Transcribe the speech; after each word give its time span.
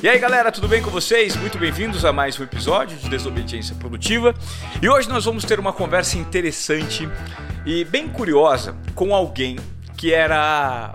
E 0.00 0.08
aí 0.08 0.16
galera, 0.16 0.52
tudo 0.52 0.68
bem 0.68 0.80
com 0.80 0.90
vocês? 0.90 1.34
Muito 1.34 1.58
bem-vindos 1.58 2.04
a 2.04 2.12
mais 2.12 2.38
um 2.38 2.44
episódio 2.44 2.96
de 2.96 3.08
Desobediência 3.08 3.74
Produtiva. 3.74 4.32
E 4.80 4.88
hoje 4.88 5.08
nós 5.08 5.24
vamos 5.24 5.44
ter 5.44 5.58
uma 5.58 5.72
conversa 5.72 6.16
interessante 6.16 7.08
e 7.66 7.84
bem 7.84 8.08
curiosa 8.08 8.76
com 8.94 9.12
alguém 9.12 9.56
que 9.96 10.14
era. 10.14 10.94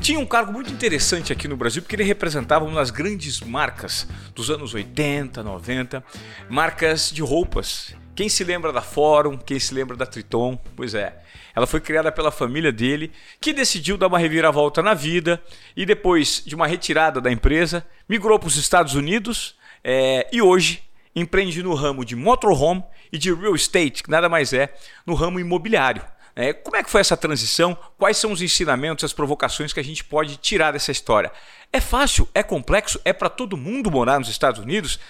Tinha 0.00 0.20
um 0.20 0.24
cargo 0.24 0.52
muito 0.52 0.72
interessante 0.72 1.32
aqui 1.32 1.48
no 1.48 1.56
Brasil 1.56 1.82
porque 1.82 1.96
ele 1.96 2.04
representava 2.04 2.64
uma 2.64 2.76
das 2.76 2.92
grandes 2.92 3.40
marcas 3.40 4.06
dos 4.32 4.48
anos 4.48 4.74
80, 4.74 5.42
90, 5.42 6.04
marcas 6.48 7.10
de 7.10 7.22
roupas. 7.22 7.96
Quem 8.20 8.28
se 8.28 8.44
lembra 8.44 8.70
da 8.70 8.82
Fórum, 8.82 9.38
quem 9.38 9.58
se 9.58 9.72
lembra 9.72 9.96
da 9.96 10.04
Triton? 10.04 10.60
Pois 10.76 10.92
é. 10.92 11.22
Ela 11.56 11.66
foi 11.66 11.80
criada 11.80 12.12
pela 12.12 12.30
família 12.30 12.70
dele, 12.70 13.10
que 13.40 13.50
decidiu 13.50 13.96
dar 13.96 14.08
uma 14.08 14.18
reviravolta 14.18 14.82
na 14.82 14.92
vida 14.92 15.42
e 15.74 15.86
depois 15.86 16.42
de 16.44 16.54
uma 16.54 16.66
retirada 16.66 17.18
da 17.18 17.32
empresa, 17.32 17.82
migrou 18.06 18.38
para 18.38 18.48
os 18.48 18.58
Estados 18.58 18.94
Unidos 18.94 19.56
é, 19.82 20.28
e 20.30 20.42
hoje 20.42 20.82
empreende 21.16 21.62
no 21.62 21.72
ramo 21.72 22.04
de 22.04 22.14
motorhome 22.14 22.84
e 23.10 23.16
de 23.16 23.32
real 23.32 23.54
estate, 23.54 24.02
que 24.02 24.10
nada 24.10 24.28
mais 24.28 24.52
é, 24.52 24.70
no 25.06 25.14
ramo 25.14 25.40
imobiliário. 25.40 26.02
É, 26.36 26.52
como 26.52 26.76
é 26.76 26.82
que 26.82 26.90
foi 26.90 27.00
essa 27.00 27.16
transição? 27.16 27.74
Quais 27.96 28.18
são 28.18 28.32
os 28.32 28.42
ensinamentos, 28.42 29.02
as 29.02 29.14
provocações 29.14 29.72
que 29.72 29.80
a 29.80 29.84
gente 29.84 30.04
pode 30.04 30.36
tirar 30.36 30.72
dessa 30.72 30.92
história? 30.92 31.32
É 31.72 31.80
fácil? 31.80 32.28
É 32.34 32.42
complexo? 32.42 33.00
É 33.02 33.14
para 33.14 33.30
todo 33.30 33.56
mundo 33.56 33.90
morar 33.90 34.18
nos 34.18 34.28
Estados 34.28 34.60
Unidos? 34.60 35.00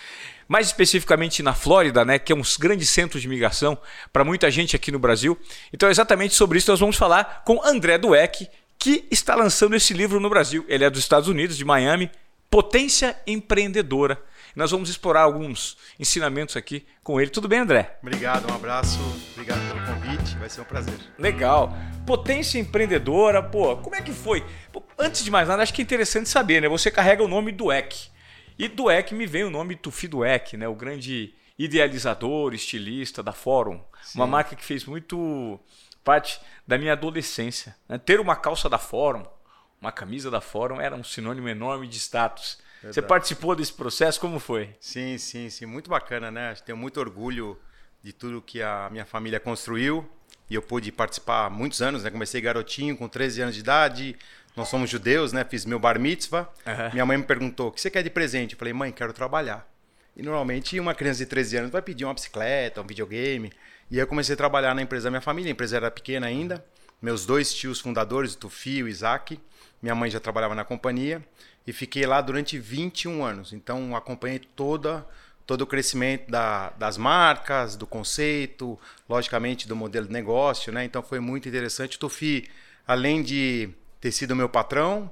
Mais 0.51 0.67
especificamente 0.67 1.45
na 1.45 1.55
Flórida, 1.55 2.05
né, 2.05 2.19
que 2.19 2.33
é 2.33 2.35
um 2.35 2.43
grande 2.59 2.85
centro 2.85 3.21
de 3.21 3.29
migração 3.29 3.79
para 4.13 4.25
muita 4.25 4.51
gente 4.51 4.75
aqui 4.75 4.91
no 4.91 4.99
Brasil. 4.99 5.39
Então, 5.73 5.89
exatamente 5.89 6.35
sobre 6.35 6.59
isso 6.59 6.69
nós 6.69 6.81
vamos 6.81 6.97
falar 6.97 7.45
com 7.47 7.65
André 7.65 7.97
Dueck, 7.97 8.49
que 8.77 9.07
está 9.13 9.37
lançando 9.37 9.77
esse 9.77 9.95
livro 9.95 10.19
no 10.19 10.29
Brasil. 10.29 10.65
Ele 10.67 10.83
é 10.83 10.91
dos 10.91 10.99
Estados 10.99 11.29
Unidos, 11.29 11.57
de 11.57 11.65
Miami, 11.65 12.11
Potência 12.51 13.17
Empreendedora. 13.29 14.21
Nós 14.57 14.73
vamos 14.73 14.91
explorar 14.91 15.21
alguns 15.21 15.77
ensinamentos 16.01 16.57
aqui 16.57 16.85
com 17.05 17.21
ele. 17.21 17.31
Tudo 17.31 17.47
bem, 17.47 17.61
André? 17.61 17.99
Obrigado, 18.03 18.51
um 18.51 18.55
abraço, 18.57 18.99
obrigado 19.35 19.61
pelo 19.69 19.87
convite, 19.87 20.37
vai 20.37 20.51
ser 20.51 20.63
um 20.63 20.65
prazer. 20.65 20.99
Legal. 21.17 21.73
Potência 22.05 22.59
empreendedora, 22.59 23.41
pô, 23.41 23.77
como 23.77 23.95
é 23.95 24.03
que 24.03 24.11
foi? 24.13 24.45
Antes 24.99 25.23
de 25.23 25.31
mais 25.31 25.47
nada, 25.47 25.63
acho 25.63 25.73
que 25.73 25.81
é 25.81 25.85
interessante 25.85 26.29
saber, 26.29 26.61
né? 26.61 26.69
Você 26.69 26.91
carrega 26.91 27.23
o 27.23 27.29
nome 27.29 27.53
do 27.53 27.71
EC. 27.71 28.11
E 28.61 28.69
do 28.69 28.91
EC 28.91 29.13
me 29.13 29.27
vem 29.27 29.43
o 29.43 29.49
nome 29.49 29.75
Tufi 29.75 30.07
Dueck, 30.07 30.55
né? 30.55 30.69
o 30.69 30.75
grande 30.75 31.35
idealizador, 31.59 32.53
estilista 32.53 33.23
da 33.23 33.33
Fórum. 33.33 33.83
Sim. 34.03 34.19
Uma 34.19 34.27
marca 34.27 34.55
que 34.55 34.63
fez 34.63 34.85
muito 34.85 35.59
parte 36.05 36.39
da 36.67 36.77
minha 36.77 36.93
adolescência. 36.93 37.75
Né? 37.89 37.97
Ter 37.97 38.21
uma 38.21 38.37
calça 38.37 38.69
da 38.69 38.77
Fórum, 38.77 39.25
uma 39.81 39.91
camisa 39.91 40.31
da 40.31 40.43
Fórum 40.43 40.79
era 40.79 40.95
um 40.95 41.03
sinônimo 41.03 41.49
enorme 41.49 41.89
de 41.89 41.97
status. 41.97 42.59
Verdade. 42.83 42.95
Você 42.95 43.01
participou 43.01 43.57
desse 43.57 43.73
processo? 43.73 44.21
Como 44.21 44.39
foi? 44.39 44.77
Sim, 44.79 45.17
sim, 45.17 45.49
sim. 45.49 45.65
Muito 45.65 45.89
bacana, 45.89 46.31
né? 46.31 46.55
Tenho 46.67 46.77
muito 46.77 47.01
orgulho 47.01 47.59
de 48.03 48.13
tudo 48.13 48.43
que 48.43 48.63
a 48.63 48.91
minha 48.91 49.07
família 49.07 49.41
construiu. 49.41 50.07
E 50.51 50.55
eu 50.55 50.61
pude 50.61 50.93
participar 50.93 51.47
há 51.47 51.51
muitos 51.51 51.81
anos, 51.81 52.05
né? 52.05 52.11
Comecei 52.11 52.43
garotinho, 52.43 52.95
com 52.95 53.09
13 53.09 53.41
anos 53.41 53.55
de 53.55 53.61
idade, 53.61 54.17
nós 54.57 54.69
somos 54.69 54.91
judeus, 54.91 55.33
né? 55.33 55.45
Fiz 55.45 55.65
meu 55.65 55.79
bar 55.79 55.99
mitzvah. 55.99 56.49
Uhum. 56.67 56.93
Minha 56.93 57.07
mãe 57.07 57.17
me 57.17 57.25
perguntou: 57.25 57.69
o 57.69 57.73
que 57.73 57.81
você 57.81 57.91
quer 57.91 58.03
de 58.03 58.11
presente? 58.11 58.55
Eu 58.55 58.59
falei: 58.59 58.73
mãe, 58.73 58.93
quero 58.93 59.13
trabalhar. 59.13 59.69
E 60.17 60.23
normalmente 60.23 60.79
uma 60.79 60.95
criança 60.95 61.21
de 61.21 61.27
13 61.27 61.57
anos 61.57 61.71
vai 61.71 61.81
pedir 61.81 62.05
uma 62.05 62.15
bicicleta, 62.15 62.81
um 62.81 62.87
videogame. 62.87 63.53
E 63.91 63.97
aí 63.97 64.01
eu 64.01 64.07
comecei 64.07 64.35
a 64.35 64.37
trabalhar 64.37 64.75
na 64.75 64.83
empresa 64.83 65.05
da 65.05 65.11
minha 65.11 65.21
família. 65.21 65.51
A 65.51 65.53
empresa 65.53 65.77
era 65.77 65.91
pequena 65.91 66.27
ainda. 66.27 66.65
Meus 67.01 67.25
dois 67.25 67.55
tios 67.55 67.81
fundadores, 67.81 68.35
o 68.35 68.39
Tufi 68.39 68.79
e 68.79 68.83
o 68.83 68.89
Isaac. 68.89 69.41
Minha 69.81 69.95
mãe 69.95 70.11
já 70.11 70.21
trabalhava 70.21 70.55
na 70.55 70.65
companhia. 70.65 71.25
E 71.67 71.73
fiquei 71.73 72.05
lá 72.07 72.21
durante 72.21 72.59
21 72.59 73.25
anos. 73.25 73.53
Então 73.53 73.97
acompanhei 73.97 74.39
toda 74.39 75.07
todo 75.47 75.63
o 75.63 75.67
crescimento 75.67 76.31
da, 76.31 76.71
das 76.79 76.97
marcas, 76.97 77.75
do 77.75 77.85
conceito, 77.85 78.79
logicamente 79.09 79.67
do 79.67 79.75
modelo 79.75 80.07
de 80.07 80.13
negócio, 80.13 80.73
né? 80.73 80.85
Então 80.85 81.03
foi 81.03 81.19
muito 81.19 81.49
interessante. 81.49 81.97
O 81.97 81.99
Tufi, 81.99 82.49
além 82.87 83.21
de 83.21 83.69
ter 84.01 84.13
sido 84.13 84.35
meu 84.35 84.49
patrão, 84.49 85.11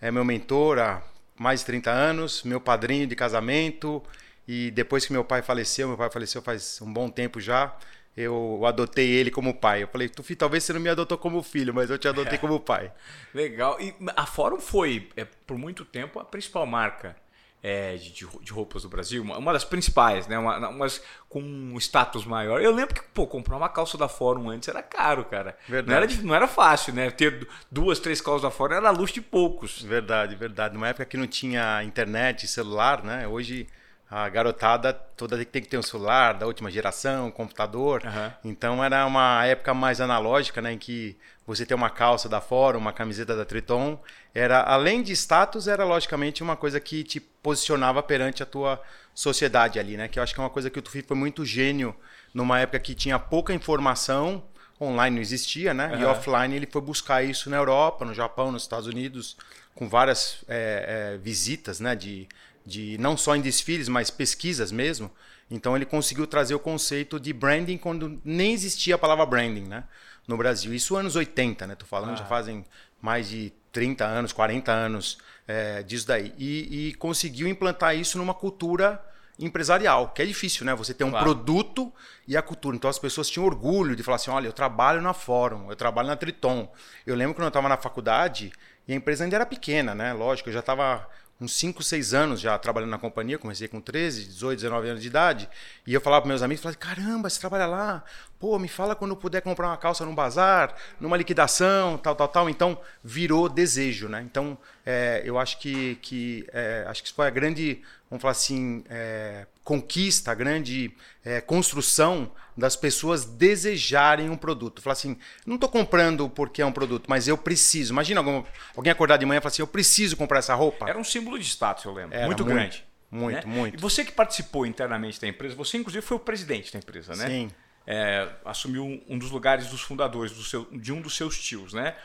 é 0.00 0.10
meu 0.10 0.24
mentor 0.24 0.78
há 0.78 1.02
mais 1.38 1.60
de 1.60 1.66
30 1.66 1.90
anos, 1.90 2.42
meu 2.42 2.60
padrinho 2.60 3.06
de 3.06 3.14
casamento. 3.14 4.02
E 4.46 4.70
depois 4.70 5.06
que 5.06 5.12
meu 5.12 5.24
pai 5.24 5.42
faleceu, 5.42 5.88
meu 5.88 5.96
pai 5.96 6.10
faleceu 6.10 6.42
faz 6.42 6.80
um 6.82 6.92
bom 6.92 7.08
tempo 7.08 7.40
já, 7.40 7.76
eu 8.16 8.64
adotei 8.66 9.08
ele 9.08 9.30
como 9.30 9.54
pai. 9.54 9.82
Eu 9.84 9.88
falei, 9.88 10.08
Tufi, 10.08 10.34
talvez 10.34 10.64
você 10.64 10.72
não 10.72 10.80
me 10.80 10.88
adotou 10.88 11.16
como 11.16 11.42
filho, 11.42 11.72
mas 11.72 11.90
eu 11.90 11.98
te 11.98 12.08
adotei 12.08 12.34
é. 12.34 12.38
como 12.40 12.58
pai. 12.58 12.92
Legal. 13.32 13.80
E 13.80 13.94
a 14.16 14.26
Fórum 14.26 14.60
foi, 14.60 15.08
é, 15.16 15.24
por 15.24 15.56
muito 15.56 15.84
tempo, 15.84 16.18
a 16.18 16.24
principal 16.24 16.66
marca 16.66 17.16
é, 17.62 17.94
de, 17.94 18.10
de, 18.10 18.52
roupas 18.52 18.82
do 18.82 18.88
Brasil, 18.88 19.22
uma, 19.22 19.38
uma 19.38 19.52
das 19.52 19.64
principais, 19.64 20.26
né? 20.26 20.36
Uma, 20.36 20.68
umas 20.68 21.00
com 21.28 21.40
um 21.40 21.78
status 21.78 22.24
maior. 22.24 22.60
Eu 22.60 22.74
lembro 22.74 22.94
que, 22.94 23.02
pô, 23.14 23.26
comprar 23.26 23.56
uma 23.56 23.68
calça 23.68 23.96
da 23.96 24.08
Fórum 24.08 24.50
antes 24.50 24.68
era 24.68 24.82
caro, 24.82 25.24
cara. 25.24 25.56
Verdade. 25.68 25.88
Não 25.88 25.96
era, 25.96 26.26
não 26.26 26.34
era 26.34 26.48
fácil, 26.48 26.92
né? 26.92 27.10
Ter 27.10 27.46
duas, 27.70 28.00
três 28.00 28.20
calças 28.20 28.42
da 28.42 28.50
Fórum 28.50 28.74
era 28.74 28.90
luxo 28.90 29.14
de 29.14 29.22
poucos. 29.22 29.80
Verdade, 29.80 30.34
verdade. 30.34 30.74
Numa 30.74 30.88
época 30.88 31.04
que 31.04 31.16
não 31.16 31.26
tinha 31.26 31.84
internet, 31.84 32.48
celular, 32.48 33.04
né? 33.04 33.28
Hoje 33.28 33.68
a 34.12 34.28
garotada 34.28 34.92
toda 34.92 35.42
tem 35.42 35.62
que 35.62 35.68
ter 35.68 35.78
um 35.78 35.82
celular 35.82 36.34
da 36.34 36.46
última 36.46 36.70
geração, 36.70 37.28
um 37.28 37.30
computador. 37.30 38.02
Uhum. 38.04 38.50
Então 38.50 38.84
era 38.84 39.06
uma 39.06 39.46
época 39.46 39.72
mais 39.72 40.02
analógica, 40.02 40.60
né, 40.60 40.72
em 40.72 40.78
que 40.78 41.16
você 41.46 41.66
ter 41.66 41.74
uma 41.74 41.90
calça 41.90 42.28
da 42.28 42.40
Fórum, 42.40 42.78
uma 42.78 42.92
camiseta 42.92 43.36
da 43.36 43.44
Triton, 43.44 43.98
era 44.34 44.62
além 44.62 45.02
de 45.02 45.12
status, 45.12 45.66
era 45.66 45.84
logicamente 45.84 46.42
uma 46.42 46.56
coisa 46.56 46.78
que 46.78 47.02
te 47.02 47.20
posicionava 47.20 48.02
perante 48.02 48.42
a 48.42 48.46
tua 48.46 48.80
sociedade 49.14 49.78
ali, 49.78 49.96
né? 49.96 50.08
Que 50.08 50.18
eu 50.18 50.22
acho 50.22 50.34
que 50.34 50.40
é 50.40 50.42
uma 50.42 50.50
coisa 50.50 50.70
que 50.70 50.78
o 50.78 50.82
Tufi 50.82 51.02
foi 51.02 51.16
muito 51.16 51.44
gênio 51.44 51.94
numa 52.32 52.60
época 52.60 52.78
que 52.78 52.94
tinha 52.94 53.18
pouca 53.18 53.52
informação, 53.52 54.44
online 54.80 55.16
não 55.16 55.22
existia, 55.22 55.74
né? 55.74 55.88
Uhum. 55.94 56.00
E 56.00 56.04
offline 56.04 56.56
ele 56.56 56.68
foi 56.70 56.80
buscar 56.80 57.22
isso 57.22 57.50
na 57.50 57.56
Europa, 57.56 58.04
no 58.04 58.14
Japão, 58.14 58.50
nos 58.52 58.62
Estados 58.62 58.86
Unidos, 58.86 59.36
com 59.74 59.88
várias 59.88 60.44
é, 60.48 61.14
é, 61.14 61.18
visitas, 61.18 61.80
né? 61.80 61.94
De 61.94 62.28
de 62.64 62.96
não 62.98 63.16
só 63.16 63.34
em 63.34 63.40
desfiles, 63.40 63.88
mas 63.88 64.10
pesquisas 64.10 64.70
mesmo. 64.70 65.10
Então 65.52 65.76
ele 65.76 65.84
conseguiu 65.84 66.26
trazer 66.26 66.54
o 66.54 66.58
conceito 66.58 67.20
de 67.20 67.30
branding 67.30 67.76
quando 67.76 68.18
nem 68.24 68.54
existia 68.54 68.94
a 68.94 68.98
palavra 68.98 69.26
branding, 69.26 69.68
né? 69.68 69.84
No 70.26 70.34
Brasil. 70.36 70.72
Isso 70.72 70.96
anos 70.96 71.14
80, 71.14 71.66
né? 71.66 71.74
Tô 71.74 71.84
falando, 71.84 72.12
ah. 72.12 72.16
já 72.16 72.24
fazem 72.24 72.64
mais 73.02 73.28
de 73.28 73.52
30 73.70 74.02
anos, 74.02 74.32
40 74.32 74.72
anos 74.72 75.18
é, 75.46 75.82
disso 75.82 76.06
daí. 76.06 76.32
E, 76.38 76.88
e, 76.88 76.94
conseguiu 76.94 77.46
implantar 77.46 77.94
isso 77.94 78.16
numa 78.16 78.32
cultura 78.32 79.04
empresarial, 79.38 80.08
que 80.08 80.22
é 80.22 80.24
difícil, 80.24 80.64
né? 80.64 80.74
Você 80.74 80.94
ter 80.94 81.04
um 81.04 81.10
claro. 81.10 81.24
produto 81.24 81.92
e 82.26 82.34
a 82.34 82.40
cultura. 82.40 82.74
Então 82.74 82.88
as 82.88 82.98
pessoas 82.98 83.28
tinham 83.28 83.44
orgulho 83.44 83.94
de 83.94 84.02
falar 84.02 84.16
assim: 84.16 84.30
olha, 84.30 84.46
eu 84.46 84.54
trabalho 84.54 85.02
na 85.02 85.12
Fórum, 85.12 85.68
eu 85.68 85.76
trabalho 85.76 86.08
na 86.08 86.16
Triton. 86.16 86.72
Eu 87.06 87.14
lembro 87.14 87.34
quando 87.34 87.44
eu 87.44 87.48
estava 87.48 87.68
na 87.68 87.76
faculdade 87.76 88.52
e 88.88 88.94
a 88.94 88.96
empresa 88.96 89.24
ainda 89.24 89.36
era 89.36 89.44
pequena, 89.44 89.94
né? 89.94 90.14
Lógico, 90.14 90.48
eu 90.48 90.52
já 90.54 90.60
estava 90.60 91.06
uns 91.42 91.52
5, 91.54 91.82
6 91.82 92.14
anos 92.14 92.40
já 92.40 92.56
trabalhando 92.56 92.90
na 92.90 92.98
companhia, 92.98 93.38
comecei 93.38 93.66
com 93.66 93.80
13, 93.80 94.26
18, 94.26 94.60
19 94.60 94.88
anos 94.88 95.02
de 95.02 95.08
idade, 95.08 95.48
e 95.86 95.92
eu 95.92 96.00
falava 96.00 96.22
para 96.22 96.28
meus 96.28 96.42
amigos, 96.42 96.62
falava, 96.62 96.78
caramba, 96.78 97.28
você 97.28 97.40
trabalha 97.40 97.66
lá? 97.66 98.04
Pô, 98.38 98.58
me 98.58 98.68
fala 98.68 98.94
quando 98.94 99.12
eu 99.12 99.16
puder 99.16 99.40
comprar 99.40 99.68
uma 99.68 99.76
calça 99.76 100.04
num 100.04 100.14
bazar, 100.14 100.74
numa 101.00 101.16
liquidação, 101.16 101.98
tal, 101.98 102.14
tal, 102.14 102.28
tal. 102.28 102.50
Então, 102.50 102.80
virou 103.02 103.48
desejo, 103.48 104.08
né? 104.08 104.22
Então, 104.22 104.56
é, 104.84 105.22
eu 105.24 105.38
acho 105.38 105.58
que, 105.58 105.96
que 105.96 106.46
é, 106.52 106.84
acho 106.88 107.02
que 107.02 107.08
isso 107.08 107.14
foi 107.14 107.26
a 107.26 107.30
grande, 107.30 107.82
vamos 108.10 108.22
falar 108.22 108.32
assim, 108.32 108.84
é, 108.88 109.46
conquista, 109.64 110.30
a 110.30 110.34
grande 110.34 110.94
é, 111.24 111.40
construção 111.40 112.32
das 112.56 112.76
pessoas 112.76 113.24
desejarem 113.24 114.28
um 114.28 114.36
produto. 114.36 114.82
Falar 114.82 114.92
assim, 114.92 115.16
não 115.46 115.54
estou 115.54 115.68
comprando 115.68 116.28
porque 116.28 116.60
é 116.60 116.66
um 116.66 116.72
produto, 116.72 117.06
mas 117.08 117.28
eu 117.28 117.38
preciso. 117.38 117.92
Imagina 117.92 118.20
algum, 118.20 118.44
alguém 118.76 118.92
acordar 118.92 119.16
de 119.16 119.24
manhã 119.24 119.38
e 119.38 119.40
falar 119.40 119.52
assim, 119.52 119.62
eu 119.62 119.66
preciso 119.66 120.16
comprar 120.16 120.38
essa 120.38 120.54
roupa. 120.54 120.88
Era 120.88 120.98
um 120.98 121.04
símbolo 121.04 121.38
de 121.38 121.46
status, 121.46 121.84
eu 121.84 121.92
lembro. 121.92 122.14
Era 122.14 122.26
muito, 122.26 122.44
muito 122.44 122.54
grande. 122.54 122.84
Muito, 123.10 123.46
né? 123.46 123.54
muito. 123.54 123.76
E 123.76 123.80
você 123.80 124.04
que 124.04 124.12
participou 124.12 124.66
internamente 124.66 125.20
da 125.20 125.28
empresa, 125.28 125.54
você 125.54 125.76
inclusive 125.76 126.04
foi 126.04 126.16
o 126.16 126.20
presidente 126.20 126.72
da 126.72 126.78
empresa, 126.78 127.14
né? 127.14 127.26
Sim 127.26 127.50
é, 127.86 128.28
assumiu 128.44 129.02
um 129.08 129.18
dos 129.18 129.30
lugares 129.30 129.68
dos 129.68 129.80
fundadores 129.80 130.32
do 130.32 130.42
seu, 130.42 130.64
de 130.72 130.92
um 130.92 131.00
dos 131.00 131.16
seus 131.16 131.38
tios, 131.38 131.72
né? 131.72 131.96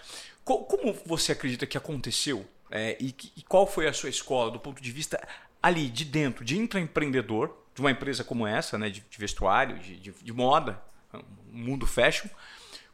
Como 0.44 0.94
você 1.06 1.34
acredita 1.34 1.66
que 1.66 1.78
aconteceu 1.78 2.48
é, 2.72 2.98
e, 3.00 3.14
e, 3.36 3.42
qual 3.44 3.68
foi 3.68 3.88
a 3.88 3.94
sua 3.94 4.10
escola 4.10 4.50
do 4.50 4.60
ponto 4.60 4.82
de 4.82 4.92
vista 4.92 5.22
ali 5.62 5.90
de 5.90 6.06
dentro, 6.06 6.44
de 6.46 6.58
intraempreendedor 6.58 7.56
de 7.74 7.82
uma 7.82 7.92
empresa 7.92 8.24
como 8.24 8.48
essa, 8.48 8.78
né, 8.78 8.90
de, 8.90 9.02
de 9.02 9.18
vestuário, 9.18 9.78
de, 9.80 9.98
de, 9.98 10.12
de 10.12 10.34
moda, 10.34 10.82
mundo 11.52 11.86
fashion? 11.86 12.28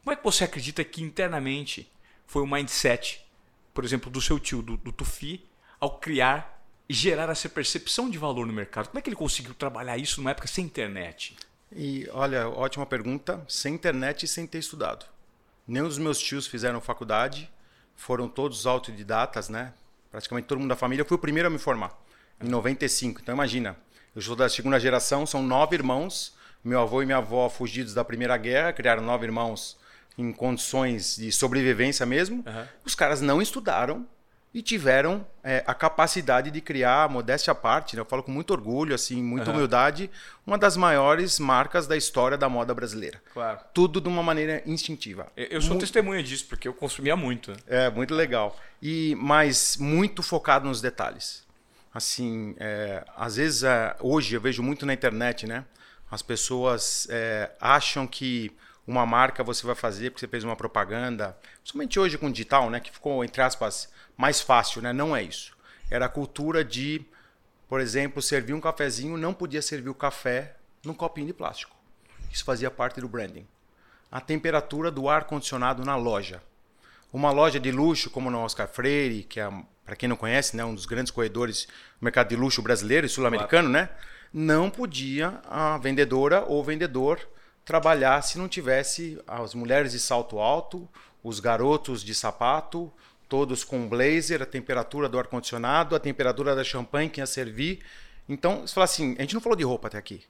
Como 0.04 0.14
é 0.14 0.16
que 0.16 0.24
você 0.24 0.44
acredita 0.44 0.84
que 0.84 1.02
internamente 1.02 1.90
foi 2.26 2.42
o 2.42 2.48
mindset, 2.48 3.26
por 3.74 3.86
exemplo, 3.86 4.12
do 4.12 4.22
seu 4.22 4.40
tio, 4.40 4.62
do, 4.62 4.76
do 4.76 4.92
Tufi, 4.92 5.46
ao 5.80 5.98
criar 5.98 6.62
e 6.90 6.94
gerar 6.94 7.30
essa 7.30 7.48
percepção 7.48 8.10
de 8.10 8.18
valor 8.18 8.46
no 8.46 8.54
mercado? 8.54 8.88
Como 8.88 9.00
é 9.00 9.02
que 9.02 9.10
ele 9.10 9.16
conseguiu 9.16 9.54
trabalhar 9.54 9.98
isso 9.98 10.20
numa 10.20 10.32
época 10.32 10.48
sem 10.48 10.66
internet? 10.66 11.36
E 11.76 12.08
olha, 12.12 12.48
ótima 12.50 12.86
pergunta. 12.86 13.44
Sem 13.48 13.74
internet 13.74 14.24
e 14.24 14.28
sem 14.28 14.46
ter 14.46 14.60
estudado. 14.60 15.06
Nenhum 15.68 15.88
dos 15.88 15.98
meus 15.98 16.20
tios 16.20 16.46
fizeram 16.46 16.82
faculdade, 16.82 17.50
foram 17.96 18.28
todos 18.28 18.66
autodidatas, 18.66 19.50
né? 19.50 19.74
Praticamente 20.12 20.48
todo 20.48 20.60
mundo 20.60 20.70
da 20.70 20.76
família. 20.76 21.02
Eu 21.02 21.06
fui 21.06 21.16
o 21.16 21.20
primeiro 21.20 21.48
a 21.48 21.50
me 21.50 21.58
formar. 21.58 21.98
Em 22.44 22.50
95. 22.50 23.22
Então 23.22 23.34
imagina, 23.34 23.76
eu 24.16 24.22
sou 24.22 24.36
da 24.36 24.50
segunda 24.50 24.80
geração, 24.80 25.26
são 25.26 25.42
nove 25.42 25.76
irmãos. 25.76 26.36
Meu 26.64 26.80
avô 26.80 27.02
e 27.02 27.06
minha 27.06 27.18
avó 27.18 27.50
fugidos 27.50 27.94
da 27.94 28.06
Primeira 28.06 28.38
Guerra, 28.38 28.72
criaram 28.72 29.04
nove 29.04 29.26
irmãos 29.26 29.78
em 30.18 30.32
condições 30.32 31.18
de 31.18 31.32
sobrevivência 31.32 32.06
mesmo. 32.06 32.38
Uhum. 32.46 32.66
Os 32.86 32.96
caras 32.96 33.22
não 33.22 33.42
estudaram 33.42 34.06
e 34.54 34.62
tiveram 34.62 35.26
é, 35.44 35.64
a 35.66 35.74
capacidade 35.74 36.52
de 36.52 36.62
criar, 36.62 37.10
modéstia 37.10 37.52
à 37.52 37.56
parte, 37.56 37.96
né? 37.96 38.02
eu 38.02 38.06
falo 38.06 38.22
com 38.22 38.32
muito 38.32 38.52
orgulho, 38.52 38.94
assim, 38.94 39.22
muita 39.22 39.50
uhum. 39.50 39.56
humildade, 39.56 40.12
uma 40.46 40.60
das 40.60 40.78
maiores 40.78 41.40
marcas 41.40 41.88
da 41.88 41.98
história 41.98 42.38
da 42.38 42.48
moda 42.48 42.72
brasileira. 42.74 43.20
Claro. 43.34 43.60
Tudo 43.74 44.00
de 44.00 44.08
uma 44.08 44.22
maneira 44.22 44.62
instintiva. 44.66 45.28
Eu, 45.36 45.46
eu 45.46 45.62
sou 45.62 45.72
muito... 45.72 45.82
testemunha 45.82 46.22
disso, 46.22 46.46
porque 46.48 46.68
eu 46.68 46.74
consumia 46.74 47.16
muito. 47.16 47.52
É, 47.66 47.90
muito 47.90 48.14
legal. 48.14 48.56
E 48.80 49.16
Mas 49.20 49.76
muito 49.78 50.22
focado 50.22 50.68
nos 50.68 50.82
detalhes. 50.82 51.43
Assim, 51.94 52.56
é, 52.60 53.06
às 53.16 53.36
vezes, 53.36 53.64
é, 53.64 53.96
hoje 54.00 54.36
eu 54.36 54.42
vejo 54.42 54.64
muito 54.64 54.86
na 54.86 54.94
internet, 54.94 55.46
né? 55.46 55.66
As 56.10 56.22
pessoas 56.22 57.08
é, 57.10 57.52
acham 57.60 58.08
que 58.08 58.52
uma 58.86 59.06
marca 59.06 59.44
você 59.44 59.66
vai 59.66 59.76
fazer 59.76 60.10
porque 60.10 60.20
você 60.20 60.28
fez 60.28 60.44
uma 60.44 60.56
propaganda, 60.56 61.38
somente 61.64 62.00
hoje 62.00 62.18
com 62.18 62.32
digital, 62.32 62.70
né, 62.70 62.80
que 62.80 62.92
ficou 62.92 63.24
entre 63.24 63.42
aspas 63.42 63.90
mais 64.18 64.42
fácil, 64.42 64.82
né? 64.82 64.92
Não 64.92 65.16
é 65.16 65.24
isso. 65.24 65.56
Era 65.90 66.06
a 66.06 66.10
cultura 66.10 66.64
de, 66.64 67.06
por 67.70 67.80
exemplo, 67.80 68.22
servir 68.22 68.54
um 68.54 68.62
cafezinho, 68.62 69.18
não 69.18 69.34
podia 69.34 69.62
servir 69.62 69.90
o 69.90 69.96
café 69.96 70.56
num 70.84 70.94
copinho 70.94 71.28
de 71.28 71.34
plástico. 71.34 71.76
Isso 72.32 72.44
fazia 72.44 72.70
parte 72.70 73.00
do 73.00 73.08
branding. 73.08 73.48
A 74.12 74.20
temperatura 74.20 74.92
do 74.92 75.08
ar 75.08 75.26
condicionado 75.26 75.86
na 75.86 75.96
loja. 75.96 76.42
Uma 77.12 77.32
loja 77.32 77.60
de 77.60 77.72
luxo 77.72 78.10
como 78.10 78.30
no 78.30 78.40
Oscar 78.40 78.68
Freire, 78.68 79.24
que 79.24 79.40
é, 79.40 79.50
para 79.86 79.96
quem 79.96 80.08
não 80.08 80.16
conhece, 80.16 80.56
né, 80.56 80.64
um 80.64 80.74
dos 80.74 80.86
grandes 80.86 81.12
corredores 81.12 81.66
do 82.00 82.04
mercado 82.04 82.30
de 82.30 82.36
luxo 82.36 82.62
brasileiro 82.62 83.06
e 83.06 83.10
sul-americano, 83.10 83.70
claro. 83.70 83.88
né? 83.88 83.90
Não 84.34 84.70
podia 84.70 85.42
a 85.46 85.78
vendedora 85.78 86.44
ou 86.46 86.64
vendedor 86.64 87.20
trabalhar 87.64 88.22
se 88.22 88.38
não 88.38 88.48
tivesse 88.48 89.22
as 89.28 89.54
mulheres 89.54 89.92
de 89.92 90.00
salto 90.00 90.40
alto, 90.40 90.90
os 91.24 91.40
garotos 91.40 92.04
de 92.04 92.16
sapato, 92.16 92.92
todos 93.30 93.64
com 93.64 93.88
blazer, 93.88 94.42
a 94.42 94.46
temperatura 94.46 95.08
do 95.08 95.18
ar-condicionado, 95.18 95.96
a 95.96 96.00
temperatura 96.00 96.56
da 96.56 96.64
champanhe 96.64 97.10
que 97.10 97.22
ia 97.22 97.26
servir. 97.26 97.80
Então, 98.28 98.62
você 98.62 98.74
fala 98.74 98.86
assim, 98.86 99.16
a 99.18 99.22
gente 99.22 99.34
não 99.34 99.42
falou 99.42 99.56
de 99.56 99.64
roupa 99.64 99.88
até 99.88 99.98
aqui. 99.98 100.24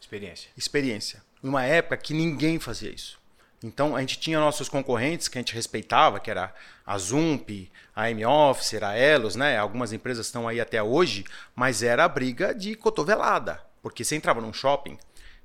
Experiência. 0.00 0.50
Experiência. 0.56 1.22
Numa 1.42 1.64
época 1.64 1.96
que 1.96 2.14
ninguém 2.14 2.58
fazia 2.58 2.90
isso. 2.90 3.18
Então, 3.66 3.96
a 3.96 4.00
gente 4.00 4.20
tinha 4.20 4.38
nossos 4.38 4.68
concorrentes 4.68 5.26
que 5.26 5.36
a 5.36 5.40
gente 5.40 5.52
respeitava, 5.52 6.20
que 6.20 6.30
era 6.30 6.54
a 6.86 6.96
Zump, 6.96 7.68
a 7.96 8.08
M-Office, 8.08 8.80
a 8.80 8.94
Elos, 8.94 9.34
né? 9.34 9.58
Algumas 9.58 9.92
empresas 9.92 10.26
estão 10.26 10.46
aí 10.46 10.60
até 10.60 10.80
hoje, 10.80 11.24
mas 11.52 11.82
era 11.82 12.04
a 12.04 12.08
briga 12.08 12.54
de 12.54 12.76
cotovelada. 12.76 13.60
Porque 13.82 14.04
você 14.04 14.14
entrava 14.14 14.40
num 14.40 14.52
shopping, 14.52 14.96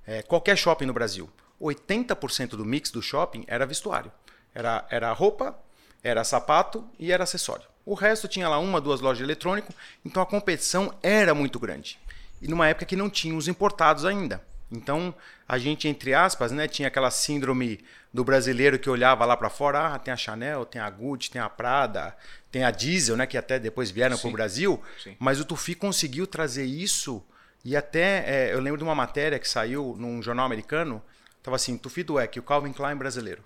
é, 0.06 0.22
qualquer 0.22 0.56
shopping 0.56 0.86
no 0.86 0.94
Brasil, 0.94 1.32
80% 1.60 2.50
do 2.50 2.64
mix 2.64 2.92
do 2.92 3.02
shopping 3.02 3.44
era 3.48 3.66
vestuário. 3.66 4.12
Era, 4.54 4.86
era 4.92 5.12
roupa, 5.14 5.58
era 6.04 6.24
sapato 6.24 6.88
e 7.00 7.12
era 7.12 7.24
acessório. 7.24 7.66
O 7.84 7.96
resto 7.96 8.28
tinha 8.28 8.48
lá 8.48 8.60
uma, 8.60 8.80
duas 8.80 9.02
lojas 9.02 9.18
de 9.18 9.24
eletrônico, 9.24 9.74
então 10.06 10.22
a 10.22 10.28
competição 10.28 10.94
era 11.02 11.34
muito 11.34 11.60
grande. 11.60 12.00
E 12.40 12.48
numa 12.48 12.68
época 12.68 12.86
que 12.86 12.96
não 12.96 13.10
tinha 13.10 13.36
os 13.36 13.48
importados 13.48 14.06
ainda. 14.06 14.44
Então, 14.72 15.14
a 15.48 15.58
gente, 15.58 15.88
entre 15.88 16.14
aspas, 16.14 16.52
né, 16.52 16.68
tinha 16.68 16.88
aquela 16.88 17.12
síndrome 17.12 17.84
do 18.14 18.24
brasileiro 18.24 18.80
que 18.80 18.90
olhava 18.90 19.26
lá 19.26 19.36
para 19.36 19.50
fora, 19.50 19.94
ah, 19.94 20.00
tem 20.00 20.14
a 20.14 20.18
Chanel, 20.18 20.66
tem 20.66 20.82
a 20.82 20.90
Gucci, 20.90 21.30
tem 21.30 21.42
a 21.42 21.50
Prada, 21.50 22.16
tem 22.52 22.64
a 22.64 22.72
Diesel, 22.72 23.18
né, 23.18 23.26
que 23.26 23.38
até 23.38 23.60
depois 23.60 23.92
vieram 23.92 24.18
para 24.18 24.28
o 24.28 24.32
Brasil, 24.32 24.82
sim. 25.04 25.16
mas 25.20 25.40
o 25.40 25.46
Tufi 25.46 25.76
conseguiu 25.76 26.26
trazer 26.26 26.66
isso 26.66 27.24
e 27.64 27.76
até, 27.76 28.24
é, 28.28 28.54
eu 28.54 28.60
lembro 28.60 28.78
de 28.78 28.84
uma 28.84 28.96
matéria 28.96 29.38
que 29.38 29.48
saiu 29.48 29.96
num 29.98 30.22
jornal 30.22 30.46
americano, 30.46 31.02
tava 31.44 31.56
assim, 31.56 31.78
Tufi 31.78 32.04
Dueck, 32.04 32.40
o 32.40 32.44
Calvin 32.44 32.74
Klein 32.74 32.96
brasileiro. 32.96 33.44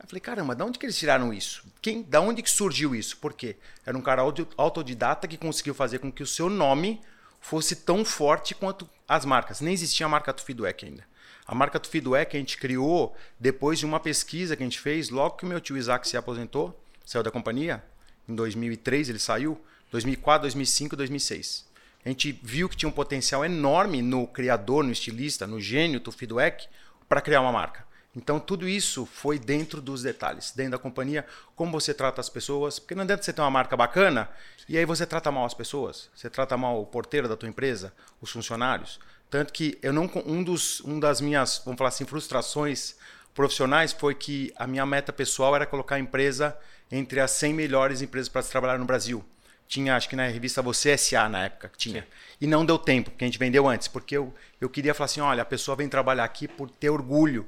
Eu 0.00 0.06
falei, 0.06 0.20
caramba, 0.20 0.54
da 0.54 0.64
onde 0.64 0.78
que 0.78 0.86
eles 0.86 0.96
tiraram 0.96 1.32
isso? 1.32 1.64
Quem, 1.82 2.02
da 2.02 2.20
onde 2.20 2.42
que 2.42 2.50
surgiu 2.50 2.94
isso? 2.94 3.16
Por 3.16 3.32
quê? 3.32 3.56
Era 3.84 3.96
um 3.96 4.00
cara 4.00 4.22
autodidata 4.56 5.26
que 5.26 5.36
conseguiu 5.36 5.74
fazer 5.74 5.98
com 5.98 6.10
que 6.10 6.22
o 6.22 6.26
seu 6.26 6.48
nome 6.48 7.00
fosse 7.48 7.76
tão 7.76 8.04
forte 8.04 8.54
quanto 8.54 8.86
as 9.08 9.24
marcas. 9.24 9.62
Nem 9.62 9.72
existia 9.72 10.04
a 10.04 10.08
marca 10.08 10.34
Tufiduec 10.34 10.84
ainda. 10.84 11.02
A 11.46 11.54
marca 11.54 11.80
Tufiduec 11.80 12.36
a 12.36 12.38
gente 12.38 12.58
criou 12.58 13.16
depois 13.40 13.78
de 13.78 13.86
uma 13.86 13.98
pesquisa 13.98 14.54
que 14.54 14.62
a 14.62 14.66
gente 14.66 14.78
fez, 14.78 15.08
logo 15.08 15.36
que 15.36 15.44
o 15.44 15.48
meu 15.48 15.58
tio 15.58 15.78
Isaac 15.78 16.06
se 16.06 16.18
aposentou, 16.18 16.78
saiu 17.06 17.22
da 17.22 17.30
companhia, 17.30 17.82
em 18.28 18.34
2003 18.34 19.08
ele 19.08 19.18
saiu, 19.18 19.58
2004, 19.90 20.42
2005, 20.42 20.94
2006. 20.94 21.66
A 22.04 22.08
gente 22.10 22.38
viu 22.42 22.68
que 22.68 22.76
tinha 22.76 22.88
um 22.88 22.92
potencial 22.92 23.42
enorme 23.42 24.02
no 24.02 24.26
criador, 24.26 24.84
no 24.84 24.92
estilista, 24.92 25.46
no 25.46 25.58
gênio 25.58 26.00
Tufiduec 26.00 26.68
para 27.08 27.22
criar 27.22 27.40
uma 27.40 27.50
marca. 27.50 27.87
Então, 28.18 28.40
tudo 28.40 28.68
isso 28.68 29.06
foi 29.06 29.38
dentro 29.38 29.80
dos 29.80 30.02
detalhes, 30.02 30.50
dentro 30.50 30.72
da 30.72 30.78
companhia, 30.78 31.24
como 31.54 31.70
você 31.70 31.94
trata 31.94 32.20
as 32.20 32.28
pessoas, 32.28 32.80
porque 32.80 32.92
não 32.92 33.04
adianta 33.04 33.22
você 33.22 33.32
ter 33.32 33.40
uma 33.40 33.50
marca 33.50 33.76
bacana 33.76 34.28
e 34.68 34.76
aí 34.76 34.84
você 34.84 35.06
trata 35.06 35.30
mal 35.30 35.44
as 35.44 35.54
pessoas, 35.54 36.10
você 36.16 36.28
trata 36.28 36.56
mal 36.56 36.82
o 36.82 36.84
porteiro 36.84 37.28
da 37.28 37.36
tua 37.36 37.48
empresa, 37.48 37.92
os 38.20 38.32
funcionários. 38.32 38.98
Tanto 39.30 39.52
que 39.52 39.78
eu 39.80 39.92
não 39.92 40.10
um 40.26 40.42
dos 40.42 40.80
um 40.80 40.98
das 40.98 41.20
minhas, 41.20 41.62
vamos 41.64 41.78
falar 41.78 41.90
assim, 41.90 42.04
frustrações 42.04 42.96
profissionais 43.32 43.92
foi 43.92 44.16
que 44.16 44.52
a 44.56 44.66
minha 44.66 44.84
meta 44.84 45.12
pessoal 45.12 45.54
era 45.54 45.64
colocar 45.64 45.94
a 45.94 46.00
empresa 46.00 46.58
entre 46.90 47.20
as 47.20 47.30
100 47.30 47.54
melhores 47.54 48.02
empresas 48.02 48.28
para 48.28 48.42
se 48.42 48.50
trabalhar 48.50 48.78
no 48.78 48.84
Brasil. 48.84 49.24
Tinha, 49.68 49.94
acho 49.94 50.08
que 50.08 50.16
na 50.16 50.26
revista 50.26 50.60
Você 50.60 50.98
SA 50.98 51.28
na 51.28 51.44
época, 51.44 51.70
tinha. 51.76 52.00
Sim. 52.00 52.08
E 52.40 52.46
não 52.48 52.66
deu 52.66 52.78
tempo, 52.78 53.10
porque 53.10 53.24
a 53.24 53.28
gente 53.28 53.38
vendeu 53.38 53.68
antes, 53.68 53.86
porque 53.86 54.16
eu, 54.16 54.34
eu 54.60 54.68
queria 54.68 54.92
falar 54.92 55.04
assim, 55.04 55.20
olha, 55.20 55.42
a 55.42 55.46
pessoa 55.46 55.76
vem 55.76 55.88
trabalhar 55.88 56.24
aqui 56.24 56.48
por 56.48 56.68
ter 56.68 56.90
orgulho 56.90 57.46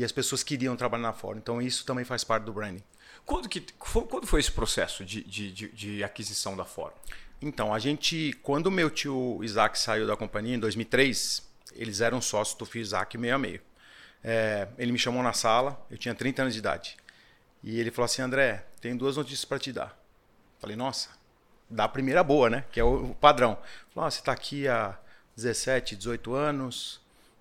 e 0.00 0.04
as 0.04 0.10
pessoas 0.10 0.42
queriam 0.42 0.74
trabalhar 0.76 1.02
na 1.02 1.12
Ford. 1.12 1.36
Então 1.36 1.60
isso 1.60 1.84
também 1.84 2.06
faz 2.06 2.24
parte 2.24 2.44
do 2.44 2.54
branding. 2.54 2.82
Quando, 3.26 3.50
que, 3.50 3.60
quando 3.60 4.26
foi 4.26 4.40
esse 4.40 4.50
processo 4.50 5.04
de, 5.04 5.22
de, 5.22 5.52
de, 5.52 5.68
de 5.68 6.02
aquisição 6.02 6.56
da 6.56 6.64
Ford? 6.64 6.94
Então, 7.42 7.72
a 7.72 7.78
gente, 7.78 8.32
quando 8.42 8.70
meu 8.70 8.88
tio 8.88 9.44
Isaac 9.44 9.78
saiu 9.78 10.06
da 10.06 10.16
companhia 10.16 10.54
em 10.54 10.58
2003, 10.58 11.46
eles 11.74 12.00
eram 12.00 12.18
sócios 12.18 12.56
do 12.56 12.64
filho 12.64 12.82
Isaac 12.82 13.18
meio 13.18 13.34
a 13.34 13.38
meio. 13.38 13.60
É, 14.24 14.68
ele 14.78 14.90
me 14.90 14.98
chamou 14.98 15.22
na 15.22 15.34
sala, 15.34 15.78
eu 15.90 15.98
tinha 15.98 16.14
30 16.14 16.42
anos 16.42 16.54
de 16.54 16.60
idade. 16.60 16.96
E 17.62 17.78
ele 17.78 17.90
falou 17.90 18.06
assim: 18.06 18.22
André, 18.22 18.64
tem 18.80 18.96
duas 18.96 19.18
notícias 19.18 19.44
para 19.44 19.58
te 19.58 19.70
dar. 19.70 19.98
Falei, 20.58 20.76
nossa, 20.76 21.10
dá 21.68 21.84
a 21.84 21.88
primeira 21.88 22.24
boa, 22.24 22.48
né? 22.48 22.64
Que 22.72 22.80
é 22.80 22.84
o, 22.84 23.14
padrão. 23.20 23.58
Falou, 23.94 24.06
ah, 24.06 24.10
você 24.10 24.20
está 24.20 24.32
aqui 24.32 24.66
há 24.66 24.98
17, 25.36 25.94
18 25.94 26.34
anos, 26.34 26.99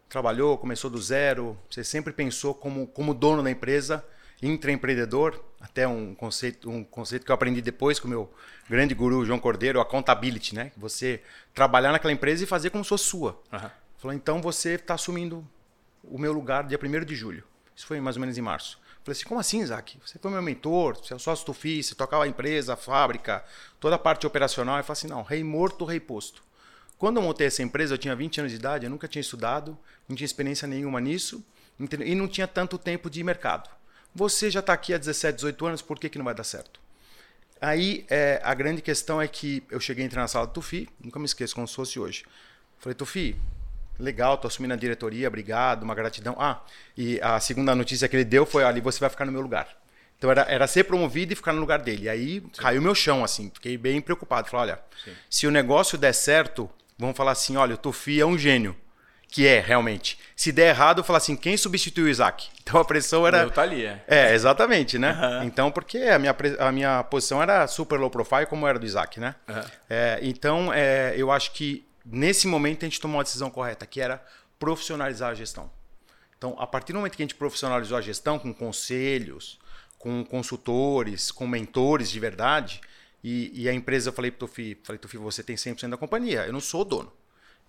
trabalhou, 0.10 0.58
começou 0.58 0.90
do 0.90 1.00
zero, 1.00 1.58
você 1.70 1.84
sempre 1.84 2.12
pensou 2.12 2.54
como, 2.54 2.88
como 2.88 3.14
dono 3.14 3.44
da 3.44 3.52
empresa, 3.52 4.04
intraempreendedor, 4.42 5.40
até 5.62 5.88
um 5.88 6.16
conceito, 6.16 6.70
um 6.70 6.84
conceito 6.84 7.26
que 7.26 7.32
eu 7.32 7.36
aprendi 7.36 7.62
depois 7.62 8.00
com 8.00 8.08
o 8.08 8.10
meu 8.10 8.34
grande 8.68 8.96
guru 8.96 9.24
João 9.24 9.40
Cordeiro, 9.40 9.80
accountability, 9.80 10.56
né? 10.56 10.72
Você 10.78 11.22
trabalhar 11.54 11.92
naquela 11.92 12.12
empresa 12.12 12.44
e 12.44 12.48
fazer 12.48 12.70
como 12.72 12.84
se 12.84 12.90
fosse 12.90 13.04
sua. 13.06 13.40
Uhum. 13.52 13.70
Falou, 13.98 14.16
então 14.16 14.42
você 14.42 14.76
está 14.76 14.96
assumindo 14.96 15.46
o 16.04 16.18
meu 16.18 16.34
lugar 16.34 16.64
dia 16.64 16.80
1 16.82 17.06
de 17.06 17.16
julho. 17.16 17.44
Isso 17.76 17.86
foi 17.86 18.00
mais 18.00 18.16
ou 18.16 18.22
menos 18.22 18.38
em 18.38 18.42
março. 18.42 18.80
Falei 19.04 19.18
assim, 19.18 19.26
como 19.28 19.40
assim, 19.40 19.62
Isaac? 19.62 19.98
Você 20.06 20.20
foi 20.20 20.32
meu 20.32 20.42
mentor, 20.42 20.98
você 20.98 21.14
é 21.14 21.18
sócio 21.20 21.46
do 21.46 21.54
FII, 21.54 21.84
você 21.84 21.96
tocava 21.96 22.24
a 22.24 22.28
empresa, 22.28 22.74
a 22.74 22.78
fábrica, 22.78 23.44
toda 23.80 23.96
a 23.96 24.00
parte 24.00 24.26
operacional. 24.26 24.78
Eu 24.78 24.84
falei 24.84 25.00
assim, 25.00 25.08
não, 25.08 25.22
rei 25.22 25.44
morto, 25.44 25.86
rei 25.86 26.00
posto. 26.00 26.44
Quando 27.00 27.16
eu 27.16 27.24
montei 27.24 27.48
essa 27.48 27.64
empresa, 27.64 27.94
eu 27.94 27.98
tinha 27.98 28.14
20 28.14 28.42
anos 28.42 28.52
de 28.52 28.58
idade, 28.58 28.86
eu 28.86 28.90
nunca 28.90 29.08
tinha 29.08 29.22
estudado, 29.22 29.76
não 30.08 30.18
tinha 30.18 30.26
experiência 30.26 30.68
nenhuma 30.68 31.00
nisso 31.00 31.44
e 31.80 32.14
não 32.14 32.28
tinha 32.28 32.46
tanto 32.46 32.78
tempo 32.78 33.10
de 33.10 33.24
mercado. 33.24 33.70
Você 34.14 34.52
já 34.52 34.60
está 34.60 34.74
aqui 34.74 34.94
há 34.94 34.98
17, 34.98 35.36
18 35.36 35.66
anos, 35.66 35.82
por 35.82 35.98
que, 35.98 36.10
que 36.10 36.18
não 36.18 36.26
vai 36.26 36.36
dar 36.36 36.44
certo? 36.44 36.78
Aí 37.62 38.06
é, 38.10 38.42
a 38.44 38.54
grande 38.54 38.82
questão 38.82 39.22
é 39.22 39.30
que 39.30 39.64
eu 39.72 39.80
cheguei 39.80 40.04
a 40.04 40.08
entrar 40.08 40.22
na 40.22 40.28
sala 40.28 40.46
do 40.46 40.52
Tufi, 40.52 40.90
nunca 41.02 41.18
me 41.20 41.26
esqueço 41.26 41.56
como 41.56 41.66
se 41.66 41.74
fosse 41.74 41.98
hoje. 41.98 42.26
Falei, 42.80 42.94
Tufi, 42.94 43.34
legal, 43.98 44.38
tô 44.38 44.50
assumindo 44.50 44.74
a 44.74 44.78
diretoria, 44.78 45.30
obrigado, 45.30 45.84
uma 45.84 45.96
gratidão. 45.96 46.36
Ah, 46.38 46.62
e 46.98 47.18
a 47.22 47.40
segunda 47.40 47.74
notícia 47.74 48.10
que 48.10 48.16
ele 48.18 48.26
deu 48.26 48.46
foi, 48.46 48.66
ali 48.66 48.82
você 48.82 49.00
vai 49.00 49.10
ficar 49.10 49.26
no 49.26 49.32
meu 49.32 49.42
lugar. 49.42 49.80
Então 50.18 50.30
era, 50.30 50.42
era 50.50 50.68
ser 50.68 50.84
promovido 50.84 51.32
e 51.32 51.36
ficar 51.36 51.54
no 51.54 51.62
lugar 51.62 51.80
dele. 51.80 52.10
Aí 52.10 52.42
Sim. 52.42 52.50
caiu 52.58 52.82
meu 52.82 52.94
chão, 52.94 53.24
assim, 53.24 53.50
fiquei 53.54 53.78
bem 53.78 54.02
preocupado. 54.02 54.50
Falei, 54.50 54.74
olha, 54.74 54.82
Sim. 55.06 55.14
se 55.30 55.48
o 55.48 55.52
negócio 55.52 55.98
der 55.98 56.14
certo, 56.14 56.70
vão 57.00 57.14
falar 57.14 57.32
assim: 57.32 57.56
olha, 57.56 57.76
o 57.76 57.78
Tufi 57.78 58.20
é 58.20 58.26
um 58.26 58.38
gênio. 58.38 58.76
Que 59.32 59.46
é, 59.46 59.60
realmente. 59.60 60.18
Se 60.36 60.52
der 60.52 60.70
errado, 60.70 61.00
eu 61.00 61.04
falo 61.04 61.18
assim: 61.18 61.36
quem 61.36 61.56
substituiu 61.56 62.06
o 62.06 62.10
Isaac? 62.10 62.48
Então 62.70 62.80
a 62.80 62.86
pressão 62.86 63.26
era. 63.26 63.42
Eu 63.42 63.50
tá 63.50 63.64
ali, 63.64 63.84
é. 63.84 64.04
É, 64.08 64.36
exatamente, 64.36 65.00
né? 65.00 65.12
Uhum. 65.12 65.44
Então, 65.48 65.72
porque 65.72 65.98
a 65.98 66.20
minha, 66.20 66.36
a 66.60 66.72
minha 66.72 67.04
posição 67.04 67.42
era 67.42 67.66
super 67.66 68.00
low 68.00 68.12
profile, 68.12 68.46
como 68.46 68.68
era 68.68 68.78
do 68.78 68.86
Isaac, 68.86 69.20
né? 69.20 69.34
Uhum. 69.48 69.64
É, 69.90 70.20
então, 70.22 70.72
é, 70.72 71.16
eu 71.18 71.32
acho 71.32 71.52
que 71.54 71.84
nesse 72.06 72.46
momento 72.46 72.86
a 72.86 72.88
gente 72.88 73.02
tomou 73.02 73.20
a 73.20 73.24
decisão 73.24 73.50
correta, 73.50 73.88
que 73.88 74.00
era 74.00 74.24
profissionalizar 74.60 75.32
a 75.32 75.34
gestão. 75.34 75.72
Então, 76.38 76.56
a 76.60 76.68
partir 76.68 76.94
do 76.94 76.98
momento 76.98 77.18
que 77.18 77.24
a 77.24 77.26
gente 77.26 77.34
profissionalizou 77.34 77.98
a 77.98 78.02
gestão 78.02 78.38
com 78.38 78.54
conselhos, 78.54 79.58
com 79.98 80.24
consultores, 80.24 81.32
com 81.32 81.48
mentores 81.48 82.12
de 82.12 82.20
verdade, 82.20 82.82
E, 83.24 83.64
e 83.64 83.70
a 83.70 83.74
empresa, 83.74 84.10
eu 84.10 84.14
falei 84.14 84.32
pro 84.32 84.48
Tufi, 84.48 84.78
falei, 84.84 84.98
Tufi, 84.98 85.18
você 85.18 85.44
tem 85.44 85.56
100% 85.56 85.90
da 85.90 85.98
companhia, 85.98 86.46
eu 86.46 86.54
não 86.54 86.62
sou 86.62 86.82
o 86.82 86.86
dono. 86.86 87.12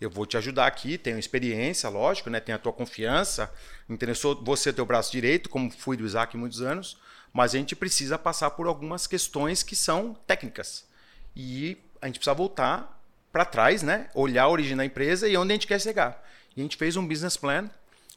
Eu 0.00 0.09
vou 0.09 0.25
te 0.25 0.37
ajudar 0.37 0.66
aqui, 0.66 0.97
tenho 0.97 1.19
experiência, 1.19 1.88
lógico, 1.90 2.30
né? 2.30 2.40
tenho 2.40 2.57
a 2.57 2.59
tua 2.59 2.73
confiança, 2.73 3.52
interessou 3.88 4.42
você 4.42 4.73
teu 4.73 4.87
braço 4.87 5.12
direito, 5.12 5.50
como 5.50 5.71
fui 5.71 5.97
do 5.97 6.07
Isaac 6.07 6.37
muitos 6.37 6.62
anos, 6.62 6.97
mas 7.33 7.54
a 7.54 7.59
gente 7.59 7.76
precisa 7.76 8.19
passar 8.19 8.50
por 8.52 8.66
algumas 8.66 9.07
questões 9.07 9.62
que 9.62 9.76
são 9.76 10.14
técnicas. 10.26 10.87
E 11.37 11.76
a 12.00 12.07
gente 12.07 12.19
precisa 12.19 12.35
voltar 12.35 12.99
para 13.30 13.45
trás, 13.45 13.83
né? 13.83 14.09
olhar 14.14 14.45
a 14.45 14.49
origem 14.49 14.76
da 14.76 14.85
empresa 14.85 15.28
e 15.28 15.37
onde 15.37 15.52
a 15.52 15.54
gente 15.54 15.66
quer 15.66 15.80
chegar. 15.80 16.26
E 16.57 16.61
a 16.61 16.62
gente 16.62 16.76
fez 16.76 16.97
um 16.97 17.07
business 17.07 17.37
plan, 17.37 17.71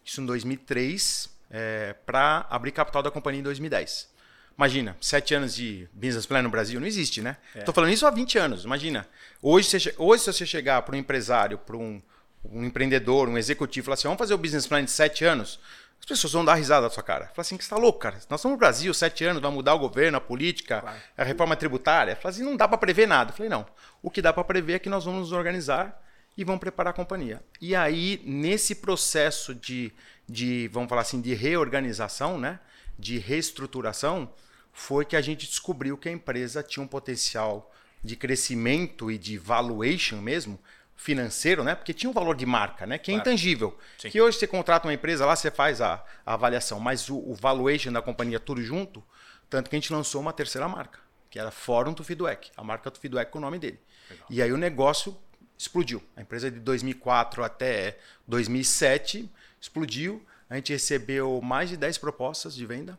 isso 0.06 0.22
em 0.22 0.26
2003, 0.26 1.30
é, 1.52 1.94
para 2.06 2.48
abrir 2.50 2.72
capital 2.72 3.04
da 3.04 3.12
companhia 3.12 3.42
em 3.42 3.44
2010. 3.44 4.13
Imagina, 4.58 4.96
sete 5.02 5.34
anos 5.34 5.56
de 5.56 5.88
business 5.94 6.26
plan 6.26 6.42
no 6.42 6.50
Brasil 6.50 6.80
não 6.80 6.86
existe, 6.86 7.22
né? 7.22 7.38
Estou 7.56 7.72
é. 7.72 7.76
falando 7.76 7.92
isso 7.92 8.06
há 8.06 8.12
20 8.12 8.38
anos. 8.38 8.66
Imagina. 8.66 9.08
Hoje, 9.42 9.68
você, 9.68 9.96
hoje 9.98 10.24
se 10.24 10.32
você 10.32 10.46
chegar 10.46 10.82
para 10.84 10.96
um 10.96 11.00
empresário, 11.00 11.58
para 11.58 11.76
um, 11.76 12.02
um, 12.46 12.64
empreendedor, 12.64 13.28
um 13.28 13.38
executivo, 13.38 13.84
e 13.84 13.86
falar 13.86 13.96
assim: 13.96 14.08
vamos 14.08 14.20
fazer 14.20 14.34
o 14.34 14.38
business 14.38 14.68
plan 14.68 14.84
de 14.84 14.92
sete 14.92 15.26
anos, 15.26 15.60
as 16.00 16.06
pessoas 16.06 16.34
vão 16.34 16.46
dar 16.46 16.54
risada 16.54 16.88
da 16.88 16.94
sua 16.94 17.02
cara. 17.02 17.26
Fala 17.28 17.42
assim: 17.42 17.58
que 17.58 17.64
está 17.64 17.78
louco, 17.78 18.00
cara? 18.00 18.16
Nós 18.30 18.40
estamos 18.40 18.56
no 18.56 18.58
Brasil, 18.58 18.94
sete 18.94 19.26
anos, 19.26 19.42
vai 19.42 19.52
mudar 19.52 19.74
o 19.74 19.80
governo, 19.80 20.18
a 20.18 20.22
política, 20.22 20.82
claro. 20.82 20.98
a 21.18 21.24
reforma 21.24 21.56
tributária. 21.56 22.16
Fala 22.16 22.30
assim: 22.30 22.44
não 22.44 22.56
dá 22.56 22.68
para 22.68 22.78
prever 22.78 23.08
nada. 23.08 23.32
Eu 23.32 23.36
falei: 23.36 23.50
não. 23.50 23.66
O 24.04 24.12
que 24.12 24.22
dá 24.22 24.32
para 24.32 24.44
prever 24.44 24.74
é 24.74 24.80
que 24.80 24.90
nós 24.90 25.04
vamos 25.04 25.22
nos 25.22 25.32
organizar 25.32 26.00
e 26.38 26.44
vamos 26.44 26.60
preparar 26.60 26.92
a 26.92 26.96
companhia. 26.96 27.42
E 27.60 27.76
aí, 27.76 28.22
nesse 28.24 28.76
processo 28.76 29.56
de, 29.56 29.92
de 30.30 30.68
vamos 30.68 30.90
falar 30.90 31.02
assim, 31.02 31.22
de 31.22 31.34
reorganização, 31.34 32.38
né? 32.38 32.60
De 33.04 33.18
reestruturação, 33.20 34.34
foi 34.72 35.06
que 35.06 35.16
a 35.16 35.22
gente 35.22 35.46
descobriu 35.46 35.98
que 35.98 36.10
a 36.10 36.12
empresa 36.12 36.64
tinha 36.64 36.84
um 36.84 36.88
potencial 36.88 37.72
de 38.04 38.16
crescimento 38.16 39.12
e 39.12 39.18
de 39.18 39.38
valuation 39.38 40.18
mesmo 40.18 40.60
financeiro, 40.96 41.64
né? 41.64 41.76
Porque 41.76 41.94
tinha 41.94 42.10
um 42.10 42.14
valor 42.14 42.36
de 42.36 42.46
marca, 42.46 42.86
né? 42.86 42.98
Que 42.98 43.12
é 43.12 43.14
claro. 43.16 43.30
intangível. 43.30 43.78
Sim. 43.98 44.10
Que 44.10 44.22
hoje 44.22 44.38
você 44.38 44.48
contrata 44.48 44.88
uma 44.88 44.94
empresa 44.94 45.26
lá, 45.26 45.36
você 45.36 45.52
faz 45.52 45.82
a, 45.82 46.04
a 46.26 46.34
avaliação, 46.34 46.80
mas 46.80 47.10
o, 47.10 47.18
o, 47.18 47.34
valuation 47.34 47.92
da 47.92 48.02
companhia 48.02 48.40
tudo 48.40 48.62
junto, 48.62 49.04
tanto 49.50 49.70
que 49.70 49.76
a 49.76 49.80
gente 49.80 49.92
lançou 49.92 50.22
uma 50.22 50.34
terceira 50.34 50.68
marca, 50.68 51.00
que 51.30 51.38
era 51.38 51.52
Fórum 51.52 51.96
Feedback, 51.96 52.52
a 52.56 52.64
marca 52.64 52.92
Feedback 52.92 53.30
com 53.30 53.38
o 53.38 53.42
nome 53.42 53.60
dele. 53.60 53.80
Legal. 54.10 54.28
E 54.30 54.42
aí 54.42 54.52
o 54.52 54.58
negócio 54.58 55.18
explodiu. 55.58 56.02
A 56.16 56.22
empresa 56.22 56.50
de 56.50 56.60
2004 56.60 57.44
até 57.44 57.98
2007 58.28 59.30
explodiu. 59.60 60.26
A 60.54 60.58
gente 60.58 60.72
recebeu 60.72 61.42
mais 61.42 61.68
de 61.72 61.76
10 61.76 61.98
propostas 61.98 62.54
de 62.54 62.64
venda. 62.64 62.96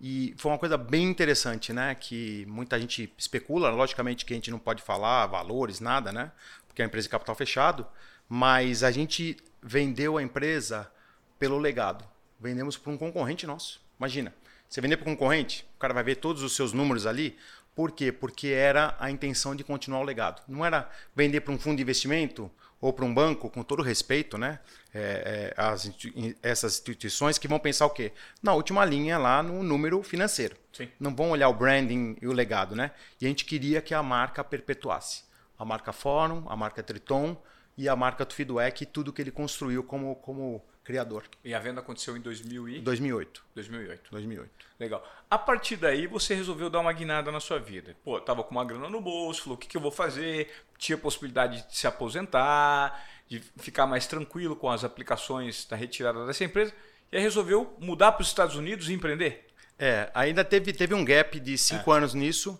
E 0.00 0.34
foi 0.38 0.50
uma 0.50 0.56
coisa 0.58 0.78
bem 0.78 1.04
interessante, 1.04 1.70
né? 1.70 1.94
Que 1.94 2.46
muita 2.48 2.80
gente 2.80 3.12
especula, 3.18 3.68
logicamente 3.68 4.24
que 4.24 4.32
a 4.32 4.36
gente 4.36 4.50
não 4.50 4.58
pode 4.58 4.82
falar 4.82 5.26
valores, 5.26 5.80
nada, 5.80 6.10
né? 6.10 6.32
Porque 6.66 6.80
é 6.80 6.86
uma 6.86 6.88
empresa 6.88 7.04
de 7.04 7.10
capital 7.10 7.34
fechado, 7.34 7.86
mas 8.26 8.82
a 8.82 8.90
gente 8.90 9.36
vendeu 9.62 10.16
a 10.16 10.22
empresa 10.22 10.90
pelo 11.38 11.58
legado. 11.58 12.06
Vendemos 12.40 12.78
para 12.78 12.90
um 12.90 12.96
concorrente 12.96 13.46
nosso. 13.46 13.82
Imagina, 13.98 14.34
você 14.66 14.80
vender 14.80 14.96
para 14.96 15.10
um 15.10 15.14
concorrente, 15.14 15.66
o 15.76 15.78
cara 15.78 15.92
vai 15.92 16.02
ver 16.02 16.16
todos 16.16 16.42
os 16.42 16.56
seus 16.56 16.72
números 16.72 17.04
ali. 17.04 17.36
Por 17.76 17.92
quê? 17.92 18.10
Porque 18.10 18.46
era 18.48 18.96
a 18.98 19.10
intenção 19.10 19.54
de 19.54 19.62
continuar 19.62 20.00
o 20.00 20.04
legado. 20.04 20.40
Não 20.48 20.64
era 20.64 20.90
vender 21.14 21.42
para 21.42 21.52
um 21.52 21.58
fundo 21.58 21.76
de 21.76 21.82
investimento 21.82 22.50
ou 22.80 22.92
para 22.92 23.04
um 23.04 23.12
banco, 23.12 23.50
com 23.50 23.62
todo 23.62 23.82
respeito, 23.82 24.38
né? 24.38 24.60
É, 24.94 25.52
é, 25.56 25.60
as, 25.60 25.90
essas 26.42 26.74
instituições 26.74 27.36
que 27.36 27.48
vão 27.48 27.58
pensar 27.58 27.86
o 27.86 27.90
quê? 27.90 28.12
Na 28.42 28.54
última 28.54 28.84
linha 28.84 29.18
lá 29.18 29.42
no 29.42 29.62
número 29.62 30.02
financeiro. 30.02 30.56
Sim. 30.72 30.88
Não 30.98 31.14
vão 31.14 31.30
olhar 31.30 31.48
o 31.48 31.54
branding 31.54 32.16
e 32.22 32.26
o 32.26 32.32
legado, 32.32 32.76
né? 32.76 32.92
E 33.20 33.26
a 33.26 33.28
gente 33.28 33.44
queria 33.44 33.82
que 33.82 33.94
a 33.94 34.02
marca 34.02 34.44
perpetuasse. 34.44 35.24
A 35.58 35.64
marca 35.64 35.92
Fórum, 35.92 36.44
a 36.48 36.56
marca 36.56 36.82
Triton 36.82 37.36
e 37.76 37.88
a 37.88 37.96
marca 37.96 38.24
Tufidwec 38.24 38.82
e 38.82 38.86
tudo 38.86 39.12
que 39.12 39.20
ele 39.20 39.30
construiu 39.30 39.82
como, 39.82 40.14
como 40.16 40.64
criador. 40.88 41.24
E 41.44 41.52
a 41.52 41.58
venda 41.58 41.80
aconteceu 41.80 42.16
em 42.16 42.20
2000 42.22 42.66
e... 42.70 42.80
2008. 42.80 43.44
2008. 43.54 44.10
2008. 44.10 44.50
Legal. 44.80 45.06
A 45.30 45.36
partir 45.36 45.76
daí 45.76 46.06
você 46.06 46.34
resolveu 46.34 46.70
dar 46.70 46.80
uma 46.80 46.94
guinada 46.94 47.30
na 47.30 47.40
sua 47.40 47.58
vida. 47.58 47.94
Pô, 48.02 48.18
tava 48.18 48.42
com 48.42 48.52
uma 48.52 48.64
grana 48.64 48.88
no 48.88 48.98
bolso, 48.98 49.42
falou 49.42 49.56
o 49.56 49.60
que, 49.60 49.68
que 49.68 49.76
eu 49.76 49.82
vou 49.82 49.90
fazer, 49.90 50.50
tinha 50.78 50.96
possibilidade 50.96 51.68
de 51.68 51.76
se 51.76 51.86
aposentar, 51.86 53.06
de 53.28 53.38
ficar 53.58 53.86
mais 53.86 54.06
tranquilo 54.06 54.56
com 54.56 54.70
as 54.70 54.82
aplicações 54.82 55.66
da 55.66 55.76
retirada 55.76 56.24
dessa 56.24 56.42
empresa, 56.42 56.72
e 57.12 57.18
aí 57.18 57.22
resolveu 57.22 57.76
mudar 57.78 58.12
para 58.12 58.22
os 58.22 58.28
Estados 58.28 58.56
Unidos 58.56 58.88
e 58.88 58.94
empreender. 58.94 59.46
É, 59.78 60.10
ainda 60.14 60.42
teve, 60.42 60.72
teve 60.72 60.94
um 60.94 61.04
gap 61.04 61.38
de 61.38 61.58
cinco 61.58 61.92
é. 61.92 61.98
anos 61.98 62.14
nisso. 62.14 62.58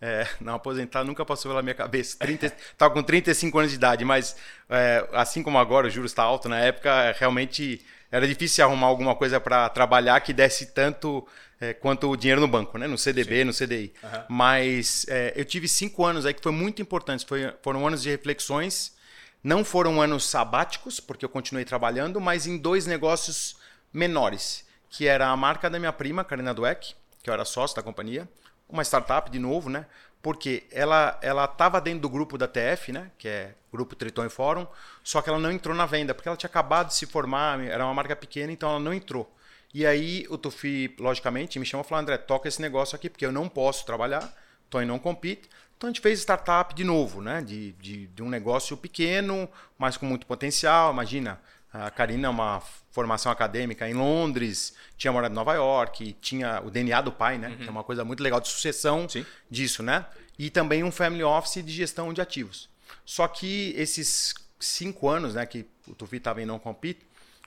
É, 0.00 0.26
não 0.40 0.54
aposentar 0.54 1.02
nunca 1.02 1.24
passou 1.24 1.50
pela 1.50 1.62
minha 1.62 1.74
cabeça. 1.74 2.16
Estava 2.22 2.94
com 2.94 3.02
35 3.02 3.58
anos 3.58 3.70
de 3.70 3.76
idade, 3.76 4.04
mas 4.04 4.36
é, 4.68 5.06
assim 5.12 5.42
como 5.42 5.58
agora 5.58 5.88
o 5.88 5.90
juros 5.90 6.12
está 6.12 6.22
alto, 6.22 6.48
na 6.48 6.58
época 6.58 7.12
realmente 7.18 7.84
era 8.10 8.26
difícil 8.26 8.64
arrumar 8.64 8.86
alguma 8.86 9.14
coisa 9.14 9.40
para 9.40 9.68
trabalhar 9.68 10.20
que 10.20 10.32
desse 10.32 10.66
tanto 10.66 11.26
é, 11.60 11.74
quanto 11.74 12.08
o 12.08 12.16
dinheiro 12.16 12.40
no 12.40 12.48
banco, 12.48 12.78
né? 12.78 12.86
no 12.86 12.96
CDB, 12.96 13.40
Sim. 13.40 13.44
no 13.44 13.52
CDI. 13.52 13.92
Uhum. 14.02 14.24
Mas 14.28 15.04
é, 15.08 15.32
eu 15.36 15.44
tive 15.44 15.68
cinco 15.68 16.04
anos 16.04 16.24
aí 16.24 16.32
que 16.32 16.42
foi 16.42 16.52
muito 16.52 16.80
importante. 16.80 17.26
Foi, 17.26 17.52
foram 17.62 17.86
anos 17.86 18.02
de 18.02 18.10
reflexões. 18.10 18.96
Não 19.42 19.64
foram 19.64 20.00
anos 20.00 20.24
sabáticos, 20.24 21.00
porque 21.00 21.24
eu 21.24 21.28
continuei 21.28 21.64
trabalhando, 21.64 22.20
mas 22.20 22.46
em 22.46 22.56
dois 22.56 22.86
negócios 22.86 23.56
menores, 23.92 24.64
que 24.90 25.06
era 25.06 25.28
a 25.28 25.36
marca 25.36 25.70
da 25.70 25.78
minha 25.78 25.92
prima, 25.92 26.24
Karina 26.24 26.52
Dweck, 26.52 26.94
que 27.22 27.30
eu 27.30 27.34
era 27.34 27.44
sócio 27.44 27.76
da 27.76 27.82
companhia, 27.82 28.28
uma 28.68 28.82
startup 28.82 29.30
de 29.30 29.38
novo, 29.38 29.68
né? 29.70 29.86
Porque 30.20 30.64
ela 30.70 31.18
ela 31.22 31.44
estava 31.44 31.80
dentro 31.80 32.00
do 32.00 32.08
grupo 32.08 32.36
da 32.36 32.48
TF, 32.48 32.92
né? 32.92 33.10
Que 33.16 33.28
é 33.28 33.54
Grupo 33.72 33.94
Triton 33.94 34.24
e 34.26 34.30
Fórum, 34.30 34.66
só 35.02 35.22
que 35.22 35.28
ela 35.28 35.38
não 35.38 35.52
entrou 35.52 35.74
na 35.74 35.86
venda, 35.86 36.14
porque 36.14 36.28
ela 36.28 36.36
tinha 36.36 36.48
acabado 36.48 36.88
de 36.88 36.94
se 36.94 37.06
formar, 37.06 37.60
era 37.60 37.84
uma 37.84 37.94
marca 37.94 38.16
pequena, 38.16 38.52
então 38.52 38.70
ela 38.70 38.80
não 38.80 38.92
entrou. 38.92 39.32
E 39.72 39.86
aí 39.86 40.26
o 40.30 40.38
Tufi, 40.38 40.94
logicamente, 40.98 41.58
me 41.58 41.66
chamou 41.66 41.84
e 41.84 41.88
falou, 41.88 42.02
André, 42.02 42.16
toca 42.16 42.48
esse 42.48 42.60
negócio 42.60 42.96
aqui, 42.96 43.10
porque 43.10 43.26
eu 43.26 43.32
não 43.32 43.48
posso 43.48 43.84
trabalhar, 43.84 44.32
em 44.74 44.86
não 44.86 44.98
compete. 44.98 45.48
Então 45.76 45.88
a 45.88 45.92
gente 45.92 46.00
fez 46.00 46.18
startup 46.20 46.74
de 46.74 46.84
novo, 46.84 47.22
né? 47.22 47.40
De, 47.40 47.72
de, 47.72 48.06
de 48.08 48.22
um 48.22 48.28
negócio 48.28 48.76
pequeno, 48.76 49.48
mas 49.78 49.96
com 49.96 50.06
muito 50.06 50.26
potencial. 50.26 50.92
Imagina, 50.92 51.40
a 51.72 51.90
Karina 51.90 52.28
é 52.28 52.30
uma 52.30 52.60
formação 52.90 53.30
acadêmica 53.30 53.88
em 53.88 53.94
Londres, 53.94 54.74
tinha 54.96 55.12
morado 55.12 55.32
em 55.32 55.36
Nova 55.36 55.54
York, 55.54 56.16
tinha 56.20 56.62
o 56.64 56.70
DNA 56.70 57.00
do 57.02 57.12
pai, 57.12 57.38
né? 57.38 57.48
Uhum. 57.48 57.56
Que 57.56 57.68
é 57.68 57.70
uma 57.70 57.84
coisa 57.84 58.04
muito 58.04 58.22
legal 58.22 58.40
de 58.40 58.48
sucessão 58.48 59.08
Sim. 59.08 59.24
disso, 59.50 59.82
né? 59.82 60.06
E 60.38 60.50
também 60.50 60.82
um 60.82 60.90
family 60.90 61.22
office 61.22 61.62
de 61.64 61.72
gestão 61.72 62.12
de 62.12 62.20
ativos. 62.20 62.68
Só 63.04 63.28
que 63.28 63.74
esses 63.76 64.34
cinco 64.58 65.08
anos, 65.08 65.34
né, 65.34 65.44
que 65.46 65.66
o 65.86 65.94
Tufi 65.94 66.16
estava 66.16 66.42
em 66.42 66.46
não 66.46 66.58
compete, 66.58 67.00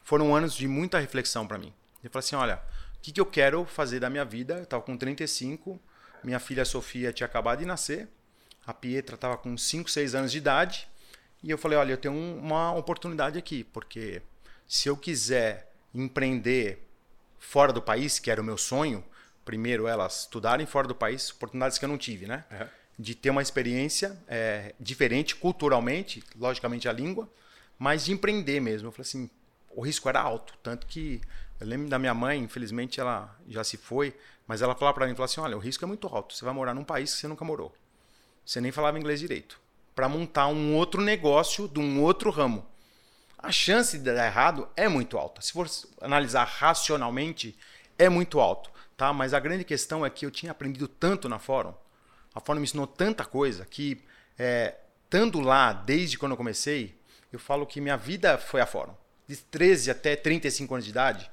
foram 0.03 0.35
anos 0.35 0.55
de 0.55 0.67
muita 0.67 0.99
reflexão 0.99 1.47
para 1.47 1.57
mim. 1.57 1.73
Eu 2.03 2.09
falei 2.09 2.25
assim, 2.25 2.35
olha, 2.35 2.55
o 2.97 3.01
que, 3.01 3.11
que 3.11 3.21
eu 3.21 3.25
quero 3.25 3.65
fazer 3.65 3.99
da 3.99 4.09
minha 4.09 4.25
vida? 4.25 4.55
Eu 4.55 4.63
estava 4.63 4.83
com 4.83 4.97
35, 4.97 5.79
minha 6.23 6.39
filha 6.39 6.65
Sofia 6.65 7.13
tinha 7.13 7.25
acabado 7.25 7.59
de 7.59 7.65
nascer, 7.65 8.07
a 8.65 8.73
Pietra 8.73 9.15
estava 9.15 9.37
com 9.37 9.57
5, 9.57 9.89
6 9.89 10.15
anos 10.15 10.31
de 10.31 10.37
idade, 10.37 10.87
e 11.43 11.49
eu 11.49 11.57
falei, 11.57 11.77
olha, 11.77 11.93
eu 11.93 11.97
tenho 11.97 12.13
uma 12.13 12.73
oportunidade 12.73 13.37
aqui, 13.37 13.63
porque 13.63 14.21
se 14.67 14.87
eu 14.87 14.95
quiser 14.95 15.71
empreender 15.93 16.87
fora 17.39 17.73
do 17.73 17.81
país, 17.81 18.19
que 18.19 18.29
era 18.29 18.39
o 18.39 18.43
meu 18.43 18.57
sonho, 18.57 19.03
primeiro 19.43 19.87
elas 19.87 20.21
estudarem 20.21 20.65
fora 20.67 20.87
do 20.87 20.93
país, 20.93 21.31
oportunidades 21.31 21.77
que 21.77 21.85
eu 21.85 21.89
não 21.89 21.97
tive, 21.97 22.27
né? 22.27 22.45
Uhum. 22.51 22.67
De 22.99 23.15
ter 23.15 23.31
uma 23.31 23.41
experiência 23.41 24.17
é, 24.27 24.75
diferente 24.79 25.35
culturalmente, 25.35 26.23
logicamente 26.37 26.87
a 26.87 26.93
língua, 26.93 27.27
mas 27.77 28.05
de 28.05 28.11
empreender 28.11 28.59
mesmo. 28.59 28.89
Eu 28.89 28.91
falei 28.91 29.07
assim, 29.07 29.29
o 29.71 29.81
risco 29.81 30.07
era 30.07 30.21
alto, 30.21 30.53
tanto 30.61 30.85
que 30.85 31.19
eu 31.59 31.65
lembro 31.65 31.89
da 31.89 31.97
minha 31.97 32.13
mãe, 32.13 32.39
infelizmente 32.39 32.99
ela 32.99 33.35
já 33.47 33.63
se 33.63 33.77
foi, 33.77 34.15
mas 34.45 34.61
ela 34.61 34.75
falava 34.75 34.93
para 34.93 35.07
mim, 35.07 35.15
falava 35.15 35.31
assim, 35.31 35.41
olha, 35.41 35.57
o 35.57 35.59
risco 35.59 35.83
é 35.83 35.87
muito 35.87 36.07
alto, 36.07 36.35
você 36.35 36.45
vai 36.45 36.53
morar 36.53 36.75
num 36.75 36.83
país 36.83 37.13
que 37.13 37.19
você 37.19 37.27
nunca 37.27 37.43
morou. 37.43 37.73
Você 38.45 38.61
nem 38.61 38.71
falava 38.71 38.99
inglês 38.99 39.19
direito 39.19 39.60
para 39.95 40.09
montar 40.09 40.47
um 40.47 40.75
outro 40.75 41.01
negócio 41.01 41.67
de 41.67 41.79
um 41.79 42.01
outro 42.01 42.29
ramo. 42.29 42.65
A 43.37 43.51
chance 43.51 43.97
de 43.97 44.11
dar 44.11 44.25
errado 44.25 44.67
é 44.75 44.87
muito 44.87 45.17
alta. 45.17 45.41
Se 45.41 45.51
for 45.51 45.67
analisar 45.99 46.45
racionalmente, 46.45 47.57
é 47.97 48.07
muito 48.07 48.39
alto, 48.39 48.69
tá? 48.95 49.11
Mas 49.11 49.33
a 49.33 49.39
grande 49.39 49.63
questão 49.63 50.05
é 50.05 50.09
que 50.09 50.25
eu 50.25 50.31
tinha 50.31 50.51
aprendido 50.51 50.87
tanto 50.87 51.27
na 51.27 51.39
Fórum, 51.39 51.73
a 52.33 52.39
Fórum 52.39 52.59
me 52.59 52.63
ensinou 52.63 52.87
tanta 52.87 53.25
coisa 53.25 53.65
que, 53.65 54.01
é, 54.37 54.75
estando 55.03 55.39
lá 55.41 55.73
desde 55.73 56.17
quando 56.17 56.31
eu 56.31 56.37
comecei, 56.37 56.97
eu 57.31 57.39
falo 57.39 57.65
que 57.65 57.81
minha 57.81 57.97
vida 57.97 58.37
foi 58.37 58.61
a 58.61 58.65
Fórum. 58.65 58.93
De 59.27 59.35
13 59.35 59.91
até 59.91 60.15
35 60.15 60.73
anos 60.73 60.85
de 60.85 60.91
idade, 60.91 61.31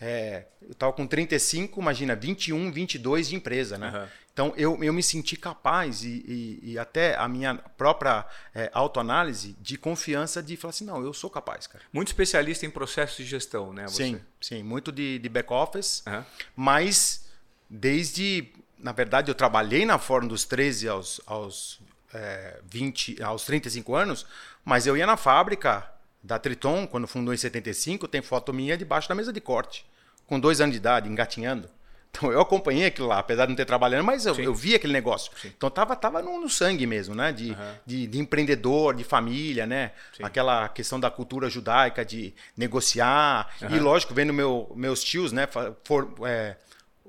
é, 0.00 0.44
eu 0.62 0.72
estava 0.72 0.92
com 0.92 1.06
35, 1.06 1.80
imagina, 1.80 2.14
21, 2.14 2.70
22 2.70 3.28
de 3.28 3.36
empresa, 3.36 3.76
né? 3.76 3.90
Uhum. 3.90 4.08
Então 4.32 4.54
eu, 4.56 4.82
eu 4.84 4.92
me 4.92 5.02
senti 5.02 5.36
capaz 5.36 6.04
e, 6.04 6.24
e, 6.26 6.72
e 6.72 6.78
até 6.78 7.16
a 7.16 7.26
minha 7.26 7.56
própria 7.76 8.24
é, 8.54 8.70
autoanálise 8.72 9.56
de 9.60 9.76
confiança 9.76 10.40
de 10.40 10.56
falar 10.56 10.70
assim, 10.70 10.84
não, 10.84 11.02
eu 11.02 11.12
sou 11.12 11.28
capaz, 11.28 11.66
cara. 11.66 11.82
Muito 11.92 12.08
especialista 12.08 12.64
em 12.64 12.70
processos 12.70 13.16
de 13.16 13.24
gestão, 13.24 13.72
né? 13.72 13.88
Você? 13.88 14.04
Sim, 14.04 14.20
sim, 14.40 14.62
muito 14.62 14.92
de, 14.92 15.18
de 15.18 15.28
back 15.28 15.52
office, 15.52 16.04
uhum. 16.06 16.24
mas 16.54 17.26
desde 17.68 18.52
na 18.78 18.92
verdade, 18.92 19.30
eu 19.30 19.34
trabalhei 19.34 19.84
na 19.84 19.98
Fórum 19.98 20.28
dos 20.28 20.44
13 20.44 20.88
aos, 20.88 21.20
aos, 21.26 21.80
é, 22.14 22.60
20, 22.70 23.22
aos 23.22 23.44
35 23.44 23.94
anos, 23.94 24.26
mas 24.64 24.86
eu 24.86 24.96
ia 24.96 25.06
na 25.06 25.16
fábrica 25.16 25.90
da 26.22 26.38
Triton, 26.38 26.86
quando 26.86 27.06
fundou 27.06 27.32
em 27.32 27.36
75, 27.36 28.08
tem 28.08 28.22
foto 28.22 28.52
minha 28.52 28.76
debaixo 28.76 29.08
da 29.08 29.14
mesa 29.14 29.32
de 29.32 29.40
corte, 29.40 29.86
com 30.26 30.38
dois 30.38 30.60
anos 30.60 30.72
de 30.72 30.78
idade, 30.78 31.08
engatinhando. 31.08 31.68
Então 32.10 32.32
eu 32.32 32.40
acompanhei 32.40 32.86
aquilo 32.86 33.06
lá, 33.06 33.18
apesar 33.18 33.44
de 33.44 33.50
não 33.50 33.56
ter 33.56 33.64
trabalhando, 33.64 34.04
mas 34.04 34.26
eu, 34.26 34.34
eu 34.36 34.54
vi 34.54 34.74
aquele 34.74 34.92
negócio. 34.92 35.30
Sim. 35.40 35.52
Então 35.56 35.70
tava, 35.70 35.94
tava 35.94 36.22
no, 36.22 36.40
no, 36.40 36.48
sangue 36.48 36.86
mesmo, 36.86 37.14
né? 37.14 37.32
De, 37.32 37.50
uhum. 37.50 37.74
de, 37.86 38.06
de, 38.06 38.18
empreendedor, 38.18 38.94
de 38.94 39.04
família, 39.04 39.66
né? 39.66 39.92
Sim. 40.16 40.24
Aquela 40.24 40.68
questão 40.68 40.98
da 40.98 41.10
cultura 41.10 41.48
judaica 41.50 42.04
de 42.04 42.34
negociar. 42.56 43.54
Uhum. 43.62 43.76
E 43.76 43.78
lógico, 43.78 44.14
vendo 44.14 44.32
meu, 44.32 44.72
meus 44.74 45.04
tios, 45.04 45.32
né? 45.32 45.46
For, 45.84 46.12
é, 46.24 46.56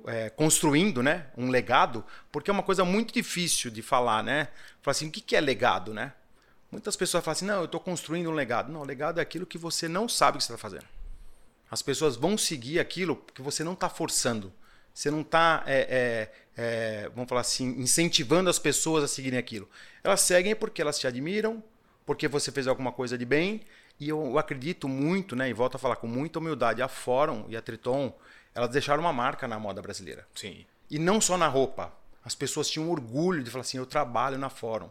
é, 0.07 0.29
construindo, 0.29 1.01
né? 1.01 1.27
Um 1.37 1.49
legado, 1.49 2.03
porque 2.31 2.49
é 2.49 2.53
uma 2.53 2.63
coisa 2.63 2.83
muito 2.85 3.13
difícil 3.13 3.71
de 3.71 3.81
falar, 3.81 4.23
né? 4.23 4.49
Falar 4.81 4.91
assim, 4.91 5.07
o 5.07 5.11
que, 5.11 5.21
que 5.21 5.35
é 5.35 5.41
legado, 5.41 5.93
né? 5.93 6.13
Muitas 6.71 6.95
pessoas 6.95 7.23
falam 7.23 7.33
assim, 7.33 7.45
não, 7.45 7.59
eu 7.59 7.65
estou 7.65 7.79
construindo 7.79 8.29
um 8.29 8.33
legado. 8.33 8.71
Não, 8.71 8.83
legado 8.83 9.19
é 9.19 9.21
aquilo 9.21 9.45
que 9.45 9.57
você 9.57 9.87
não 9.87 10.07
sabe 10.07 10.37
que 10.37 10.43
você 10.43 10.53
está 10.53 10.61
fazendo. 10.61 10.85
As 11.69 11.81
pessoas 11.81 12.15
vão 12.15 12.37
seguir 12.37 12.79
aquilo 12.79 13.15
que 13.33 13.41
você 13.41 13.63
não 13.63 13.73
está 13.73 13.89
forçando. 13.89 14.53
Você 14.93 15.09
não 15.09 15.21
está, 15.21 15.63
é, 15.65 15.79
é, 15.89 16.31
é, 16.57 17.09
vamos 17.09 17.29
falar 17.29 17.41
assim, 17.41 17.69
incentivando 17.79 18.49
as 18.49 18.59
pessoas 18.59 19.03
a 19.03 19.07
seguirem 19.07 19.39
aquilo. 19.39 19.69
Elas 20.03 20.21
seguem 20.21 20.55
porque 20.55 20.81
elas 20.81 20.99
te 20.99 21.07
admiram, 21.07 21.63
porque 22.05 22.27
você 22.27 22.51
fez 22.51 22.67
alguma 22.67 22.91
coisa 22.91 23.17
de 23.17 23.25
bem. 23.25 23.61
E 23.99 24.09
eu 24.09 24.37
acredito 24.37 24.87
muito, 24.87 25.35
né, 25.35 25.49
e 25.49 25.53
volto 25.53 25.75
a 25.75 25.79
falar 25.79 25.97
com 25.97 26.07
muita 26.07 26.39
humildade, 26.39 26.81
a 26.81 26.87
Fórum 26.87 27.45
e 27.49 27.57
a 27.57 27.61
Triton, 27.61 28.13
elas 28.55 28.69
deixaram 28.69 29.01
uma 29.01 29.11
marca 29.11 29.47
na 29.47 29.59
moda 29.59 29.81
brasileira. 29.81 30.25
Sim. 30.35 30.65
E 30.89 30.97
não 30.97 31.19
só 31.19 31.37
na 31.37 31.47
roupa. 31.47 31.91
As 32.23 32.35
pessoas 32.35 32.69
tinham 32.69 32.89
orgulho 32.89 33.43
de 33.43 33.49
falar 33.49 33.61
assim, 33.61 33.77
eu 33.77 33.85
trabalho 33.85 34.37
na 34.37 34.49
Fórum 34.49 34.89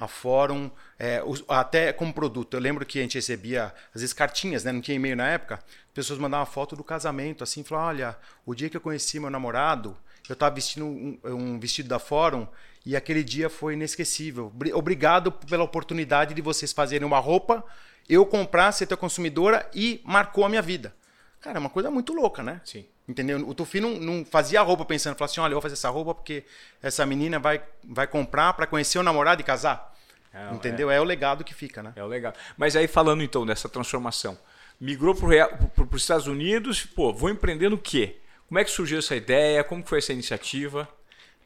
a 0.00 0.08
Fórum, 0.08 0.70
é, 0.98 1.22
até 1.46 1.92
como 1.92 2.12
produto. 2.12 2.54
Eu 2.54 2.60
lembro 2.60 2.86
que 2.86 2.98
a 2.98 3.02
gente 3.02 3.16
recebia, 3.16 3.66
às 3.94 4.00
vezes, 4.00 4.14
cartinhas, 4.14 4.64
né? 4.64 4.72
não 4.72 4.80
tinha 4.80 4.96
e-mail 4.96 5.14
na 5.14 5.28
época. 5.28 5.60
Pessoas 5.92 6.18
mandavam 6.18 6.46
foto 6.46 6.74
do 6.74 6.82
casamento, 6.82 7.44
assim, 7.44 7.62
falavam: 7.62 7.88
olha, 7.90 8.16
o 8.46 8.54
dia 8.54 8.70
que 8.70 8.76
eu 8.78 8.80
conheci 8.80 9.20
meu 9.20 9.28
namorado, 9.28 9.94
eu 10.26 10.32
estava 10.32 10.54
vestindo 10.54 10.86
um, 10.86 11.18
um, 11.22 11.60
vestido 11.60 11.90
da 11.90 11.98
Fórum 11.98 12.48
e 12.86 12.96
aquele 12.96 13.22
dia 13.22 13.50
foi 13.50 13.74
inesquecível. 13.74 14.50
Obrigado 14.72 15.30
pela 15.30 15.64
oportunidade 15.64 16.32
de 16.32 16.40
vocês 16.40 16.72
fazerem 16.72 17.06
uma 17.06 17.18
roupa, 17.18 17.62
eu 18.08 18.24
comprar, 18.24 18.72
ser 18.72 18.86
tua 18.86 18.96
consumidora 18.96 19.68
e 19.74 20.00
marcou 20.02 20.44
a 20.44 20.48
minha 20.48 20.62
vida. 20.62 20.94
Cara, 21.40 21.58
é 21.58 21.60
uma 21.60 21.70
coisa 21.70 21.90
muito 21.90 22.12
louca, 22.12 22.42
né? 22.42 22.60
Sim. 22.64 22.84
Entendeu? 23.08 23.38
O 23.48 23.54
Tufi 23.54 23.80
não, 23.80 23.98
não 23.98 24.24
fazia 24.24 24.60
a 24.60 24.62
roupa 24.62 24.84
pensando, 24.84 25.16
falava 25.16 25.32
assim, 25.32 25.40
olha, 25.40 25.52
eu 25.52 25.56
vou 25.56 25.62
fazer 25.62 25.74
essa 25.74 25.88
roupa 25.88 26.14
porque 26.14 26.44
essa 26.82 27.04
menina 27.06 27.38
vai, 27.38 27.62
vai 27.82 28.06
comprar 28.06 28.52
para 28.52 28.66
conhecer 28.66 28.98
o 28.98 29.02
namorado 29.02 29.40
e 29.40 29.44
casar. 29.44 29.96
Não, 30.32 30.54
Entendeu? 30.54 30.90
É. 30.90 30.96
é. 30.96 31.00
o 31.00 31.04
legado 31.04 31.42
que 31.42 31.54
fica, 31.54 31.82
né? 31.82 31.92
É 31.96 32.04
o 32.04 32.06
legado. 32.06 32.38
Mas 32.56 32.76
aí 32.76 32.86
falando 32.86 33.22
então 33.22 33.44
dessa 33.44 33.68
transformação, 33.68 34.38
migrou 34.80 35.14
para 35.14 35.86
os 35.90 36.02
Estados 36.02 36.26
Unidos, 36.26 36.84
pô, 36.84 37.12
vou 37.12 37.30
empreender 37.30 37.68
no 37.68 37.78
quê? 37.78 38.18
Como 38.46 38.58
é 38.58 38.64
que 38.64 38.70
surgiu 38.70 38.98
essa 38.98 39.16
ideia? 39.16 39.64
Como 39.64 39.84
foi 39.84 39.98
essa 39.98 40.12
iniciativa? 40.12 40.88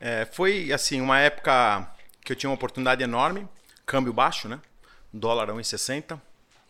É, 0.00 0.26
foi 0.26 0.72
assim, 0.72 1.00
uma 1.00 1.18
época 1.18 1.88
que 2.22 2.32
eu 2.32 2.36
tinha 2.36 2.50
uma 2.50 2.56
oportunidade 2.56 3.02
enorme, 3.02 3.48
câmbio 3.86 4.12
baixo, 4.12 4.48
né? 4.48 4.60
Dólar 5.12 5.48
1,60. 5.48 6.20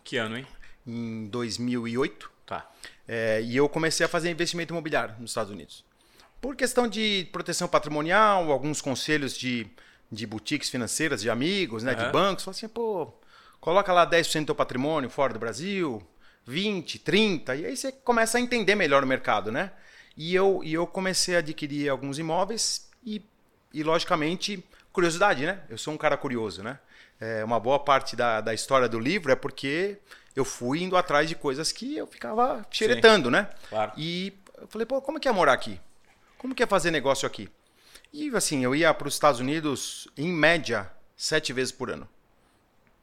Que 0.03 0.19
ano, 0.19 0.37
hein? 0.37 0.47
Em 0.87 1.27
2008. 1.27 2.34
É, 3.07 3.43
e 3.43 3.57
eu 3.57 3.69
comecei 3.69 4.07
a 4.07 4.09
fazer 4.09 4.31
investimento 4.31 4.73
imobiliário 4.73 5.15
nos 5.19 5.31
Estados 5.31 5.53
Unidos. 5.53 5.85
Por 6.41 6.57
questão 6.57 6.89
de 6.89 7.29
proteção 7.33 7.69
patrimonial, 7.69 8.51
alguns 8.51 8.81
conselhos 8.81 9.37
de 9.37 9.71
de 10.15 10.27
boutiques 10.27 10.71
financeiras, 10.71 11.21
de 11.21 11.29
amigos, 11.29 11.83
né, 11.83 11.93
uhum. 11.93 11.99
de 11.99 12.13
bancos, 12.13 12.45
fala 12.45 12.57
assim, 12.57 12.69
pô, 12.69 13.13
coloca 13.61 13.93
lá 13.93 14.09
10% 14.09 14.41
do 14.41 14.47
teu 14.47 14.55
patrimônio 14.55 15.11
fora 15.11 15.33
do 15.33 15.39
Brasil, 15.39 16.03
20, 16.47 16.99
30, 17.01 17.57
e 17.57 17.67
aí 17.67 17.77
você 17.77 17.91
começa 17.91 18.39
a 18.39 18.41
entender 18.41 18.75
melhor 18.75 19.03
o 19.03 19.07
mercado, 19.07 19.51
né? 19.51 19.73
E 20.17 20.35
eu, 20.35 20.61
e 20.63 20.73
eu 20.73 20.87
comecei 20.87 21.35
a 21.35 21.39
adquirir 21.39 21.89
alguns 21.89 22.19
imóveis 22.19 22.89
e, 23.05 23.23
e, 23.73 23.83
logicamente, 23.83 24.65
curiosidade, 24.93 25.45
né? 25.45 25.63
Eu 25.69 25.77
sou 25.77 25.93
um 25.93 25.97
cara 25.97 26.17
curioso, 26.17 26.63
né? 26.63 26.79
É, 27.21 27.45
uma 27.45 27.59
boa 27.59 27.79
parte 27.79 28.15
da, 28.15 28.41
da 28.41 28.55
história 28.55 28.89
do 28.89 28.99
livro 28.99 29.33
é 29.33 29.37
porque 29.37 29.99
eu 30.35 30.45
fui 30.45 30.83
indo 30.83 30.97
atrás 30.97 31.29
de 31.29 31.35
coisas 31.35 31.71
que 31.73 31.97
eu 31.97 32.07
ficava 32.07 32.67
xeretando, 32.71 33.29
Sim, 33.29 33.33
né? 33.33 33.51
Claro. 33.69 33.93
E 33.97 34.33
eu 34.61 34.67
falei, 34.69 34.87
pô, 34.87 35.01
como 35.01 35.21
que 35.21 35.29
é 35.29 35.33
morar 35.33 35.53
aqui? 35.53 35.81
Como 36.39 36.55
que 36.55 36.63
é 36.63 36.67
fazer 36.67 36.91
negócio 36.91 37.27
aqui? 37.27 37.49
E 38.13 38.29
assim, 38.37 38.63
eu 38.65 38.75
ia 38.75 38.93
para 38.95 39.09
os 39.09 39.15
Estados 39.15 39.41
Unidos, 39.41 40.09
em 40.17 40.33
média, 40.33 40.91
sete 41.17 41.53
vezes 41.53 41.73
por 41.73 41.91
ano. 41.91 42.09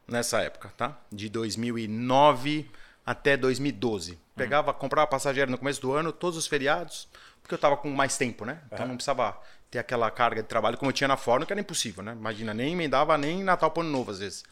Nessa 0.08 0.42
época, 0.42 0.74
tá? 0.78 0.98
De 1.12 1.30
2009 1.30 2.70
até 3.06 3.36
2012. 3.36 4.20
Pegava, 4.36 4.74
comprava 4.74 5.08
passageiro 5.08 5.52
no 5.52 5.58
começo 5.58 5.82
do 5.82 5.94
ano, 5.94 6.12
todos 6.12 6.38
os 6.38 6.48
feriados, 6.48 7.08
porque 7.42 7.54
eu 7.54 7.58
estava 7.58 7.78
com 7.78 7.90
mais 7.90 8.18
tempo, 8.18 8.46
né? 8.46 8.62
Então 8.72 8.88
não 8.88 8.96
precisava 8.96 9.38
ter 9.70 9.80
aquela 9.80 10.10
carga 10.12 10.42
de 10.42 10.48
trabalho 10.48 10.78
como 10.78 10.90
eu 10.90 10.94
tinha 10.94 11.08
na 11.08 11.18
Fórmula, 11.18 11.46
que 11.46 11.54
era 11.54 11.60
impossível, 11.62 12.04
né? 12.04 12.14
Imagina, 12.14 12.54
nem 12.54 12.74
emendava 12.74 13.18
nem 13.18 13.44
Natal 13.44 13.72
para 13.72 13.84
Ano 13.84 13.92
Novo 13.92 14.12
às 14.12 14.20
vezes. 14.20 14.44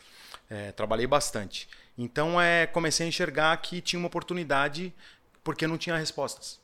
É, 0.50 0.72
trabalhei 0.72 1.08
bastante. 1.08 1.68
Então 2.02 2.40
é, 2.40 2.66
comecei 2.66 3.06
a 3.06 3.10
enxergar 3.10 3.56
que 3.58 3.82
tinha 3.82 4.00
uma 4.00 4.08
oportunidade 4.08 4.94
porque 5.44 5.68
não 5.68 5.78
tinha 5.78 5.98
respostas. 5.98 6.58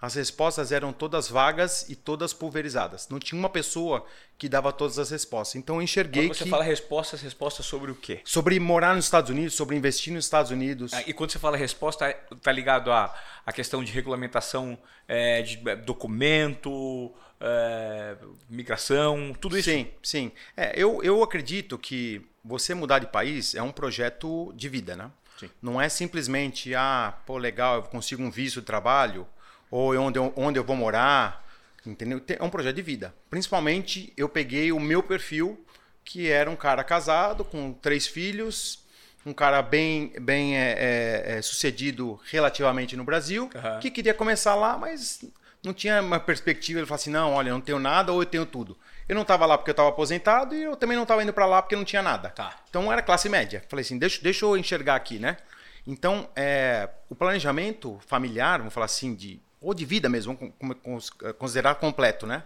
As 0.00 0.14
respostas 0.14 0.70
eram 0.72 0.92
todas 0.92 1.28
vagas 1.28 1.86
e 1.90 1.96
todas 1.96 2.32
pulverizadas. 2.32 3.08
Não 3.10 3.18
tinha 3.18 3.38
uma 3.38 3.50
pessoa 3.50 4.06
que 4.38 4.48
dava 4.48 4.72
todas 4.72 4.98
as 4.98 5.10
respostas. 5.10 5.56
Então 5.56 5.76
eu 5.76 5.82
enxerguei 5.82 6.28
quando 6.28 6.36
você 6.36 6.44
que... 6.44 6.50
fala 6.50 6.64
respostas, 6.64 7.20
respostas 7.20 7.66
sobre 7.66 7.90
o 7.90 7.94
quê? 7.94 8.20
Sobre 8.24 8.58
morar 8.60 8.94
nos 8.94 9.04
Estados 9.04 9.28
Unidos, 9.28 9.54
sobre 9.54 9.76
investir 9.76 10.12
nos 10.14 10.24
Estados 10.24 10.52
Unidos. 10.52 10.94
Ah, 10.94 11.02
e 11.04 11.12
quando 11.12 11.32
você 11.32 11.38
fala 11.38 11.56
resposta, 11.56 12.10
tá 12.40 12.52
ligado 12.52 12.92
à, 12.92 13.14
à 13.44 13.52
questão 13.52 13.82
de 13.84 13.92
regulamentação 13.92 14.78
é, 15.06 15.42
de 15.42 15.60
é, 15.68 15.76
documento, 15.76 17.12
é, 17.40 18.16
migração, 18.48 19.34
tudo 19.38 19.58
isso? 19.58 19.68
Sim, 19.68 19.90
sim. 20.02 20.32
É, 20.56 20.72
eu, 20.80 21.02
eu 21.02 21.22
acredito 21.22 21.76
que 21.76 22.29
você 22.44 22.74
mudar 22.74 22.98
de 22.98 23.06
país 23.06 23.54
é 23.54 23.62
um 23.62 23.72
projeto 23.72 24.52
de 24.54 24.68
vida, 24.68 24.96
né? 24.96 25.10
Sim. 25.38 25.50
Não 25.62 25.80
é 25.80 25.88
simplesmente, 25.88 26.74
ah, 26.74 27.14
pô, 27.26 27.38
legal, 27.38 27.76
eu 27.76 27.82
consigo 27.82 28.22
um 28.22 28.30
visto 28.30 28.60
de 28.60 28.66
trabalho 28.66 29.26
ou 29.70 29.96
onde 29.96 30.18
eu, 30.18 30.32
onde 30.36 30.58
eu 30.58 30.64
vou 30.64 30.76
morar, 30.76 31.46
entendeu? 31.86 32.20
É 32.28 32.42
um 32.42 32.50
projeto 32.50 32.76
de 32.76 32.82
vida. 32.82 33.14
Principalmente 33.30 34.12
eu 34.16 34.28
peguei 34.28 34.72
o 34.72 34.80
meu 34.80 35.02
perfil, 35.02 35.64
que 36.04 36.28
era 36.28 36.50
um 36.50 36.56
cara 36.56 36.82
casado 36.82 37.44
com 37.44 37.72
três 37.72 38.06
filhos, 38.06 38.84
um 39.24 39.32
cara 39.32 39.62
bem, 39.62 40.12
bem 40.20 40.56
é, 40.56 40.72
é, 40.72 41.38
é, 41.38 41.42
sucedido 41.42 42.20
relativamente 42.30 42.96
no 42.96 43.04
Brasil, 43.04 43.50
uhum. 43.54 43.80
que 43.80 43.90
queria 43.90 44.14
começar 44.14 44.54
lá, 44.54 44.76
mas 44.76 45.24
não 45.62 45.72
tinha 45.72 46.00
uma 46.00 46.18
perspectiva. 46.18 46.80
Ele 46.80 46.86
falou 46.86 46.96
assim: 46.96 47.10
não, 47.10 47.32
olha, 47.32 47.50
eu 47.50 47.54
não 47.54 47.60
tenho 47.60 47.78
nada 47.78 48.12
ou 48.12 48.22
eu 48.22 48.26
tenho 48.26 48.46
tudo. 48.46 48.76
Eu 49.10 49.16
não 49.16 49.22
estava 49.22 49.44
lá 49.44 49.58
porque 49.58 49.70
eu 49.70 49.72
estava 49.72 49.88
aposentado 49.88 50.54
e 50.54 50.62
eu 50.62 50.76
também 50.76 50.94
não 50.94 51.02
estava 51.02 51.20
indo 51.20 51.32
para 51.32 51.44
lá 51.44 51.60
porque 51.60 51.74
não 51.74 51.84
tinha 51.84 52.00
nada. 52.00 52.30
Tá. 52.30 52.54
Então 52.68 52.92
era 52.92 53.02
classe 53.02 53.28
média. 53.28 53.60
Falei 53.68 53.82
assim: 53.84 53.98
deixa, 53.98 54.22
deixa 54.22 54.44
eu 54.44 54.56
enxergar 54.56 54.94
aqui, 54.94 55.18
né? 55.18 55.36
Então, 55.84 56.30
é, 56.36 56.88
o 57.08 57.16
planejamento 57.16 57.98
familiar, 58.06 58.58
vamos 58.58 58.72
falar 58.72 58.86
assim, 58.86 59.12
de 59.12 59.40
ou 59.60 59.74
de 59.74 59.84
vida 59.84 60.08
mesmo, 60.08 60.38
vamos 60.60 61.10
considerar 61.36 61.74
completo, 61.74 62.24
né? 62.24 62.44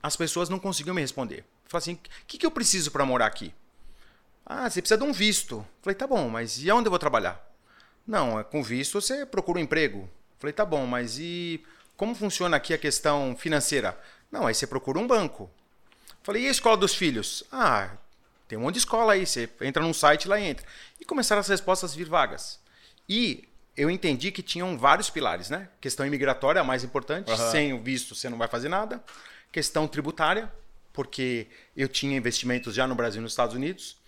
As 0.00 0.14
pessoas 0.14 0.48
não 0.48 0.60
conseguiam 0.60 0.94
me 0.94 1.00
responder. 1.00 1.44
Falei 1.64 1.82
assim, 1.82 1.94
o 1.94 2.26
que, 2.28 2.38
que 2.38 2.46
eu 2.46 2.50
preciso 2.52 2.92
para 2.92 3.04
morar 3.04 3.26
aqui? 3.26 3.52
Ah, 4.46 4.70
você 4.70 4.80
precisa 4.80 4.96
de 4.96 5.02
um 5.02 5.12
visto. 5.12 5.66
Falei, 5.82 5.96
tá 5.96 6.06
bom, 6.06 6.28
mas 6.28 6.62
e 6.62 6.70
onde 6.70 6.86
eu 6.86 6.90
vou 6.90 6.98
trabalhar? 7.00 7.44
Não, 8.06 8.38
é 8.38 8.44
com 8.44 8.62
visto 8.62 9.00
você 9.00 9.26
procura 9.26 9.58
um 9.58 9.62
emprego. 9.62 10.08
Falei, 10.38 10.52
tá 10.52 10.64
bom, 10.64 10.86
mas 10.86 11.18
e 11.18 11.60
como 11.96 12.14
funciona 12.14 12.56
aqui 12.56 12.72
a 12.72 12.78
questão 12.78 13.34
financeira? 13.36 13.98
Não, 14.30 14.46
aí 14.46 14.54
você 14.54 14.64
procura 14.64 15.00
um 15.00 15.08
banco. 15.08 15.50
Falei, 16.24 16.44
e 16.44 16.48
a 16.48 16.50
escola 16.50 16.76
dos 16.76 16.94
filhos? 16.94 17.44
Ah, 17.52 17.90
tem 18.48 18.58
um 18.58 18.62
monte 18.62 18.74
de 18.74 18.78
escola 18.80 19.12
aí, 19.12 19.26
você 19.26 19.48
entra 19.60 19.82
num 19.82 19.94
site 19.94 20.26
lá 20.26 20.40
entra. 20.40 20.66
E 20.98 21.04
começaram 21.04 21.38
as 21.38 21.48
respostas 21.48 21.92
a 21.92 21.96
vir 21.96 22.08
vagas. 22.08 22.58
E 23.08 23.46
eu 23.76 23.90
entendi 23.90 24.32
que 24.32 24.42
tinham 24.42 24.76
vários 24.78 25.10
pilares, 25.10 25.50
né? 25.50 25.68
Questão 25.80 26.06
imigratória, 26.06 26.62
a 26.62 26.64
mais 26.64 26.82
importante. 26.82 27.30
Uhum. 27.30 27.50
Sem 27.50 27.72
o 27.74 27.82
visto, 27.82 28.14
você 28.14 28.28
não 28.28 28.38
vai 28.38 28.48
fazer 28.48 28.70
nada. 28.70 29.04
Questão 29.52 29.86
tributária, 29.86 30.50
porque 30.94 31.46
eu 31.76 31.88
tinha 31.88 32.16
investimentos 32.16 32.74
já 32.74 32.86
no 32.86 32.94
Brasil 32.94 33.20
e 33.20 33.22
nos 33.22 33.32
Estados 33.32 33.54
Unidos 33.54 33.98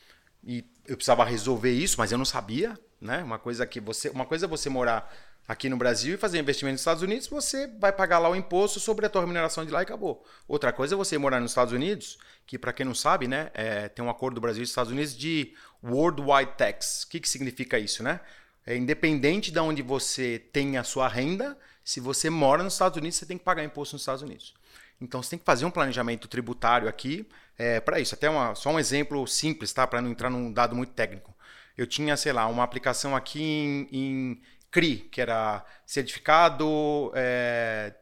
e 0.42 0.64
eu 0.86 0.96
precisava 0.96 1.24
resolver 1.24 1.72
isso, 1.72 1.96
mas 1.98 2.12
eu 2.12 2.18
não 2.18 2.24
sabia, 2.24 2.78
né? 3.00 3.22
Uma 3.22 3.38
coisa 3.38 3.66
que 3.66 3.80
você, 3.80 4.08
uma 4.08 4.24
coisa 4.24 4.46
é 4.46 4.48
você 4.48 4.70
morar 4.70 5.14
aqui 5.46 5.68
no 5.68 5.76
Brasil 5.76 6.14
e 6.14 6.18
fazer 6.18 6.38
investimento 6.38 6.72
nos 6.72 6.80
Estados 6.80 7.02
Unidos, 7.02 7.28
você 7.28 7.66
vai 7.78 7.92
pagar 7.92 8.18
lá 8.18 8.28
o 8.28 8.36
imposto 8.36 8.80
sobre 8.80 9.06
a 9.06 9.08
tua 9.08 9.22
remuneração 9.22 9.64
de 9.64 9.70
lá 9.70 9.80
e 9.80 9.82
acabou. 9.82 10.24
Outra 10.48 10.72
coisa 10.72 10.94
é 10.94 10.96
você 10.96 11.16
morar 11.16 11.40
nos 11.40 11.52
Estados 11.52 11.72
Unidos, 11.72 12.18
que 12.46 12.58
para 12.58 12.72
quem 12.72 12.84
não 12.84 12.94
sabe, 12.94 13.28
né, 13.28 13.50
é, 13.54 13.88
tem 13.88 14.04
um 14.04 14.10
acordo 14.10 14.34
do 14.36 14.40
Brasil 14.40 14.62
e 14.62 14.64
Estados 14.64 14.90
Unidos 14.90 15.16
de 15.16 15.54
Worldwide 15.82 16.52
Tax. 16.56 17.04
O 17.04 17.08
que, 17.08 17.20
que 17.20 17.28
significa 17.28 17.78
isso, 17.78 18.02
né? 18.02 18.20
É, 18.66 18.76
independente 18.76 19.52
de 19.52 19.60
onde 19.60 19.82
você 19.82 20.38
tem 20.52 20.76
a 20.76 20.82
sua 20.82 21.06
renda, 21.06 21.56
se 21.84 22.00
você 22.00 22.28
mora 22.28 22.64
nos 22.64 22.72
Estados 22.72 22.98
Unidos, 22.98 23.16
você 23.16 23.26
tem 23.26 23.38
que 23.38 23.44
pagar 23.44 23.62
imposto 23.62 23.94
nos 23.94 24.02
Estados 24.02 24.22
Unidos. 24.22 24.54
Então 25.00 25.22
você 25.22 25.30
tem 25.30 25.38
que 25.38 25.44
fazer 25.44 25.64
um 25.64 25.70
planejamento 25.70 26.26
tributário 26.26 26.88
aqui 26.88 27.28
é, 27.56 27.80
para 27.80 28.00
isso. 28.00 28.14
Até 28.14 28.28
uma, 28.28 28.54
só 28.54 28.70
um 28.70 28.78
exemplo 28.78 29.26
simples, 29.26 29.72
tá? 29.72 29.86
Para 29.86 30.02
não 30.02 30.10
entrar 30.10 30.30
num 30.30 30.52
dado 30.52 30.74
muito 30.74 30.92
técnico. 30.92 31.34
Eu 31.76 31.86
tinha, 31.86 32.16
sei 32.16 32.32
lá, 32.32 32.46
uma 32.46 32.64
aplicação 32.64 33.14
aqui 33.14 33.42
em, 33.42 33.88
em 33.92 34.42
CRI, 34.70 35.08
que 35.10 35.20
era 35.20 35.64
certificado 35.84 37.12
é, 37.14 37.94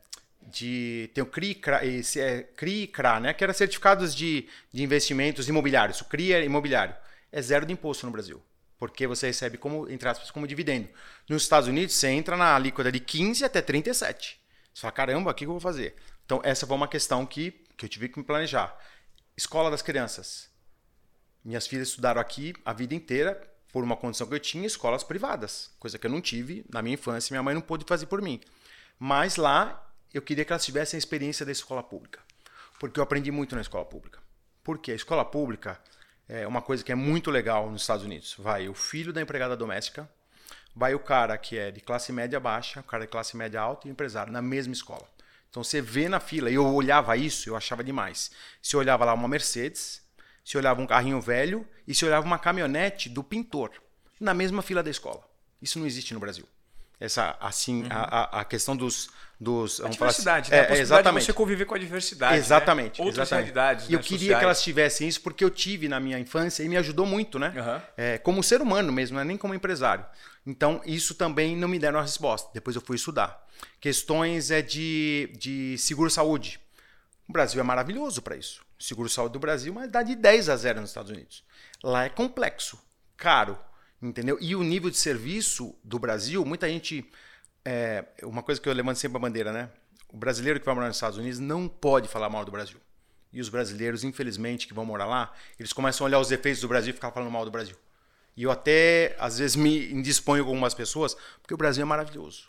de. 0.43 1.11
Tem 1.15 1.23
o 1.23 1.27
CRI, 1.27 1.55
CRA, 1.55 1.85
esse 1.85 2.21
é 2.21 2.43
CRI 2.43 2.87
CRA, 2.87 3.21
né? 3.21 3.33
Que 3.33 3.45
era 3.45 3.53
certificados 3.53 4.15
de, 4.15 4.49
de 4.73 4.83
investimentos 4.83 5.49
imobiliários. 5.49 6.01
O 6.01 6.05
CRI 6.05 6.33
é 6.33 6.45
imobiliário. 6.45 6.95
É 7.31 7.41
zero 7.43 7.67
de 7.67 7.73
imposto 7.73 8.07
no 8.07 8.13
Brasil. 8.13 8.43
Porque 8.79 9.07
você 9.07 9.29
recebe 9.29 9.57
como, 9.57 9.89
entre 9.89 10.09
aspas, 10.09 10.31
como 10.31 10.47
dividendo. 10.47 10.89
Nos 11.29 11.43
Estados 11.43 11.69
Unidos, 11.69 11.95
você 11.95 12.09
entra 12.09 12.37
na 12.37 12.55
alíquota 12.55 12.91
de 12.93 13.01
15 13.01 13.45
até 13.45 13.63
37. 13.63 14.41
Você 14.73 14.81
fala, 14.81 14.93
caramba, 14.93 15.31
o 15.31 15.35
que 15.35 15.45
eu 15.45 15.51
vou 15.51 15.61
fazer? 15.61 15.95
Então, 16.25 16.41
essa 16.45 16.67
foi 16.67 16.77
uma 16.77 16.89
questão 16.89 17.25
que, 17.25 17.53
que 17.77 17.85
eu 17.85 17.89
tive 17.89 18.09
que 18.09 18.19
me 18.19 18.25
planejar. 18.25 18.77
Escola 19.37 19.71
das 19.71 19.83
crianças. 19.83 20.51
Minhas 21.45 21.67
filhas 21.67 21.89
estudaram 21.89 22.21
aqui 22.21 22.55
a 22.65 22.73
vida 22.73 22.95
inteira, 22.95 23.41
por 23.75 23.83
uma 23.83 23.97
condição 23.97 24.29
que 24.29 24.35
eu 24.35 24.39
tinha, 24.39 24.65
escolas 24.65 25.03
privadas. 25.03 25.73
Coisa 25.81 25.99
que 25.99 26.07
eu 26.07 26.11
não 26.11 26.21
tive 26.21 26.65
na 26.73 26.81
minha 26.81 26.95
infância, 26.95 27.35
minha 27.35 27.43
mãe 27.43 27.57
não 27.57 27.61
pôde 27.61 27.85
fazer 27.85 28.07
por 28.07 28.23
mim. 28.23 28.41
Mas 29.01 29.35
lá, 29.35 29.85
eu 30.13 30.23
queria 30.23 30.45
que 30.45 30.53
elas 30.53 30.65
tivessem 30.65 30.97
a 30.97 30.99
experiência 30.99 31.45
da 31.45 31.51
escola 31.51 31.83
pública. 31.83 32.21
Porque 32.79 33.01
eu 33.01 33.03
aprendi 33.03 33.33
muito 33.33 33.57
na 33.57 33.61
escola 33.61 33.85
pública. 33.85 34.21
Porque 34.63 34.93
a 34.93 34.95
escola 34.95 35.25
pública 35.25 35.77
é 36.29 36.47
uma 36.47 36.63
coisa 36.63 36.85
que 36.85 36.93
é 36.93 36.95
muito 36.95 37.33
legal 37.33 37.69
nos 37.69 37.83
Estados 37.83 38.05
Unidos. 38.05 38.37
Vai 38.39 38.69
o 38.69 38.75
filho 38.75 39.13
da 39.13 39.21
empregada 39.21 39.57
doméstica, 39.57 40.09
vai 40.73 40.95
o 40.95 41.01
cara 41.01 41.37
que 41.37 41.59
é 41.59 41.73
de 41.73 41.81
classe 41.81 42.13
média 42.13 42.39
baixa, 42.39 42.79
o 42.79 42.85
cara 42.85 43.03
de 43.03 43.11
classe 43.11 43.37
média 43.37 43.61
alta 43.61 43.89
e 43.89 43.91
o 43.91 43.93
empresário 43.93 44.33
na 44.33 44.41
mesma 44.41 44.73
escola. 44.73 45.09
Então 45.51 45.65
você 45.65 45.81
vê 45.81 46.09
na 46.09 46.21
fila, 46.21 46.49
e 46.49 46.55
eu 46.55 46.65
olhava 46.65 47.17
isso, 47.17 47.49
eu 47.49 47.57
achava 47.57 47.83
demais. 47.83 48.31
Se 48.63 48.77
olhava 48.77 49.05
lá 49.05 49.15
uma 49.15 49.27
Mercedes, 49.27 50.01
se 50.45 50.59
olhava 50.59 50.81
um 50.81 50.87
carrinho 50.87 51.21
velho 51.21 51.67
e 51.87 51.95
se 51.95 52.05
olhava 52.05 52.27
uma 52.27 52.39
caminhonete 52.39 53.09
do 53.09 53.25
pintor 53.25 53.71
na 54.21 54.35
mesma 54.35 54.63
fila 54.63 54.83
da 54.83 54.91
escola. 54.91 55.23
Isso 55.61 55.79
não 55.79 55.87
existe 55.87 56.13
no 56.13 56.21
Brasil. 56.21 56.47
Essa 57.01 57.37
assim 57.41 57.83
uhum. 57.83 57.89
a, 57.91 58.41
a 58.41 58.45
questão 58.45 58.77
dos 58.77 59.11
dos 59.41 59.81
a 59.81 59.85
assim, 59.85 59.93
diversidade, 59.93 60.55
assim, 60.55 60.63
né? 60.63 60.75
a 60.75 60.79
é, 60.79 60.81
exatamente. 60.81 61.25
você 61.25 61.33
conviver 61.33 61.65
com 61.65 61.75
a 61.75 61.79
diversidade, 61.79 62.37
exatamente, 62.37 63.01
né? 63.01 63.07
outras 63.07 63.27
exatamente. 63.27 63.53
realidades. 63.53 63.89
E 63.89 63.93
eu 63.93 63.99
né, 63.99 64.03
queria 64.03 64.19
sociais. 64.19 64.39
que 64.39 64.45
elas 64.45 64.63
tivessem 64.63 65.09
isso 65.09 65.21
porque 65.21 65.45
eu 65.45 65.51
tive 65.51 65.89
na 65.89 65.99
minha 65.99 66.19
infância 66.21 66.63
e 66.63 66.69
me 66.69 66.77
ajudou 66.77 67.05
muito, 67.05 67.39
né? 67.39 67.53
Uhum. 67.55 67.83
É, 67.97 68.19
como 68.19 68.43
ser 68.45 68.63
humano 68.63 68.93
mesmo, 68.93 69.17
não 69.17 69.23
é 69.23 69.25
nem 69.25 69.37
como 69.37 69.53
empresário. 69.53 70.07
Então 70.47 70.81
isso 70.87 71.15
também 71.15 71.57
não 71.57 71.67
me 71.67 71.81
deram 71.81 71.99
a 71.99 72.03
resposta. 72.03 72.49
Depois 72.55 72.77
eu 72.77 72.83
fui 72.83 72.95
estudar 72.97 73.45
questões 73.81 74.51
é 74.51 74.63
de, 74.63 75.31
de 75.39 75.77
seguro 75.79 76.11
saúde. 76.11 76.61
O 77.29 77.33
Brasil 77.33 77.61
é 77.61 77.65
maravilhoso 77.65 78.23
para 78.23 78.37
isso. 78.37 78.63
O 78.79 78.83
seguro 78.83 79.09
saúde 79.09 79.33
do 79.33 79.39
Brasil, 79.39 79.73
mas 79.73 79.91
dá 79.91 80.03
de 80.03 80.15
10 80.15 80.49
a 80.49 80.57
0 80.57 80.81
nos 80.81 80.91
Estados 80.91 81.11
Unidos. 81.11 81.45
Lá 81.83 82.05
é 82.05 82.09
complexo, 82.09 82.79
caro, 83.17 83.59
entendeu? 84.01 84.39
E 84.41 84.55
o 84.55 84.63
nível 84.63 84.91
de 84.91 84.97
serviço 84.97 85.75
do 85.83 85.99
Brasil, 85.99 86.45
muita 86.45 86.69
gente 86.69 87.11
é, 87.65 88.05
uma 88.23 88.43
coisa 88.43 88.61
que 88.61 88.69
eu 88.69 88.73
levanto 88.73 88.99
sempre 88.99 89.17
a 89.17 89.21
bandeira, 89.21 89.53
né? 89.53 89.71
O 90.13 90.17
brasileiro 90.17 90.61
que 90.61 90.67
vai 90.67 90.75
morar 90.75 90.89
nos 90.89 90.97
Estados 90.97 91.19
Unidos 91.19 91.41
não 91.41 91.67
pode 91.67 92.09
falar 92.09 92.29
mal 92.29 92.45
do 92.45 92.53
Brasil. 92.53 92.79
E 93.33 93.41
os 93.41 93.49
brasileiros, 93.49 94.05
infelizmente, 94.05 94.69
que 94.69 94.75
vão 94.75 94.85
morar 94.85 95.07
lá, 95.07 95.33
eles 95.59 95.73
começam 95.73 96.05
a 96.05 96.09
olhar 96.09 96.21
os 96.21 96.29
defeitos 96.29 96.61
do 96.61 96.69
Brasil 96.69 96.91
e 96.91 96.93
ficar 96.93 97.11
falando 97.11 97.33
mal 97.33 97.45
do 97.45 97.51
Brasil. 97.51 97.77
E 98.37 98.43
eu 98.43 98.51
até, 98.51 99.17
às 99.19 99.39
vezes, 99.39 99.57
me 99.57 99.93
indisponho 99.93 100.45
com 100.45 100.51
algumas 100.51 100.75
pessoas, 100.75 101.17
porque 101.41 101.55
o 101.55 101.57
Brasil 101.57 101.83
é 101.83 101.85
maravilhoso. 101.85 102.49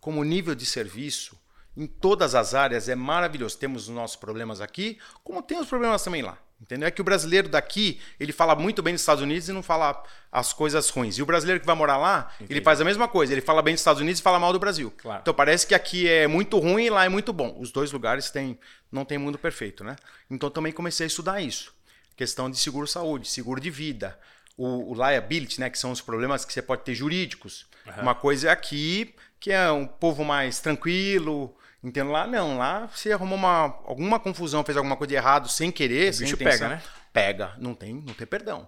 Como 0.00 0.22
nível 0.22 0.54
de 0.54 0.66
serviço, 0.66 1.36
em 1.76 1.86
todas 1.86 2.34
as 2.34 2.54
áreas, 2.54 2.88
é 2.88 2.94
maravilhoso. 2.94 3.58
Temos 3.58 3.88
os 3.88 3.94
nossos 3.94 4.16
problemas 4.16 4.60
aqui, 4.60 4.98
como 5.22 5.42
tem 5.42 5.58
os 5.58 5.68
problemas 5.68 6.02
também 6.02 6.22
lá. 6.22 6.38
Entendeu? 6.60 6.88
É 6.88 6.90
que 6.90 7.00
o 7.00 7.04
brasileiro 7.04 7.48
daqui, 7.48 8.00
ele 8.18 8.32
fala 8.32 8.54
muito 8.54 8.82
bem 8.82 8.94
dos 8.94 9.02
Estados 9.02 9.22
Unidos 9.22 9.48
e 9.48 9.52
não 9.52 9.62
fala 9.62 10.02
as 10.32 10.52
coisas 10.52 10.88
ruins. 10.88 11.18
E 11.18 11.22
o 11.22 11.26
brasileiro 11.26 11.60
que 11.60 11.66
vai 11.66 11.74
morar 11.74 11.98
lá, 11.98 12.30
Entendi. 12.36 12.54
ele 12.54 12.60
faz 12.62 12.80
a 12.80 12.84
mesma 12.84 13.06
coisa. 13.06 13.34
Ele 13.34 13.42
fala 13.42 13.60
bem 13.60 13.74
dos 13.74 13.82
Estados 13.82 14.00
Unidos 14.00 14.20
e 14.20 14.22
fala 14.22 14.38
mal 14.38 14.52
do 14.52 14.58
Brasil. 14.58 14.92
Claro. 14.96 15.20
Então 15.20 15.34
parece 15.34 15.66
que 15.66 15.74
aqui 15.74 16.08
é 16.08 16.26
muito 16.26 16.58
ruim 16.58 16.84
e 16.84 16.90
lá 16.90 17.04
é 17.04 17.08
muito 17.08 17.32
bom. 17.32 17.54
Os 17.58 17.70
dois 17.70 17.92
lugares 17.92 18.30
têm, 18.30 18.58
não 18.90 19.04
tem 19.04 19.18
mundo 19.18 19.36
perfeito, 19.36 19.84
né? 19.84 19.96
Então 20.30 20.48
também 20.48 20.72
comecei 20.72 21.04
a 21.04 21.06
estudar 21.08 21.40
isso. 21.40 21.74
Questão 22.16 22.48
de 22.48 22.56
seguro-saúde, 22.56 23.28
seguro 23.28 23.60
de 23.60 23.68
vida, 23.68 24.18
o, 24.56 24.92
o, 24.92 24.94
liability, 24.94 25.60
né? 25.60 25.68
Que 25.68 25.78
são 25.78 25.90
os 25.90 26.00
problemas 26.00 26.46
que 26.46 26.52
você 26.52 26.62
pode 26.62 26.82
ter 26.82 26.94
jurídicos. 26.94 27.66
Uhum. 27.84 28.02
Uma 28.02 28.14
coisa 28.14 28.48
é 28.48 28.50
aqui, 28.50 29.14
que 29.38 29.52
é 29.52 29.70
um 29.70 29.86
povo 29.86 30.24
mais 30.24 30.60
tranquilo, 30.60 31.54
Entendo 31.84 32.10
lá, 32.10 32.26
não. 32.26 32.56
Lá 32.56 32.86
você 32.86 33.12
arrumou 33.12 33.36
uma, 33.36 33.78
alguma 33.84 34.18
confusão, 34.18 34.64
fez 34.64 34.76
alguma 34.76 34.96
coisa 34.96 35.10
de 35.10 35.14
errado 35.14 35.48
sem 35.48 35.70
querer, 35.70 36.10
o 36.10 36.14
sem 36.14 36.24
bicho 36.24 36.34
intenção, 36.34 36.68
pega, 36.68 36.76
né? 36.76 36.82
Pega. 37.12 37.54
Não 37.58 37.74
tem, 37.74 37.94
não 37.94 38.14
tem 38.14 38.26
perdão. 38.26 38.66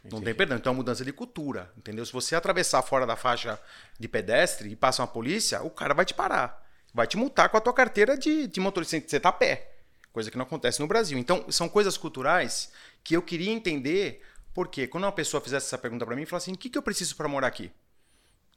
Entendi. 0.00 0.14
Não 0.14 0.22
tem 0.22 0.34
perdão. 0.34 0.58
Então 0.58 0.70
é 0.70 0.72
uma 0.72 0.76
mudança 0.76 1.04
de 1.04 1.12
cultura, 1.12 1.72
entendeu? 1.76 2.04
Se 2.04 2.12
você 2.12 2.36
atravessar 2.36 2.82
fora 2.82 3.06
da 3.06 3.16
faixa 3.16 3.58
de 3.98 4.06
pedestre 4.06 4.68
e 4.68 4.76
passa 4.76 5.00
uma 5.02 5.08
polícia, 5.08 5.62
o 5.62 5.70
cara 5.70 5.94
vai 5.94 6.04
te 6.04 6.12
parar. 6.12 6.62
Vai 6.92 7.06
te 7.06 7.16
multar 7.16 7.48
com 7.48 7.56
a 7.56 7.60
tua 7.60 7.72
carteira 7.72 8.16
de, 8.16 8.46
de 8.46 8.60
motorista. 8.60 9.00
Você 9.00 9.18
tá 9.18 9.30
a 9.30 9.32
pé. 9.32 9.72
Coisa 10.12 10.30
que 10.30 10.36
não 10.36 10.44
acontece 10.44 10.80
no 10.80 10.86
Brasil. 10.86 11.16
Então, 11.16 11.50
são 11.50 11.68
coisas 11.68 11.96
culturais 11.96 12.72
que 13.02 13.16
eu 13.16 13.22
queria 13.22 13.50
entender 13.50 14.22
porque 14.52 14.86
quando 14.86 15.04
uma 15.04 15.12
pessoa 15.12 15.40
fizesse 15.40 15.66
essa 15.66 15.78
pergunta 15.78 16.04
para 16.04 16.16
mim, 16.16 16.26
falasse 16.26 16.50
assim: 16.50 16.54
o 16.54 16.58
que, 16.58 16.68
que 16.68 16.76
eu 16.76 16.82
preciso 16.82 17.16
para 17.16 17.28
morar 17.28 17.46
aqui? 17.46 17.70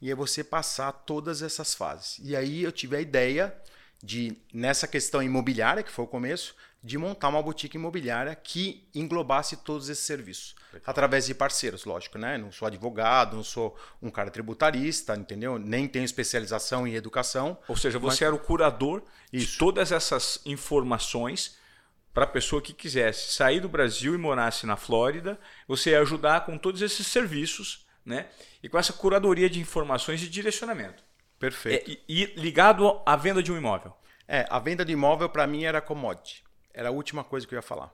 E 0.02 0.12
é 0.12 0.16
você 0.16 0.44
passar 0.44 0.92
todas 0.92 1.42
essas 1.42 1.74
fases. 1.74 2.20
E 2.22 2.36
aí 2.36 2.64
eu 2.64 2.72
tive 2.72 2.98
a 2.98 3.02
ideia 3.02 3.56
de 4.04 4.38
nessa 4.54 4.86
questão 4.86 5.24
imobiliária, 5.24 5.82
que 5.82 5.92
foi 5.92 6.04
o 6.04 6.08
começo, 6.08 6.54
de 6.84 6.98
montar 6.98 7.30
uma 7.30 7.42
boutique 7.42 7.78
imobiliária 7.78 8.36
que 8.36 8.86
englobasse 8.94 9.56
todos 9.56 9.88
esses 9.88 10.04
serviços. 10.04 10.54
Legal. 10.74 10.84
Através 10.86 11.26
de 11.26 11.34
parceiros, 11.34 11.86
lógico, 11.86 12.18
né? 12.18 12.38
Não 12.38 12.52
sou 12.52 12.68
advogado, 12.68 13.38
não 13.38 13.44
sou 13.44 13.80
um 14.02 14.12
cara 14.12 14.30
tributarista, 14.30 15.16
entendeu? 15.16 15.58
Nem 15.58 15.88
tenho 15.88 16.04
especialização 16.04 16.86
em 16.86 16.96
educação. 16.96 17.58
Ou 17.70 17.78
seja, 17.78 17.98
você 17.98 18.16
mas... 18.16 18.22
era 18.24 18.36
o 18.36 18.40
curador 18.40 19.02
Isso. 19.32 19.54
de 19.54 19.58
todas 19.58 19.94
essas 19.94 20.42
informações 20.46 21.58
para 22.14 22.26
a 22.26 22.28
pessoa 22.28 22.62
que 22.62 22.74
quisesse 22.74 23.34
sair 23.34 23.62
do 23.62 23.70
Brasil 23.70 24.14
e 24.14 24.18
morasse 24.18 24.66
na 24.66 24.76
Flórida, 24.76 25.40
você 25.66 25.92
ia 25.92 26.02
ajudar 26.02 26.46
com 26.46 26.58
todos 26.58 26.82
esses 26.82 27.08
serviços, 27.08 27.88
né? 28.06 28.28
E 28.62 28.68
com 28.68 28.78
essa 28.78 28.92
curadoria 28.92 29.50
de 29.50 29.60
informações 29.60 30.22
e 30.22 30.28
direcionamento. 30.28 31.02
Perfeito. 31.44 31.92
É, 31.92 31.98
e, 32.08 32.26
ligado 32.38 33.02
à 33.06 33.18
venda 33.18 33.44
de 33.44 33.52
um 33.52 33.58
imóvel. 33.58 33.94
É, 34.26 34.46
a 34.50 34.60
venda 34.60 34.86
de 34.86 34.94
imóvel 34.94 35.28
para 35.28 35.46
mim 35.46 35.66
era 35.66 35.82
commodity. 35.82 36.42
Era 36.74 36.88
a 36.88 36.92
última 36.92 37.22
coisa 37.22 37.46
que 37.46 37.54
eu 37.54 37.58
ia 37.58 37.62
falar. 37.62 37.94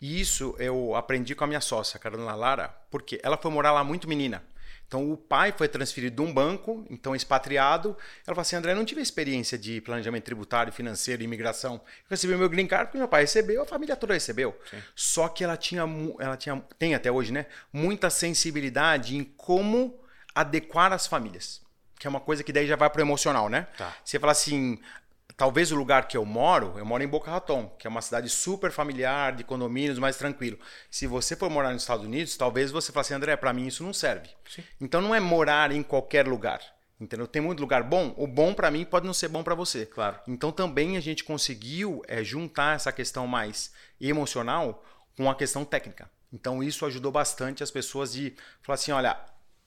E 0.00 0.18
isso 0.18 0.56
eu 0.58 0.94
aprendi 0.94 1.34
com 1.34 1.44
a 1.44 1.46
minha 1.46 1.60
sócia, 1.60 1.98
Carolina 1.98 2.34
Lara, 2.34 2.68
porque 2.90 3.20
ela 3.22 3.36
foi 3.36 3.50
morar 3.50 3.72
lá 3.72 3.84
muito 3.84 4.08
menina. 4.08 4.42
Então 4.86 5.12
o 5.12 5.18
pai 5.18 5.52
foi 5.52 5.68
transferido 5.68 6.16
de 6.16 6.22
um 6.22 6.32
banco, 6.32 6.86
então 6.88 7.14
expatriado. 7.14 7.90
Ela 8.26 8.34
falou 8.34 8.40
assim: 8.40 8.56
André, 8.56 8.74
não 8.74 8.86
tive 8.86 9.02
experiência 9.02 9.58
de 9.58 9.82
planejamento 9.82 10.24
tributário, 10.24 10.72
financeiro, 10.72 11.22
imigração. 11.22 11.74
Eu 11.74 12.06
recebi 12.08 12.34
meu 12.36 12.48
green 12.48 12.66
card 12.66 12.86
porque 12.86 12.96
meu 12.96 13.08
pai 13.08 13.20
recebeu, 13.20 13.60
a 13.60 13.66
família 13.66 13.96
toda 13.96 14.14
recebeu. 14.14 14.58
Sim. 14.70 14.78
Só 14.96 15.28
que 15.28 15.44
ela 15.44 15.58
tinha, 15.58 15.82
ela 16.18 16.38
tinha, 16.38 16.64
tem 16.78 16.94
até 16.94 17.12
hoje, 17.12 17.34
né? 17.34 17.44
Muita 17.70 18.08
sensibilidade 18.08 19.14
em 19.14 19.24
como 19.24 20.00
adequar 20.34 20.90
as 20.90 21.06
famílias 21.06 21.67
que 21.98 22.06
é 22.06 22.10
uma 22.10 22.20
coisa 22.20 22.44
que 22.44 22.52
daí 22.52 22.66
já 22.66 22.76
vai 22.76 22.88
pro 22.88 23.02
emocional, 23.02 23.48
né? 23.48 23.66
Tá. 23.76 23.94
Você 24.04 24.18
fala 24.18 24.32
assim, 24.32 24.78
talvez 25.36 25.72
o 25.72 25.76
lugar 25.76 26.06
que 26.08 26.16
eu 26.16 26.24
moro, 26.24 26.74
eu 26.76 26.84
moro 26.84 27.02
em 27.02 27.08
Boca 27.08 27.30
Raton, 27.30 27.68
que 27.78 27.86
é 27.86 27.90
uma 27.90 28.02
cidade 28.02 28.28
super 28.28 28.70
familiar, 28.70 29.34
de 29.34 29.44
condomínios, 29.44 29.98
mais 29.98 30.16
tranquilo. 30.16 30.58
Se 30.90 31.06
você 31.06 31.36
for 31.36 31.50
morar 31.50 31.72
nos 31.72 31.82
Estados 31.82 32.04
Unidos, 32.04 32.36
talvez 32.36 32.70
você 32.70 32.92
fale 32.92 33.02
assim, 33.02 33.14
André, 33.14 33.36
para 33.36 33.52
mim 33.52 33.66
isso 33.66 33.82
não 33.82 33.92
serve. 33.92 34.28
Sim. 34.48 34.62
Então 34.80 35.00
não 35.00 35.14
é 35.14 35.20
morar 35.20 35.72
em 35.72 35.82
qualquer 35.82 36.26
lugar. 36.26 36.60
Entendeu? 37.00 37.28
Tem 37.28 37.40
muito 37.40 37.60
lugar 37.60 37.84
bom. 37.84 38.12
O 38.16 38.26
bom 38.26 38.52
para 38.52 38.72
mim 38.72 38.84
pode 38.84 39.06
não 39.06 39.14
ser 39.14 39.28
bom 39.28 39.44
para 39.44 39.54
você. 39.54 39.86
Claro. 39.86 40.18
Então 40.26 40.50
também 40.50 40.96
a 40.96 41.00
gente 41.00 41.22
conseguiu 41.22 42.02
é, 42.08 42.24
juntar 42.24 42.74
essa 42.74 42.90
questão 42.90 43.24
mais 43.24 43.72
emocional 44.00 44.84
com 45.16 45.30
a 45.30 45.34
questão 45.36 45.64
técnica. 45.64 46.10
Então 46.32 46.60
isso 46.60 46.84
ajudou 46.84 47.12
bastante 47.12 47.62
as 47.62 47.70
pessoas 47.70 48.12
de 48.12 48.34
falar 48.62 48.74
assim, 48.74 48.90
olha, 48.90 49.16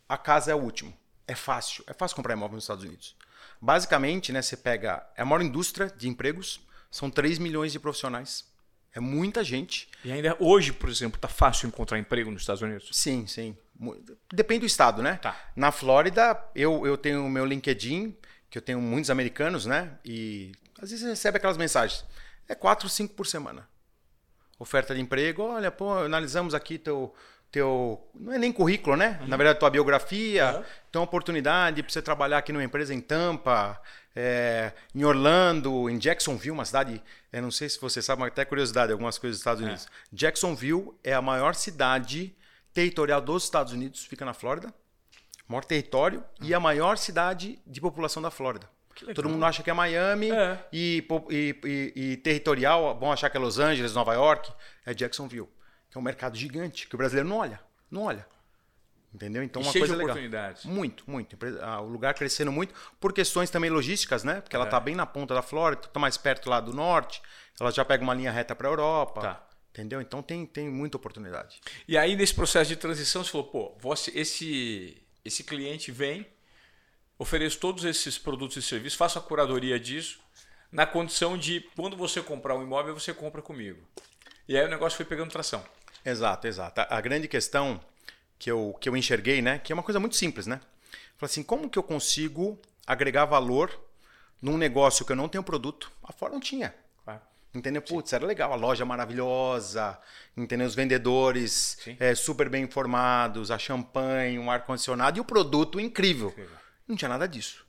a 0.10 0.17
casa 0.17 0.52
é 0.52 0.56
o 0.56 0.60
último 0.60 0.94
é 1.32 1.36
fácil. 1.36 1.84
É 1.88 1.94
fácil 1.94 2.15
comprar 2.15 2.34
imóvel 2.34 2.56
nos 2.56 2.65
Estados 2.65 2.84
Unidos. 2.84 3.15
Basicamente, 3.60 4.32
né, 4.32 4.41
você 4.41 4.58
pega. 4.58 5.06
É 5.15 5.22
a 5.22 5.26
maior 5.26 5.41
indústria 5.41 5.88
de 5.88 6.10
empregos, 6.10 6.60
são 6.89 7.10
3 7.10 7.39
milhões 7.39 7.72
de 7.72 7.80
profissionais. 7.80 8.46
É 8.94 9.00
muita 9.00 9.41
gente. 9.41 9.88
E 10.04 10.12
ainda 10.12 10.36
hoje, 10.39 10.74
por 10.74 10.89
exemplo, 10.89 11.20
tá 11.20 11.30
fácil 11.30 11.67
encontrar 11.67 11.98
emprego 11.98 12.30
nos 12.30 12.41
Estados 12.41 12.62
Unidos? 12.62 12.89
Sim, 12.91 13.26
sim. 13.26 13.56
Depende 14.34 14.62
do 14.62 14.65
estado, 14.65 15.02
né? 15.02 15.15
Tá. 15.22 15.52
Na 15.56 15.72
Flórida, 15.72 16.38
eu, 16.54 16.86
eu 16.86 16.98
tenho 16.98 17.26
o 17.26 17.30
meu 17.30 17.46
LinkedIn, 17.46 18.13
que 18.50 18.58
eu 18.58 18.62
tenho 18.62 18.82
muitos 18.82 19.10
americanos, 19.10 19.65
né? 19.65 19.98
E 20.04 20.52
às 20.82 20.89
vezes 20.89 21.06
você 21.06 21.10
recebe 21.12 21.38
aquelas 21.38 21.56
mensagens. 21.56 22.04
É 22.50 22.54
4, 22.54 22.89
5 22.89 23.13
por 23.13 23.26
semana. 23.26 23.70
Oferta 24.60 24.94
de 24.94 25.00
emprego, 25.00 25.44
olha, 25.44 25.72
pô, 25.72 25.94
analisamos 25.94 26.54
aqui 26.54 26.78
teu, 26.78 27.15
teu. 27.52 28.02
Não 28.16 28.34
é 28.34 28.38
nem 28.38 28.52
currículo, 28.52 28.96
né? 28.96 29.20
Uhum. 29.22 29.28
Na 29.28 29.38
verdade, 29.38 29.60
tua 29.60 29.70
biografia, 29.70 30.58
uhum. 30.58 30.64
tem 30.92 31.00
uma 31.00 31.04
oportunidade 31.04 31.84
para 31.84 31.92
você 31.92 32.02
trabalhar 32.02 32.38
aqui 32.38 32.52
numa 32.52 32.64
empresa 32.64 32.94
em 32.94 33.02
Tampa. 33.02 33.82
é, 34.16 34.74
em 34.94 35.04
Orlando, 35.04 35.90
em 35.90 35.98
Jacksonville, 35.98 36.52
uma 36.52 36.66
cidade, 36.66 37.02
eu 37.32 37.42
não 37.42 37.52
sei 37.52 37.70
se 37.70 37.80
você 37.80 38.02
sabe, 38.02 38.22
mas 38.22 38.32
até 38.32 38.44
curiosidade, 38.44 38.92
algumas 38.92 39.18
coisas 39.18 39.38
dos 39.38 39.42
Estados 39.42 39.62
é. 39.62 39.66
Unidos. 39.66 39.86
É. 39.86 39.90
Jacksonville 40.12 40.92
é 41.04 41.14
a 41.14 41.22
maior 41.22 41.56
cidade 41.56 42.36
territorial 42.74 43.22
dos 43.22 43.44
Estados 43.44 43.74
Unidos, 43.74 44.06
fica 44.06 44.26
na 44.26 44.34
Flórida. 44.34 44.74
Maior 45.48 45.66
território 45.66 46.24
e 46.42 46.54
a 46.54 46.60
maior 46.60 46.98
cidade 46.98 47.60
de 47.68 47.82
população 47.82 48.22
da 48.22 48.32
Flórida. 48.32 48.70
Todo 49.14 49.28
mundo 49.28 49.44
acha 49.44 49.64
que 49.64 49.70
é 49.70 49.74
Miami 49.74 50.32
é. 50.32 50.60
E, 50.72 51.06
e, 51.30 51.56
e, 51.64 51.94
e, 51.96 52.18
territorial, 52.18 52.98
vão 52.98 53.12
achar 53.12 53.30
que 53.30 53.36
é 53.36 53.40
Los 53.40 53.58
Angeles, 53.60 53.94
Nova 53.94 54.14
York, 54.14 54.52
é 54.86 54.94
Jacksonville. 54.94 55.50
Que 55.92 55.98
é 55.98 56.00
um 56.00 56.04
mercado 56.04 56.36
gigante, 56.38 56.88
que 56.88 56.96
o 56.96 56.98
brasileiro 56.98 57.30
não 57.30 57.38
olha. 57.38 57.60
Não 57.90 58.04
olha. 58.04 58.26
Entendeu? 59.14 59.44
Então, 59.44 59.62
e 59.62 59.66
uma 59.66 59.72
cheio 59.72 59.82
coisa 59.82 59.94
de 59.94 60.00
legal. 60.00 60.16
oportunidades. 60.16 60.66
Muito, 60.66 61.04
muito. 61.06 61.38
Ah, 61.62 61.82
o 61.82 61.88
lugar 61.88 62.14
crescendo 62.14 62.52
muito 62.52 62.74
por 63.00 63.12
questões 63.12 63.50
também 63.50 63.70
logísticas, 63.70 64.24
né? 64.24 64.40
Porque 64.40 64.56
ela 64.56 64.66
está 64.66 64.78
é. 64.78 64.80
bem 64.80 64.96
na 64.96 65.06
ponta 65.06 65.34
da 65.34 65.42
Flórida, 65.42 65.86
está 65.86 66.00
mais 66.00 66.18
perto 66.18 66.50
lá 66.50 66.62
do 66.62 66.74
norte, 66.74 67.22
ela 67.60 67.72
já 67.72 67.84
pega 67.84 68.02
uma 68.04 68.14
linha 68.14 68.32
reta 68.32 68.56
para 68.56 68.70
a 68.70 68.72
Europa. 68.72 69.22
Tá. 69.22 69.48
Entendeu? 69.72 70.02
Então 70.02 70.22
tem, 70.22 70.46
tem 70.46 70.70
muita 70.70 70.98
oportunidade. 70.98 71.62
E 71.88 71.98
aí, 71.98 72.16
nesse 72.16 72.34
processo 72.34 72.70
de 72.70 72.76
transição, 72.76 73.24
você 73.24 73.32
falou, 73.32 73.48
pô, 73.48 73.78
você, 73.80 74.12
esse, 74.14 75.02
esse 75.24 75.44
cliente 75.44 75.92
vem, 75.92 76.28
ofereço 77.18 77.58
todos 77.58 77.86
esses 77.86 78.18
produtos 78.18 78.58
e 78.58 78.62
serviços, 78.62 78.98
faço 78.98 79.18
a 79.18 79.22
curadoria 79.22 79.80
disso, 79.80 80.20
na 80.72 80.86
condição 80.86 81.38
de, 81.38 81.62
quando 81.76 81.96
você 81.96 82.22
comprar 82.22 82.56
um 82.56 82.64
imóvel, 82.64 82.94
você 82.94 83.14
compra 83.14 83.42
comigo. 83.42 83.82
E 84.48 84.58
aí 84.58 84.66
o 84.66 84.70
negócio 84.70 84.98
foi 84.98 85.06
pegando 85.06 85.32
tração. 85.32 85.64
Exato, 86.06 86.48
exato. 86.48 86.82
A 86.90 87.02
grande 87.02 87.28
questão 87.28 87.80
que 88.38 88.50
eu, 88.50 88.76
que 88.80 88.90
eu 88.90 88.98
enxerguei, 88.98 89.42
né? 89.42 89.60
Que 89.60 89.72
é 89.72 89.76
uma 89.76 89.84
coisa 89.84 90.00
muito 90.00 90.16
simples, 90.16 90.48
né? 90.48 90.60
Falei 91.18 91.32
assim, 91.32 91.44
como 91.44 91.70
que 91.70 91.78
eu 91.78 91.84
consigo 91.84 92.60
agregar 92.88 93.26
valor 93.26 93.72
num 94.42 94.58
negócio 94.58 95.06
que 95.06 95.12
eu 95.12 95.16
não 95.16 95.30
tenho 95.30 95.44
produto? 95.44 95.92
A 96.04 96.12
fora 96.12 96.34
não 96.34 96.40
tinha. 96.40 96.74
Entendeu? 97.54 97.82
Putz, 97.82 98.14
era 98.14 98.26
legal, 98.26 98.54
a 98.54 98.56
loja 98.56 98.86
maravilhosa, 98.86 100.00
entendeu? 100.38 100.66
Os 100.66 100.74
vendedores 100.74 101.78
é, 102.00 102.16
super 102.16 102.48
bem 102.48 102.64
informados, 102.64 103.52
a 103.52 103.60
champanhe, 103.60 104.40
um 104.40 104.50
ar-condicionado 104.50 105.18
e 105.18 105.22
o 105.22 105.26
produto 105.26 105.78
incrível. 105.78 106.30
incrível. 106.30 106.56
Não 106.88 106.96
tinha 106.96 107.10
nada 107.10 107.28
disso. 107.28 107.66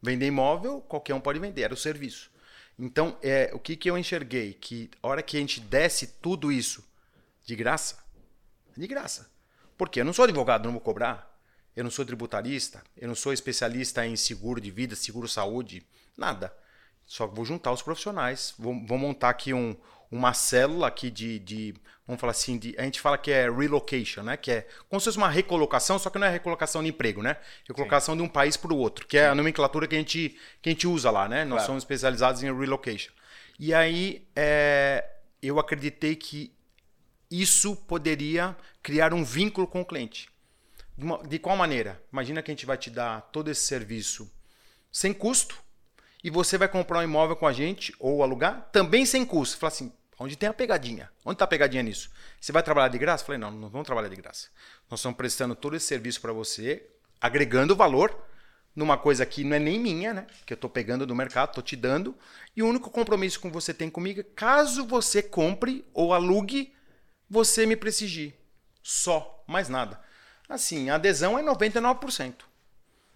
Vender 0.00 0.26
imóvel, 0.26 0.80
qualquer 0.82 1.14
um 1.14 1.20
pode 1.20 1.40
vender, 1.40 1.62
era 1.62 1.74
o 1.74 1.76
serviço. 1.76 2.30
Então, 2.78 3.16
é, 3.22 3.50
o 3.52 3.58
que, 3.58 3.76
que 3.76 3.90
eu 3.90 3.98
enxerguei? 3.98 4.52
Que 4.52 4.88
a 5.02 5.08
hora 5.08 5.22
que 5.22 5.36
a 5.36 5.40
gente 5.40 5.60
desse 5.60 6.06
tudo 6.06 6.52
isso 6.52 6.84
de 7.44 7.54
graça, 7.54 7.98
de 8.76 8.86
graça. 8.86 9.30
Porque 9.76 10.00
eu 10.00 10.04
não 10.04 10.12
sou 10.12 10.24
advogado, 10.24 10.64
não 10.64 10.72
vou 10.72 10.80
cobrar. 10.80 11.32
Eu 11.76 11.82
não 11.82 11.90
sou 11.90 12.04
tributarista, 12.04 12.82
eu 12.96 13.08
não 13.08 13.16
sou 13.16 13.32
especialista 13.32 14.06
em 14.06 14.14
seguro 14.14 14.60
de 14.60 14.70
vida, 14.70 14.94
seguro 14.94 15.26
saúde, 15.26 15.84
nada. 16.16 16.54
Só 17.04 17.26
vou 17.26 17.44
juntar 17.44 17.72
os 17.72 17.82
profissionais, 17.82 18.54
vou, 18.56 18.74
vou 18.86 18.96
montar 18.96 19.30
aqui 19.30 19.52
um, 19.52 19.76
uma 20.10 20.32
célula 20.32 20.86
aqui 20.86 21.10
de, 21.10 21.40
de, 21.40 21.74
vamos 22.06 22.20
falar 22.20 22.30
assim, 22.30 22.56
de, 22.56 22.76
a 22.78 22.82
gente 22.82 23.00
fala 23.00 23.18
que 23.18 23.32
é 23.32 23.50
relocation, 23.50 24.22
né? 24.22 24.36
Que 24.36 24.52
é 24.52 24.68
como 24.88 25.00
se 25.00 25.06
fosse 25.06 25.18
uma 25.18 25.28
recolocação, 25.28 25.98
só 25.98 26.08
que 26.10 26.18
não 26.18 26.28
é 26.28 26.30
recolocação 26.30 26.80
de 26.80 26.90
emprego, 26.90 27.20
né? 27.22 27.36
Recolocação 27.66 28.14
Sim. 28.14 28.18
de 28.18 28.22
um 28.22 28.28
país 28.28 28.56
para 28.56 28.72
o 28.72 28.78
outro, 28.78 29.06
que 29.08 29.18
é 29.18 29.26
a 29.26 29.34
nomenclatura 29.34 29.88
que 29.88 29.96
a 29.96 29.98
gente, 29.98 30.38
que 30.62 30.68
a 30.68 30.72
gente 30.72 30.86
usa 30.86 31.10
lá, 31.10 31.28
né? 31.28 31.44
Nós 31.44 31.56
claro. 31.56 31.66
somos 31.66 31.82
especializados 31.82 32.42
em 32.44 32.56
relocation. 32.56 33.12
E 33.58 33.74
aí 33.74 34.28
é, 34.36 35.04
eu 35.42 35.58
acreditei 35.58 36.14
que 36.14 36.54
isso 37.40 37.74
poderia 37.74 38.56
criar 38.82 39.12
um 39.14 39.24
vínculo 39.24 39.66
com 39.66 39.80
o 39.80 39.84
cliente. 39.84 40.28
De, 41.26 41.38
qual 41.38 41.56
maneira? 41.56 42.00
Imagina 42.12 42.42
que 42.42 42.50
a 42.50 42.54
gente 42.54 42.66
vai 42.66 42.78
te 42.78 42.90
dar 42.90 43.22
todo 43.32 43.50
esse 43.50 43.66
serviço 43.66 44.30
sem 44.92 45.12
custo 45.12 45.60
e 46.22 46.30
você 46.30 46.56
vai 46.56 46.68
comprar 46.68 47.00
um 47.00 47.02
imóvel 47.02 47.34
com 47.34 47.46
a 47.46 47.52
gente 47.52 47.94
ou 47.98 48.22
alugar 48.22 48.68
também 48.70 49.04
sem 49.04 49.24
custo. 49.24 49.58
Fala 49.58 49.72
assim, 49.72 49.92
onde 50.18 50.36
tem 50.36 50.48
a 50.48 50.54
pegadinha? 50.54 51.10
Onde 51.24 51.34
está 51.34 51.44
a 51.44 51.48
pegadinha 51.48 51.82
nisso? 51.82 52.10
Você 52.40 52.52
vai 52.52 52.62
trabalhar 52.62 52.88
de 52.88 52.98
graça? 52.98 53.24
Falei, 53.24 53.40
não, 53.40 53.50
não 53.50 53.68
vamos 53.68 53.86
trabalhar 53.86 54.08
de 54.08 54.16
graça. 54.16 54.48
Nós 54.88 55.00
estamos 55.00 55.16
prestando 55.16 55.56
todo 55.56 55.74
esse 55.74 55.86
serviço 55.86 56.20
para 56.20 56.32
você, 56.32 56.86
agregando 57.20 57.74
valor 57.74 58.16
numa 58.74 58.96
coisa 58.96 59.26
que 59.26 59.42
não 59.42 59.56
é 59.56 59.58
nem 59.58 59.78
minha, 59.78 60.14
né? 60.14 60.26
Que 60.46 60.52
eu 60.52 60.56
estou 60.56 60.70
pegando 60.70 61.06
do 61.06 61.14
mercado, 61.14 61.50
estou 61.50 61.62
te 61.62 61.74
dando. 61.74 62.16
E 62.56 62.62
o 62.62 62.66
único 62.66 62.90
compromisso 62.90 63.40
que 63.40 63.48
você 63.48 63.74
tem 63.74 63.90
comigo 63.90 64.20
é 64.20 64.24
caso 64.24 64.86
você 64.86 65.22
compre 65.22 65.84
ou 65.92 66.12
alugue 66.12 66.72
você 67.28 67.66
me 67.66 67.76
prestigie. 67.76 68.34
Só, 68.82 69.42
mais 69.46 69.68
nada. 69.68 70.00
Assim, 70.48 70.90
a 70.90 70.96
adesão 70.96 71.38
é 71.38 71.42
99%. 71.42 72.34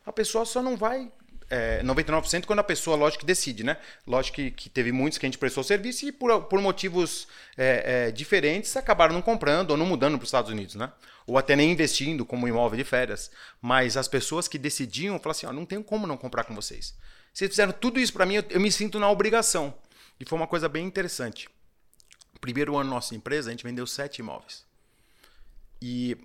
A 0.04 0.12
pessoa 0.12 0.44
só 0.44 0.62
não 0.62 0.76
vai. 0.76 1.12
É, 1.50 1.82
99% 1.82 2.44
quando 2.44 2.58
a 2.58 2.64
pessoa, 2.64 2.96
lógico, 2.96 3.24
decide, 3.24 3.64
né? 3.64 3.78
Lógico 4.06 4.36
que, 4.36 4.50
que 4.50 4.68
teve 4.68 4.92
muitos 4.92 5.18
que 5.18 5.24
a 5.24 5.28
gente 5.28 5.38
prestou 5.38 5.64
serviço 5.64 6.06
e 6.06 6.12
por, 6.12 6.42
por 6.44 6.60
motivos 6.60 7.26
é, 7.56 8.08
é, 8.08 8.10
diferentes 8.10 8.76
acabaram 8.76 9.14
não 9.14 9.22
comprando 9.22 9.70
ou 9.70 9.76
não 9.76 9.86
mudando 9.86 10.18
para 10.18 10.24
os 10.24 10.28
Estados 10.28 10.50
Unidos, 10.50 10.74
né? 10.74 10.92
Ou 11.26 11.38
até 11.38 11.56
nem 11.56 11.70
investindo 11.70 12.24
como 12.24 12.48
imóvel 12.48 12.76
de 12.76 12.84
férias. 12.84 13.30
Mas 13.62 13.96
as 13.96 14.08
pessoas 14.08 14.46
que 14.46 14.58
decidiam 14.58 15.18
falaram 15.18 15.30
assim: 15.30 15.46
ó, 15.46 15.52
não 15.52 15.64
tenho 15.64 15.82
como 15.82 16.06
não 16.06 16.16
comprar 16.18 16.44
com 16.44 16.54
vocês. 16.54 16.94
Vocês 17.32 17.50
fizeram 17.50 17.72
tudo 17.72 17.98
isso 17.98 18.12
para 18.12 18.26
mim, 18.26 18.34
eu, 18.34 18.44
eu 18.50 18.60
me 18.60 18.70
sinto 18.70 18.98
na 18.98 19.10
obrigação. 19.10 19.74
E 20.20 20.28
foi 20.28 20.36
uma 20.36 20.46
coisa 20.46 20.68
bem 20.68 20.84
interessante. 20.84 21.48
Primeiro 22.40 22.76
ano 22.76 22.90
da 22.90 22.96
nossa 22.96 23.14
empresa, 23.14 23.48
a 23.48 23.52
gente 23.52 23.64
vendeu 23.64 23.86
sete 23.86 24.18
imóveis. 24.18 24.64
E 25.80 26.16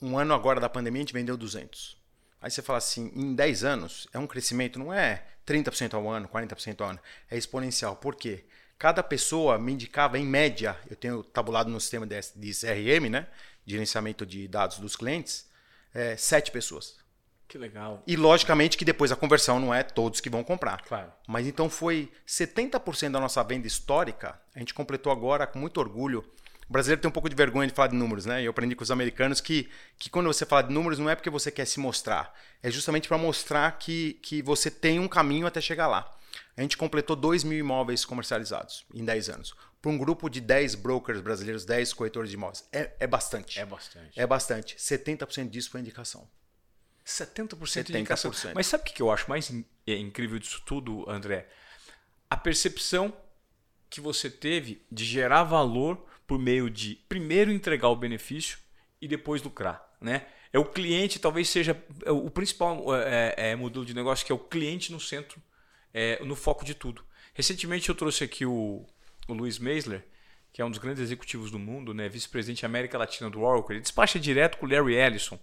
um 0.00 0.18
ano 0.18 0.34
agora 0.34 0.60
da 0.60 0.68
pandemia, 0.68 1.00
a 1.00 1.04
gente 1.04 1.12
vendeu 1.12 1.36
200. 1.36 1.96
Aí 2.40 2.50
você 2.50 2.62
fala 2.62 2.78
assim, 2.78 3.10
em 3.14 3.34
10 3.34 3.64
anos, 3.64 4.06
é 4.12 4.18
um 4.18 4.26
crescimento, 4.26 4.78
não 4.78 4.92
é 4.92 5.24
30% 5.46 5.94
ao 5.94 6.08
ano, 6.08 6.28
40% 6.28 6.80
ao 6.80 6.90
ano, 6.90 7.00
é 7.30 7.36
exponencial. 7.36 7.96
Por 7.96 8.14
quê? 8.14 8.44
Cada 8.78 9.02
pessoa 9.02 9.58
me 9.58 9.72
indicava, 9.72 10.18
em 10.18 10.26
média, 10.26 10.78
eu 10.88 10.96
tenho 10.96 11.22
tabulado 11.22 11.70
no 11.70 11.80
sistema 11.80 12.06
de, 12.06 12.52
CRM, 12.52 13.08
né, 13.08 13.26
gerenciamento 13.64 14.26
de 14.26 14.46
dados 14.46 14.78
dos 14.78 14.94
clientes, 14.94 15.48
é, 15.94 16.16
sete 16.16 16.50
pessoas. 16.50 16.98
Que 17.48 17.56
legal. 17.58 18.02
E 18.06 18.16
logicamente 18.16 18.76
que 18.76 18.84
depois 18.84 19.12
a 19.12 19.16
conversão 19.16 19.60
não 19.60 19.72
é 19.72 19.82
todos 19.82 20.20
que 20.20 20.28
vão 20.28 20.42
comprar. 20.42 20.82
Claro. 20.82 21.12
Mas 21.28 21.46
então 21.46 21.70
foi 21.70 22.10
70% 22.26 23.12
da 23.12 23.20
nossa 23.20 23.42
venda 23.44 23.66
histórica. 23.66 24.40
A 24.54 24.58
gente 24.58 24.74
completou 24.74 25.12
agora 25.12 25.46
com 25.46 25.58
muito 25.58 25.78
orgulho. 25.78 26.24
O 26.68 26.72
brasileiro 26.72 27.00
tem 27.00 27.08
um 27.08 27.12
pouco 27.12 27.28
de 27.28 27.36
vergonha 27.36 27.68
de 27.68 27.74
falar 27.74 27.88
de 27.88 27.94
números, 27.94 28.26
né? 28.26 28.42
Eu 28.42 28.50
aprendi 28.50 28.74
com 28.74 28.82
os 28.82 28.90
americanos 28.90 29.40
que, 29.40 29.70
que 29.96 30.10
quando 30.10 30.26
você 30.26 30.44
fala 30.44 30.62
de 30.62 30.72
números 30.72 30.98
não 30.98 31.08
é 31.08 31.14
porque 31.14 31.30
você 31.30 31.50
quer 31.50 31.64
se 31.64 31.78
mostrar, 31.78 32.34
é 32.60 32.70
justamente 32.70 33.06
para 33.06 33.16
mostrar 33.16 33.78
que, 33.78 34.14
que 34.14 34.42
você 34.42 34.68
tem 34.68 34.98
um 34.98 35.06
caminho 35.06 35.46
até 35.46 35.60
chegar 35.60 35.86
lá. 35.86 36.10
A 36.56 36.62
gente 36.62 36.76
completou 36.76 37.14
2 37.14 37.44
mil 37.44 37.58
imóveis 37.58 38.04
comercializados 38.04 38.84
em 38.92 39.04
10 39.04 39.28
anos. 39.28 39.54
Para 39.80 39.90
um 39.92 39.98
grupo 39.98 40.28
de 40.28 40.40
10 40.40 40.74
brokers 40.74 41.20
brasileiros, 41.20 41.64
10 41.64 41.92
corretores 41.92 42.30
de 42.30 42.36
imóveis. 42.36 42.64
É, 42.72 42.90
é 42.98 43.06
bastante. 43.06 43.60
É 43.60 43.64
bastante. 43.64 44.20
É 44.20 44.26
bastante. 44.26 44.76
70% 44.76 45.48
disso 45.48 45.70
foi 45.70 45.80
indicação. 45.80 46.28
70%, 47.06 47.56
70%. 47.56 47.84
de 47.84 47.98
indicação. 47.98 48.32
Mas 48.54 48.66
sabe 48.66 48.82
o 48.82 48.92
que 48.92 49.00
eu 49.00 49.10
acho 49.12 49.30
mais 49.30 49.52
é 49.86 49.96
incrível 49.96 50.38
disso 50.38 50.60
tudo, 50.66 51.08
André? 51.08 51.48
A 52.28 52.36
percepção 52.36 53.16
que 53.88 54.00
você 54.00 54.28
teve 54.28 54.84
de 54.90 55.04
gerar 55.04 55.44
valor 55.44 56.04
por 56.26 56.38
meio 56.38 56.68
de 56.68 56.96
primeiro 57.08 57.52
entregar 57.52 57.88
o 57.88 57.96
benefício 57.96 58.58
e 59.00 59.06
depois 59.06 59.40
lucrar, 59.42 59.96
né? 60.00 60.26
É 60.52 60.58
o 60.58 60.64
cliente, 60.64 61.18
talvez 61.18 61.48
seja 61.48 61.80
é 62.04 62.10
o 62.10 62.30
principal 62.30 62.94
é, 62.96 63.34
é, 63.36 63.50
é, 63.50 63.56
modelo 63.56 63.84
de 63.84 63.94
negócio 63.94 64.24
que 64.24 64.32
é 64.32 64.34
o 64.34 64.38
cliente 64.38 64.90
no 64.90 64.98
centro, 64.98 65.40
é, 65.94 66.22
no 66.24 66.34
foco 66.34 66.64
de 66.64 66.74
tudo. 66.74 67.04
Recentemente 67.34 67.88
eu 67.88 67.94
trouxe 67.94 68.24
aqui 68.24 68.44
o, 68.44 68.84
o 69.28 69.32
Luiz 69.32 69.58
Meisler, 69.58 70.04
que 70.52 70.62
é 70.62 70.64
um 70.64 70.70
dos 70.70 70.78
grandes 70.78 71.02
executivos 71.02 71.50
do 71.50 71.58
mundo, 71.58 71.92
né? 71.92 72.08
Vice-presidente 72.08 72.62
da 72.62 72.66
América 72.66 72.98
Latina 72.98 73.28
do 73.28 73.42
Oracle. 73.42 73.74
Ele 73.74 73.82
despacha 73.82 74.18
direto 74.18 74.56
com 74.56 74.66
o 74.66 74.68
Larry 74.68 74.94
Ellison. 74.94 75.38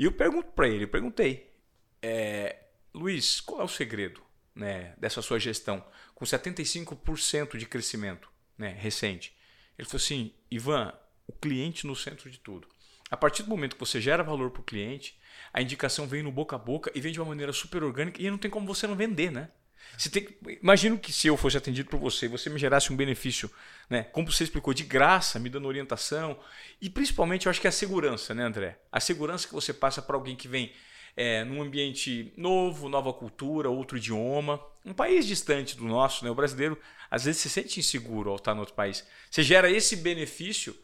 E 0.00 0.04
eu 0.04 0.12
pergunto 0.12 0.52
para 0.52 0.66
ele, 0.66 0.84
eu 0.84 0.88
perguntei, 0.88 1.52
é, 2.00 2.56
Luiz, 2.94 3.38
qual 3.38 3.60
é 3.60 3.64
o 3.64 3.68
segredo 3.68 4.22
né, 4.54 4.94
dessa 4.96 5.20
sua 5.20 5.38
gestão 5.38 5.84
com 6.14 6.24
75% 6.24 7.58
de 7.58 7.66
crescimento 7.66 8.32
né, 8.56 8.70
recente? 8.70 9.36
Ele 9.78 9.86
falou 9.86 10.02
assim, 10.02 10.32
Ivan, 10.50 10.90
o 11.26 11.34
cliente 11.34 11.86
no 11.86 11.94
centro 11.94 12.30
de 12.30 12.40
tudo. 12.40 12.66
A 13.10 13.16
partir 13.16 13.42
do 13.42 13.50
momento 13.50 13.74
que 13.74 13.80
você 13.80 14.00
gera 14.00 14.22
valor 14.22 14.50
para 14.50 14.62
o 14.62 14.64
cliente, 14.64 15.20
a 15.52 15.60
indicação 15.60 16.08
vem 16.08 16.22
no 16.22 16.32
boca 16.32 16.56
a 16.56 16.58
boca 16.58 16.90
e 16.94 17.00
vem 17.02 17.12
de 17.12 17.20
uma 17.20 17.28
maneira 17.28 17.52
super 17.52 17.82
orgânica 17.82 18.22
e 18.22 18.30
não 18.30 18.38
tem 18.38 18.50
como 18.50 18.66
você 18.66 18.86
não 18.86 18.96
vender, 18.96 19.30
né? 19.30 19.50
Você 19.96 20.08
tem, 20.08 20.28
imagino 20.62 20.98
que 20.98 21.12
se 21.12 21.26
eu 21.26 21.36
fosse 21.36 21.56
atendido 21.56 21.90
por 21.90 21.98
você, 21.98 22.26
você 22.26 22.48
me 22.48 22.58
gerasse 22.58 22.92
um 22.92 22.96
benefício, 22.96 23.50
né? 23.88 24.04
Como 24.04 24.30
você 24.30 24.44
explicou, 24.44 24.72
de 24.72 24.82
graça, 24.82 25.38
me 25.38 25.50
dando 25.50 25.68
orientação. 25.68 26.38
E 26.80 26.88
principalmente 26.88 27.46
eu 27.46 27.50
acho 27.50 27.60
que 27.60 27.66
é 27.66 27.70
a 27.70 27.72
segurança, 27.72 28.34
né, 28.34 28.44
André? 28.44 28.78
A 28.90 29.00
segurança 29.00 29.46
que 29.46 29.52
você 29.52 29.72
passa 29.72 30.00
para 30.00 30.16
alguém 30.16 30.34
que 30.34 30.48
vem 30.48 30.72
é, 31.16 31.44
num 31.44 31.60
ambiente 31.60 32.32
novo, 32.36 32.88
nova 32.88 33.12
cultura, 33.12 33.68
outro 33.68 33.98
idioma, 33.98 34.60
um 34.84 34.94
país 34.94 35.26
distante 35.26 35.76
do 35.76 35.84
nosso, 35.84 36.24
né? 36.24 36.30
O 36.30 36.34
brasileiro 36.34 36.78
às 37.10 37.24
vezes 37.24 37.42
se 37.42 37.50
sente 37.50 37.80
inseguro 37.80 38.30
ao 38.30 38.36
estar 38.36 38.54
no 38.54 38.60
outro 38.60 38.74
país. 38.74 39.04
Você 39.30 39.42
gera 39.42 39.70
esse 39.70 39.96
benefício. 39.96 40.74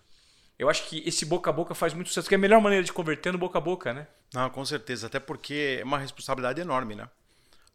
Eu 0.58 0.68
acho 0.68 0.88
que 0.88 1.02
esse 1.06 1.24
boca 1.24 1.50
a 1.50 1.52
boca 1.52 1.74
faz 1.74 1.94
muito 1.94 2.08
sucesso, 2.08 2.28
que 2.28 2.34
é 2.34 2.36
a 2.36 2.40
melhor 2.40 2.60
maneira 2.60 2.84
de 2.84 2.92
converter 2.92 3.32
no 3.32 3.38
boca 3.38 3.58
a 3.58 3.60
boca, 3.60 3.92
né? 3.92 4.06
Não, 4.32 4.50
com 4.50 4.64
certeza. 4.64 5.06
Até 5.06 5.20
porque 5.20 5.78
é 5.80 5.84
uma 5.84 5.98
responsabilidade 5.98 6.60
enorme, 6.60 6.94
né? 6.94 7.08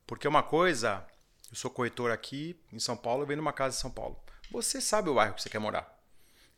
Porque 0.06 0.28
uma 0.28 0.44
coisa 0.44 1.06
Eu 1.52 1.58
sou 1.58 1.70
corretor 1.70 2.12
aqui 2.12 2.58
em 2.72 2.80
São 2.80 2.96
Paulo, 2.96 3.24
eu 3.24 3.28
venho 3.28 3.38
numa 3.38 3.52
casa 3.54 3.78
em 3.78 3.80
São 3.80 3.92
Paulo. 3.92 4.18
Você 4.52 4.80
sabe 4.80 5.10
o 5.10 5.16
bairro 5.16 5.36
que 5.36 5.42
você 5.42 5.50
quer 5.50 5.60
morar. 5.60 6.00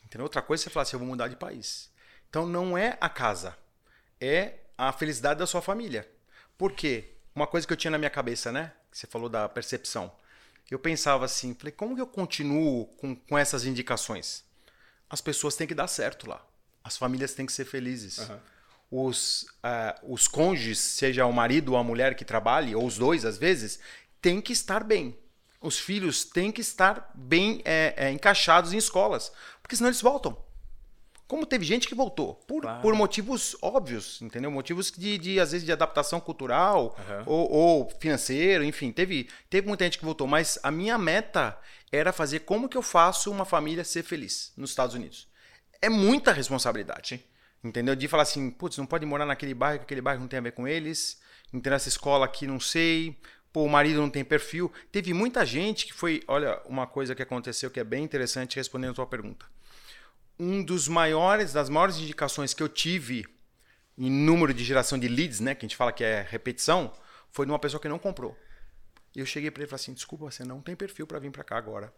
Entendeu? 0.05 0.25
Outra 0.25 0.41
coisa 0.41 0.61
é 0.61 0.63
você 0.63 0.69
falar 0.69 0.83
assim, 0.83 0.95
eu 0.95 0.99
vou 0.99 1.07
mudar 1.07 1.27
de 1.27 1.35
país. 1.35 1.89
Então 2.29 2.45
não 2.45 2.77
é 2.77 2.97
a 3.01 3.09
casa, 3.09 3.57
é 4.21 4.59
a 4.77 4.91
felicidade 4.91 5.39
da 5.39 5.47
sua 5.47 5.61
família. 5.61 6.07
Por 6.57 6.73
quê? 6.73 7.11
Uma 7.35 7.47
coisa 7.47 7.65
que 7.65 7.73
eu 7.73 7.77
tinha 7.77 7.91
na 7.91 7.97
minha 7.97 8.09
cabeça, 8.09 8.51
né? 8.51 8.71
Você 8.91 9.07
falou 9.07 9.27
da 9.27 9.49
percepção. 9.49 10.11
Eu 10.69 10.79
pensava 10.79 11.25
assim, 11.25 11.53
falei, 11.53 11.71
como 11.71 11.95
que 11.95 12.01
eu 12.01 12.07
continuo 12.07 12.85
com, 12.97 13.15
com 13.15 13.37
essas 13.37 13.65
indicações? 13.65 14.43
As 15.09 15.21
pessoas 15.21 15.55
têm 15.55 15.67
que 15.67 15.75
dar 15.75 15.87
certo 15.87 16.27
lá. 16.27 16.43
As 16.83 16.97
famílias 16.97 17.33
têm 17.33 17.45
que 17.45 17.53
ser 17.53 17.65
felizes. 17.65 18.17
Uhum. 18.17 18.39
Os, 18.91 19.43
uh, 19.63 20.13
os 20.13 20.27
cônjuges, 20.27 20.79
seja 20.79 21.25
o 21.25 21.33
marido 21.33 21.73
ou 21.73 21.77
a 21.77 21.83
mulher 21.83 22.15
que 22.15 22.23
trabalhe, 22.23 22.75
ou 22.75 22.85
os 22.85 22.97
dois 22.97 23.25
às 23.25 23.37
vezes, 23.37 23.79
têm 24.23 24.41
que 24.41 24.53
estar 24.53 24.83
bem. 24.83 25.15
Os 25.61 25.77
filhos 25.77 26.23
têm 26.23 26.51
que 26.51 26.61
estar 26.61 27.11
bem 27.13 27.61
é, 27.63 27.93
é, 27.95 28.11
encaixados 28.11 28.73
em 28.73 28.77
escolas, 28.77 29.31
porque 29.61 29.75
senão 29.75 29.89
eles 29.89 30.01
voltam. 30.01 30.35
Como 31.27 31.45
teve 31.45 31.65
gente 31.65 31.87
que 31.87 31.95
voltou, 31.95 32.35
por, 32.35 32.61
claro. 32.61 32.81
por 32.81 32.93
motivos 32.95 33.55
óbvios, 33.61 34.21
entendeu? 34.21 34.51
Motivos 34.51 34.91
de, 34.91 35.17
de 35.17 35.39
às 35.39 35.51
vezes, 35.51 35.65
de 35.65 35.71
adaptação 35.71 36.19
cultural 36.19 36.97
uhum. 36.97 37.23
ou, 37.25 37.51
ou, 37.51 37.89
financeiro, 37.99 38.63
enfim. 38.63 38.91
Teve, 38.91 39.29
teve 39.49 39.67
muita 39.67 39.85
gente 39.85 39.97
que 39.97 40.05
voltou, 40.05 40.27
mas 40.27 40.59
a 40.61 40.69
minha 40.69 40.97
meta 40.97 41.57
era 41.91 42.11
fazer 42.11 42.39
como 42.39 42.69
que 42.69 42.77
eu 42.77 42.81
faço 42.81 43.31
uma 43.31 43.45
família 43.45 43.83
ser 43.83 44.03
feliz 44.03 44.51
nos 44.57 44.71
Estados 44.71 44.95
Unidos. 44.95 45.27
É 45.81 45.89
muita 45.89 46.31
responsabilidade, 46.31 47.25
entendeu? 47.63 47.95
De 47.95 48.07
falar 48.07 48.23
assim, 48.23 48.51
putz, 48.51 48.77
não 48.77 48.85
pode 48.85 49.05
morar 49.05 49.25
naquele 49.25 49.53
bairro, 49.53 49.79
que 49.79 49.85
aquele 49.85 50.01
bairro 50.01 50.21
não 50.21 50.27
tem 50.27 50.39
a 50.39 50.43
ver 50.43 50.51
com 50.51 50.67
eles, 50.67 51.19
entrar 51.53 51.73
nessa 51.73 51.89
escola 51.89 52.25
aqui 52.25 52.45
não 52.45 52.59
sei, 52.59 53.17
pô, 53.53 53.63
o 53.63 53.69
marido 53.69 54.01
não 54.01 54.09
tem 54.09 54.25
perfil. 54.25 54.69
Teve 54.91 55.13
muita 55.13 55.45
gente 55.45 55.85
que 55.85 55.93
foi, 55.93 56.21
olha, 56.27 56.61
uma 56.65 56.85
coisa 56.85 57.15
que 57.15 57.21
aconteceu 57.21 57.71
que 57.71 57.79
é 57.79 57.83
bem 57.83 58.03
interessante 58.03 58.57
respondendo 58.57 58.91
a 58.91 58.95
tua 58.95 59.07
pergunta 59.07 59.45
um 60.39 60.63
dos 60.63 60.87
maiores, 60.87 61.53
das 61.53 61.69
maiores 61.69 61.97
indicações 61.97 62.53
que 62.53 62.63
eu 62.63 62.69
tive 62.69 63.25
em 63.97 64.09
número 64.09 64.53
de 64.53 64.63
geração 64.63 64.97
de 64.97 65.07
leads, 65.07 65.39
né, 65.39 65.53
que 65.53 65.65
a 65.65 65.67
gente 65.67 65.77
fala 65.77 65.91
que 65.91 66.03
é 66.03 66.25
repetição, 66.27 66.91
foi 67.31 67.45
de 67.45 67.51
uma 67.51 67.59
pessoa 67.59 67.79
que 67.79 67.87
não 67.87 67.99
comprou. 67.99 68.37
E 69.15 69.19
eu 69.19 69.25
cheguei 69.25 69.51
para 69.51 69.61
ele 69.61 69.67
e 69.67 69.69
falei 69.69 69.81
assim: 69.81 69.93
desculpa, 69.93 70.25
você 70.25 70.43
não 70.43 70.61
tem 70.61 70.75
perfil 70.75 71.05
para 71.05 71.19
vir 71.19 71.31
para 71.31 71.43
cá 71.43 71.57
agora. 71.57 71.93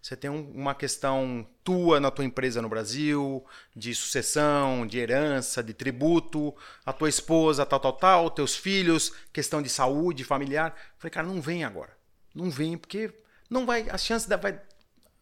Você 0.00 0.16
tem 0.16 0.30
um, 0.30 0.50
uma 0.52 0.74
questão 0.74 1.46
tua 1.64 2.00
na 2.00 2.10
tua 2.10 2.24
empresa 2.24 2.62
no 2.62 2.68
Brasil, 2.68 3.44
de 3.74 3.94
sucessão, 3.94 4.86
de 4.86 4.98
herança, 4.98 5.62
de 5.62 5.74
tributo, 5.74 6.54
a 6.86 6.92
tua 6.92 7.08
esposa, 7.08 7.66
tal, 7.66 7.80
tal, 7.80 7.92
tal, 7.92 8.30
teus 8.30 8.56
filhos, 8.56 9.12
questão 9.32 9.60
de 9.60 9.68
saúde 9.68 10.24
familiar. 10.24 10.74
Eu 10.76 10.94
falei, 10.98 11.10
cara, 11.10 11.26
não 11.26 11.40
vem 11.40 11.64
agora. 11.64 11.96
Não 12.34 12.50
vem, 12.50 12.78
porque 12.78 13.12
não 13.50 13.66
vai. 13.66 13.88
A 13.90 13.98
chance 13.98 14.28
da, 14.28 14.36
vai, 14.36 14.60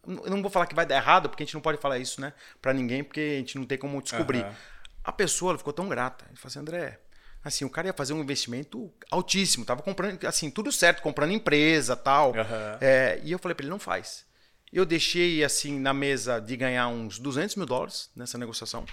eu 0.06 0.30
não 0.30 0.42
vou 0.42 0.50
falar 0.50 0.66
que 0.66 0.74
vai 0.74 0.86
dar 0.86 0.96
errado, 0.96 1.28
porque 1.28 1.42
a 1.42 1.46
gente 1.46 1.54
não 1.54 1.60
pode 1.60 1.78
falar 1.78 1.98
isso, 1.98 2.20
né? 2.20 2.32
Pra 2.60 2.72
ninguém, 2.72 3.02
porque 3.02 3.20
a 3.20 3.38
gente 3.38 3.58
não 3.58 3.64
tem 3.64 3.78
como 3.78 4.02
descobrir. 4.02 4.44
Uhum. 4.44 4.54
A 5.02 5.12
pessoa 5.12 5.56
ficou 5.56 5.72
tão 5.72 5.88
grata. 5.88 6.24
Ele 6.28 6.36
falou 6.36 6.50
assim, 6.50 6.58
André, 6.58 7.00
assim, 7.42 7.64
o 7.64 7.70
cara 7.70 7.86
ia 7.86 7.92
fazer 7.92 8.12
um 8.12 8.20
investimento 8.20 8.92
altíssimo. 9.10 9.64
Tava 9.64 9.82
comprando, 9.82 10.24
assim, 10.26 10.50
tudo 10.50 10.70
certo, 10.70 11.02
comprando 11.02 11.32
empresa 11.32 11.96
tal. 11.96 12.32
Uhum. 12.32 12.78
É, 12.80 13.20
e 13.22 13.32
eu 13.32 13.38
falei 13.38 13.54
para 13.54 13.64
ele, 13.64 13.70
não 13.70 13.78
faz. 13.78 14.25
Eu 14.72 14.85
deixei, 14.85 15.44
assim, 15.44 15.79
na 15.79 15.94
mesa 15.94 16.40
de 16.40 16.57
ganhar 16.57 16.88
uns 16.88 17.18
200 17.18 17.57
mil 17.57 17.66
dólares 17.66 18.11
nessa 18.14 18.37
negociação. 18.37 18.85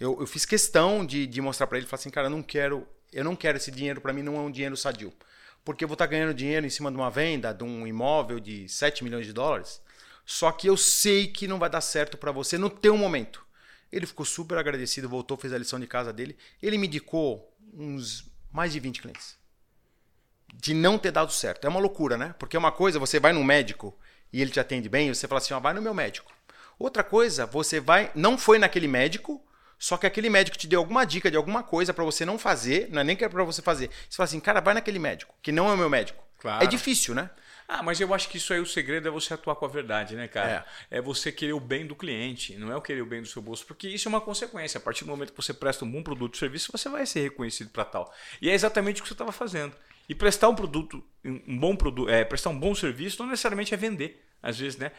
Eu, 0.00 0.18
eu 0.20 0.26
fiz 0.26 0.44
questão 0.44 1.04
de, 1.04 1.26
de 1.26 1.40
mostrar 1.40 1.66
para 1.66 1.78
ele, 1.78 1.86
falar 1.86 2.00
assim, 2.00 2.10
cara, 2.10 2.26
eu 2.26 2.30
não 2.30 2.42
quero, 2.42 2.86
eu 3.12 3.22
não 3.22 3.36
quero 3.36 3.58
esse 3.58 3.70
dinheiro, 3.70 4.00
para 4.00 4.12
mim 4.12 4.22
não 4.22 4.36
é 4.36 4.40
um 4.40 4.50
dinheiro 4.50 4.76
sadio. 4.76 5.12
Porque 5.64 5.84
eu 5.84 5.88
vou 5.88 5.94
estar 5.94 6.06
tá 6.06 6.10
ganhando 6.10 6.34
dinheiro 6.34 6.66
em 6.66 6.70
cima 6.70 6.90
de 6.90 6.96
uma 6.96 7.10
venda 7.10 7.52
de 7.52 7.64
um 7.64 7.86
imóvel 7.86 8.40
de 8.40 8.68
7 8.68 9.04
milhões 9.04 9.26
de 9.26 9.32
dólares 9.32 9.80
só 10.24 10.50
que 10.50 10.66
eu 10.66 10.76
sei 10.76 11.26
que 11.26 11.46
não 11.46 11.58
vai 11.58 11.68
dar 11.68 11.80
certo 11.80 12.16
para 12.16 12.32
você 12.32 12.56
no 12.56 12.70
teu 12.70 12.96
momento. 12.96 13.44
Ele 13.92 14.06
ficou 14.06 14.24
super 14.24 14.58
agradecido, 14.58 15.08
voltou, 15.08 15.36
fez 15.36 15.52
a 15.52 15.58
lição 15.58 15.78
de 15.78 15.86
casa 15.86 16.12
dele. 16.12 16.36
Ele 16.62 16.78
me 16.78 16.86
indicou 16.86 17.54
uns 17.72 18.30
mais 18.50 18.72
de 18.72 18.80
20 18.80 19.02
clientes. 19.02 19.36
De 20.54 20.72
não 20.72 20.98
ter 20.98 21.10
dado 21.10 21.32
certo. 21.32 21.66
É 21.66 21.68
uma 21.68 21.80
loucura, 21.80 22.16
né? 22.16 22.34
Porque 22.38 22.56
uma 22.56 22.72
coisa, 22.72 22.98
você 22.98 23.20
vai 23.20 23.32
no 23.32 23.44
médico 23.44 23.96
e 24.34 24.42
ele 24.42 24.50
te 24.50 24.58
atende 24.58 24.88
bem, 24.88 25.14
você 25.14 25.28
fala 25.28 25.38
assim, 25.38 25.54
ó, 25.54 25.60
vai 25.60 25.72
no 25.72 25.80
meu 25.80 25.94
médico. 25.94 26.32
Outra 26.76 27.04
coisa, 27.04 27.46
você 27.46 27.78
vai, 27.78 28.10
não 28.16 28.36
foi 28.36 28.58
naquele 28.58 28.88
médico, 28.88 29.40
só 29.78 29.96
que 29.96 30.08
aquele 30.08 30.28
médico 30.28 30.58
te 30.58 30.66
deu 30.66 30.80
alguma 30.80 31.04
dica 31.04 31.30
de 31.30 31.36
alguma 31.36 31.62
coisa 31.62 31.94
para 31.94 32.02
você 32.02 32.24
não 32.24 32.36
fazer, 32.36 32.88
não 32.90 33.00
é 33.00 33.04
nem 33.04 33.14
que 33.14 33.24
é 33.24 33.28
para 33.28 33.44
você 33.44 33.62
fazer. 33.62 33.90
Você 34.10 34.16
fala 34.16 34.24
assim, 34.24 34.40
cara, 34.40 34.60
vai 34.60 34.74
naquele 34.74 34.98
médico, 34.98 35.32
que 35.40 35.52
não 35.52 35.70
é 35.70 35.74
o 35.74 35.76
meu 35.76 35.88
médico. 35.88 36.20
Claro. 36.40 36.64
É 36.64 36.66
difícil, 36.66 37.14
né? 37.14 37.30
Ah, 37.68 37.80
mas 37.80 38.00
eu 38.00 38.12
acho 38.12 38.28
que 38.28 38.38
isso 38.38 38.52
aí 38.52 38.58
o 38.58 38.66
segredo 38.66 39.06
é 39.06 39.10
você 39.10 39.32
atuar 39.34 39.54
com 39.54 39.64
a 39.66 39.68
verdade, 39.68 40.16
né, 40.16 40.26
cara? 40.26 40.66
É. 40.90 40.98
é 40.98 41.00
você 41.00 41.30
querer 41.30 41.52
o 41.52 41.60
bem 41.60 41.86
do 41.86 41.94
cliente, 41.94 42.56
não 42.56 42.72
é 42.72 42.76
o 42.76 42.82
querer 42.82 43.02
o 43.02 43.06
bem 43.06 43.22
do 43.22 43.28
seu 43.28 43.40
bolso, 43.40 43.64
porque 43.64 43.86
isso 43.86 44.08
é 44.08 44.10
uma 44.10 44.20
consequência. 44.20 44.78
A 44.78 44.80
partir 44.80 45.04
do 45.04 45.10
momento 45.10 45.30
que 45.30 45.40
você 45.40 45.54
presta 45.54 45.84
um 45.84 45.90
bom 45.90 46.02
produto 46.02 46.34
ou 46.34 46.38
serviço, 46.40 46.72
você 46.72 46.88
vai 46.88 47.06
ser 47.06 47.20
reconhecido 47.20 47.70
para 47.70 47.84
tal. 47.84 48.12
E 48.42 48.50
é 48.50 48.52
exatamente 48.52 49.00
o 49.00 49.02
que 49.04 49.08
você 49.08 49.14
estava 49.14 49.30
fazendo. 49.30 49.74
E 50.08 50.14
prestar 50.14 50.48
um 50.48 50.54
produto, 50.54 51.02
um 51.24 51.58
bom 51.58 51.74
produto, 51.74 52.10
é, 52.10 52.24
prestar 52.24 52.50
um 52.50 52.58
bom 52.58 52.74
serviço 52.74 53.22
não 53.22 53.30
necessariamente 53.30 53.72
é 53.72 53.76
vender, 53.76 54.22
às 54.42 54.58
vezes, 54.58 54.78
né? 54.78 54.92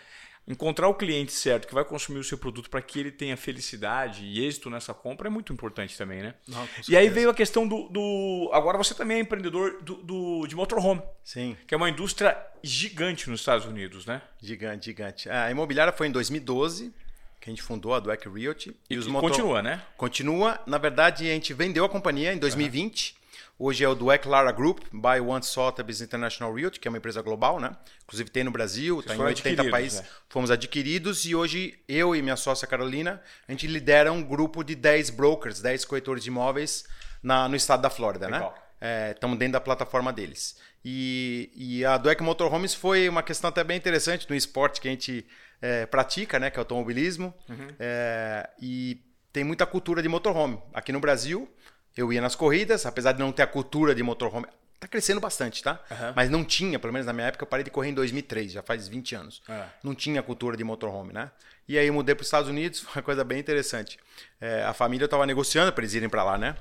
encontrar 0.48 0.88
o 0.88 0.94
cliente 0.94 1.32
certo 1.32 1.68
que 1.68 1.74
vai 1.74 1.84
consumir 1.84 2.20
o 2.20 2.24
seu 2.24 2.38
produto 2.38 2.70
para 2.70 2.82
que 2.82 3.00
ele 3.00 3.12
tenha 3.12 3.36
felicidade 3.36 4.24
e 4.26 4.46
êxito 4.46 4.70
nessa 4.70 4.94
compra 4.94 5.28
é 5.28 5.30
muito 5.30 5.52
importante 5.52 5.98
também, 5.98 6.22
né? 6.22 6.36
Não, 6.48 6.68
e 6.88 6.96
aí 6.96 7.10
veio 7.10 7.30
a 7.30 7.34
questão 7.34 7.68
do, 7.68 7.90
do, 7.90 8.50
Agora 8.54 8.78
você 8.78 8.94
também 8.94 9.18
é 9.18 9.20
empreendedor 9.22 9.82
do, 9.82 9.96
do, 9.96 10.48
de 10.48 10.56
motorhome. 10.56 11.02
Sim. 11.24 11.58
Que 11.66 11.74
é 11.74 11.78
uma 11.78 11.90
indústria 11.90 12.38
gigante 12.62 13.30
nos 13.30 13.40
Estados 13.40 13.66
Unidos, 13.66 14.06
né? 14.06 14.22
Gigante, 14.40 14.86
gigante. 14.86 15.30
A 15.30 15.50
imobiliária 15.50 15.92
foi 15.92 16.08
em 16.08 16.12
2012 16.12 16.94
que 17.40 17.50
a 17.50 17.52
gente 17.52 17.62
fundou 17.62 17.94
a 17.94 18.00
Dweck 18.00 18.28
Realty. 18.28 18.76
E, 18.90 18.96
e 18.96 18.98
os 18.98 19.06
motor... 19.06 19.30
continua, 19.30 19.62
né? 19.62 19.82
Continua. 19.98 20.60
Na 20.66 20.80
verdade, 20.80 21.30
a 21.30 21.34
gente 21.34 21.54
vendeu 21.54 21.86
a 21.86 21.90
companhia 21.90 22.34
em 22.34 22.40
2020. 22.40 23.12
Uhum. 23.12 23.25
Hoje 23.58 23.86
é 23.86 23.88
o 23.88 23.96
Dueck 23.96 24.28
Lara 24.28 24.52
Group, 24.52 24.80
by 24.92 25.22
One 25.26 25.42
Sotheby's 25.42 26.02
International 26.02 26.54
Realty, 26.54 26.78
que 26.78 26.88
é 26.88 26.90
uma 26.90 26.98
empresa 26.98 27.22
global, 27.22 27.58
né? 27.58 27.72
Inclusive 28.04 28.30
tem 28.30 28.44
no 28.44 28.52
Brasil, 28.52 29.00
está 29.00 29.16
em 29.16 29.20
80 29.20 29.70
países. 29.70 30.00
É. 30.00 30.06
Fomos 30.28 30.52
adquiridos 30.52 31.24
e 31.24 31.34
hoje 31.34 31.80
eu 31.88 32.14
e 32.14 32.22
minha 32.22 32.36
sócia 32.36 32.68
Carolina, 32.68 33.22
a 33.48 33.52
gente 33.52 33.66
lidera 33.66 34.12
um 34.12 34.22
grupo 34.22 34.62
de 34.62 34.76
10 34.76 35.12
brokers, 35.12 35.62
10 35.62 35.86
corretores 35.86 36.24
de 36.24 36.30
imóveis 36.30 36.86
na, 37.24 37.48
no 37.48 37.56
estado 37.56 37.82
da 37.82 37.90
Flórida, 37.90 38.28
né? 38.28 38.40
Legal. 38.40 38.56
né? 38.82 39.12
Estamos 39.12 39.38
é, 39.38 39.40
dentro 39.40 39.54
da 39.54 39.62
plataforma 39.62 40.12
deles. 40.12 40.58
E, 40.84 41.50
e 41.56 41.86
a 41.86 41.98
Dueck 41.98 42.22
Motorhomes 42.22 42.74
foi 42.74 43.08
uma 43.08 43.24
questão 43.24 43.50
até 43.50 43.64
bem 43.64 43.78
interessante 43.78 44.30
no 44.30 44.36
esporte 44.36 44.82
que 44.82 44.90
a 44.90 44.92
gente 44.92 45.26
é, 45.62 45.86
pratica, 45.86 46.38
né? 46.38 46.52
Que 46.52 46.58
é 46.58 46.60
o 46.60 46.62
automobilismo. 46.62 47.34
Uhum. 47.50 47.68
É, 47.80 48.50
e 48.62 49.02
tem 49.32 49.44
muita 49.44 49.66
cultura 49.66 50.02
de 50.02 50.10
motorhome. 50.10 50.62
Aqui 50.74 50.92
no 50.92 51.00
Brasil, 51.00 51.50
eu 51.96 52.12
ia 52.12 52.22
nas 52.22 52.36
corridas, 52.36 52.86
apesar 52.86 53.14
de 53.14 53.20
não 53.20 53.32
ter 53.32 53.44
a 53.44 53.48
cultura 53.48 53.96
de 53.96 54.04
motorhome. 54.04 54.48
Tá 54.80 54.88
crescendo 54.88 55.22
bastante, 55.22 55.64
tá? 55.64 55.80
Uhum. 55.90 56.14
Mas 56.16 56.30
não 56.30 56.44
tinha, 56.44 56.78
pelo 56.78 56.92
menos 56.92 57.08
na 57.08 57.14
minha 57.14 57.28
época, 57.28 57.44
eu 57.44 57.48
parei 57.48 57.64
de 57.64 57.72
correr 57.72 57.90
em 57.90 57.94
2003, 57.94 58.52
já 58.52 58.62
faz 58.62 58.88
20 58.88 59.16
anos. 59.16 59.42
Uhum. 59.48 59.64
Não 59.84 59.96
tinha 59.96 60.22
cultura 60.22 60.58
de 60.58 60.64
motorhome, 60.64 61.14
né? 61.14 61.32
E 61.68 61.78
aí 61.78 61.88
eu 61.88 61.94
mudei 61.94 62.14
para 62.14 62.22
os 62.22 62.28
Estados 62.28 62.50
Unidos, 62.50 62.82
foi 62.92 63.00
uma 63.00 63.04
coisa 63.04 63.24
bem 63.24 63.40
interessante. 63.40 63.98
É, 64.40 64.64
a 64.64 64.74
família 64.74 65.06
estava 65.06 65.26
negociando 65.26 65.72
para 65.72 65.84
eles 65.84 65.94
irem 65.94 66.10
para 66.10 66.24
lá, 66.24 66.38
né? 66.38 66.56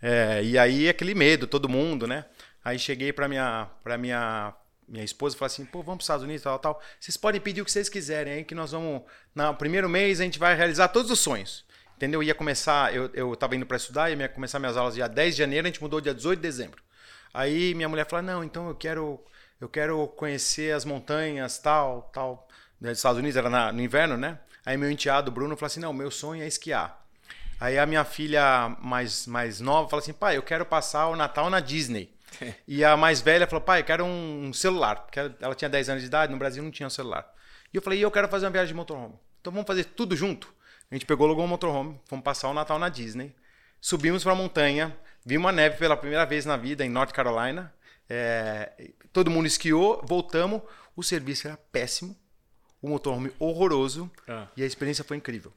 É, 0.00 0.42
e 0.42 0.56
aí 0.56 0.88
aquele 0.88 1.14
medo, 1.14 1.46
todo 1.46 1.68
mundo, 1.68 2.06
né? 2.06 2.24
Aí 2.64 2.78
cheguei 2.78 3.12
para 3.12 3.28
minha, 3.28 3.68
para 3.82 3.98
minha 3.98 4.54
minha 4.88 5.04
esposa 5.04 5.36
falei 5.36 5.52
assim, 5.52 5.64
pô, 5.64 5.82
vamos 5.82 5.96
para 5.96 6.02
os 6.02 6.04
Estados 6.04 6.24
Unidos, 6.24 6.42
tal, 6.42 6.58
tal. 6.58 6.82
Vocês 7.00 7.16
podem 7.16 7.40
pedir 7.40 7.60
o 7.60 7.64
que 7.64 7.72
vocês 7.72 7.88
quiserem, 7.88 8.34
aí 8.34 8.44
que 8.44 8.54
nós 8.54 8.70
vamos, 8.70 9.02
no 9.34 9.54
primeiro 9.54 9.88
mês 9.88 10.20
a 10.20 10.24
gente 10.24 10.38
vai 10.38 10.54
realizar 10.54 10.88
todos 10.88 11.10
os 11.10 11.18
sonhos. 11.18 11.64
Entendeu? 11.96 12.22
Ia 12.22 12.34
começar, 12.34 12.94
eu, 12.94 13.10
eu 13.14 13.34
tava 13.34 13.56
indo 13.56 13.64
para 13.64 13.78
estudar, 13.78 14.10
ia 14.10 14.28
começar 14.28 14.58
minhas 14.58 14.76
aulas 14.76 14.94
dia 14.94 15.08
10 15.08 15.34
de 15.34 15.38
janeiro, 15.38 15.66
a 15.66 15.70
gente 15.70 15.80
mudou 15.80 15.98
dia 15.98 16.12
18 16.12 16.38
de 16.38 16.42
dezembro. 16.42 16.82
Aí 17.32 17.74
minha 17.74 17.88
mulher 17.88 18.06
falou: 18.06 18.22
"Não, 18.22 18.44
então 18.44 18.68
eu 18.68 18.74
quero 18.74 19.18
eu 19.58 19.68
quero 19.68 20.06
conhecer 20.08 20.74
as 20.74 20.84
montanhas, 20.84 21.58
tal, 21.58 22.10
tal, 22.12 22.46
dos 22.78 22.98
Estados 22.98 23.18
Unidos 23.18 23.36
era 23.36 23.48
na, 23.48 23.72
no 23.72 23.80
inverno, 23.80 24.16
né? 24.18 24.38
Aí 24.64 24.76
meu 24.76 24.90
enteado 24.90 25.30
Bruno 25.30 25.56
falou 25.56 25.68
assim: 25.68 25.80
"Não, 25.80 25.92
meu 25.94 26.10
sonho 26.10 26.42
é 26.42 26.46
esquiar". 26.46 27.02
Aí 27.58 27.78
a 27.78 27.86
minha 27.86 28.04
filha 28.04 28.76
mais 28.78 29.26
mais 29.26 29.58
nova 29.60 29.88
falou 29.88 30.02
assim: 30.02 30.12
"Pai, 30.12 30.36
eu 30.36 30.42
quero 30.42 30.66
passar 30.66 31.08
o 31.08 31.16
Natal 31.16 31.48
na 31.48 31.60
Disney". 31.60 32.14
e 32.68 32.84
a 32.84 32.94
mais 32.94 33.22
velha 33.22 33.46
falou: 33.46 33.62
"Pai, 33.62 33.80
eu 33.80 33.84
quero 33.84 34.04
um, 34.04 34.48
um 34.48 34.52
celular", 34.52 34.96
porque 34.96 35.18
ela, 35.18 35.34
ela 35.40 35.54
tinha 35.54 35.70
10 35.70 35.88
anos 35.88 36.02
de 36.02 36.08
idade, 36.08 36.30
no 36.32 36.38
Brasil 36.38 36.62
não 36.62 36.70
tinha 36.70 36.86
um 36.86 36.90
celular. 36.90 37.26
E 37.72 37.76
eu 37.78 37.82
falei: 37.82 37.98
"E 38.00 38.02
eu 38.02 38.10
quero 38.10 38.28
fazer 38.28 38.44
uma 38.44 38.52
viagem 38.52 38.68
de 38.68 38.74
motorhome". 38.74 39.14
Então 39.40 39.50
vamos 39.50 39.66
fazer 39.66 39.84
tudo 39.84 40.14
junto? 40.14 40.55
A 40.90 40.94
gente 40.94 41.06
pegou, 41.06 41.26
logo 41.26 41.42
um 41.42 41.46
motorhome, 41.46 42.00
fomos 42.06 42.24
passar 42.24 42.48
o 42.48 42.54
Natal 42.54 42.78
na 42.78 42.88
Disney. 42.88 43.34
Subimos 43.80 44.22
para 44.22 44.32
a 44.32 44.36
montanha, 44.36 44.96
vimos 45.24 45.48
a 45.48 45.52
neve 45.52 45.76
pela 45.78 45.96
primeira 45.96 46.24
vez 46.24 46.46
na 46.46 46.56
vida 46.56 46.84
em 46.84 46.88
North 46.88 47.12
Carolina. 47.12 47.72
É, 48.08 48.90
todo 49.12 49.30
mundo 49.30 49.46
esquiou, 49.46 50.00
voltamos. 50.04 50.62
O 50.94 51.02
serviço 51.02 51.48
era 51.48 51.56
péssimo, 51.56 52.16
o 52.80 52.88
motorhome 52.88 53.32
horroroso 53.38 54.10
ah. 54.28 54.46
e 54.56 54.62
a 54.62 54.66
experiência 54.66 55.04
foi 55.04 55.16
incrível. 55.16 55.52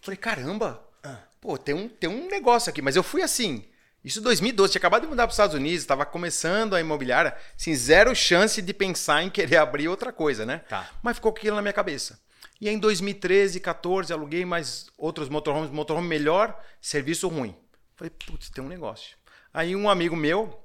Falei, 0.00 0.16
caramba, 0.16 0.86
ah. 1.02 1.18
pô, 1.40 1.56
tem 1.58 1.74
um, 1.74 1.88
tem 1.88 2.08
um 2.08 2.28
negócio 2.28 2.70
aqui. 2.70 2.82
Mas 2.82 2.96
eu 2.96 3.02
fui 3.02 3.22
assim, 3.22 3.64
Isso 4.04 4.20
em 4.20 4.22
2012, 4.22 4.72
tinha 4.72 4.78
acabado 4.78 5.02
de 5.02 5.08
mudar 5.08 5.24
para 5.24 5.30
os 5.30 5.34
Estados 5.34 5.56
Unidos, 5.56 5.80
estava 5.80 6.06
começando 6.06 6.76
a 6.76 6.80
imobiliária, 6.80 7.34
assim, 7.58 7.74
zero 7.74 8.14
chance 8.14 8.62
de 8.62 8.74
pensar 8.74 9.22
em 9.22 9.30
querer 9.30 9.56
abrir 9.58 9.88
outra 9.88 10.12
coisa, 10.12 10.46
né? 10.46 10.58
Tá. 10.68 10.88
Mas 11.02 11.16
ficou 11.16 11.32
aquilo 11.32 11.56
na 11.56 11.62
minha 11.62 11.72
cabeça. 11.72 12.20
E 12.60 12.68
em 12.68 12.78
2013, 12.78 13.60
14, 13.60 14.12
aluguei 14.12 14.44
mais 14.44 14.86
outros 14.96 15.28
motorhomes, 15.28 15.70
motorhome 15.70 16.08
melhor, 16.08 16.58
serviço 16.80 17.28
ruim. 17.28 17.54
Falei, 17.96 18.10
putz, 18.10 18.50
tem 18.50 18.64
um 18.64 18.68
negócio. 18.68 19.16
Aí 19.52 19.76
um 19.76 19.88
amigo 19.88 20.16
meu, 20.16 20.62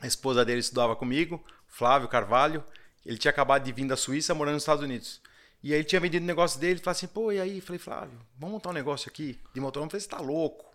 a 0.00 0.06
esposa 0.06 0.44
dele 0.44 0.60
estudava 0.60 0.94
comigo, 0.94 1.44
Flávio 1.66 2.08
Carvalho, 2.08 2.64
ele 3.04 3.18
tinha 3.18 3.30
acabado 3.30 3.64
de 3.64 3.72
vir 3.72 3.86
da 3.86 3.96
Suíça, 3.96 4.34
morando 4.34 4.54
nos 4.54 4.62
Estados 4.62 4.82
Unidos. 4.82 5.20
E 5.62 5.72
aí 5.72 5.80
ele 5.80 5.84
tinha 5.84 6.00
vendido 6.00 6.24
o 6.24 6.26
negócio 6.26 6.60
dele, 6.60 6.78
falou 6.78 6.92
assim, 6.92 7.06
pô, 7.06 7.32
e 7.32 7.40
aí? 7.40 7.60
Falei, 7.60 7.78
Flávio, 7.78 8.18
vamos 8.38 8.54
montar 8.54 8.70
um 8.70 8.74
negócio 8.74 9.08
aqui 9.08 9.38
de 9.52 9.60
motorhome. 9.60 9.90
Falei, 9.90 10.00
você 10.00 10.08
tá 10.08 10.20
louco? 10.20 10.68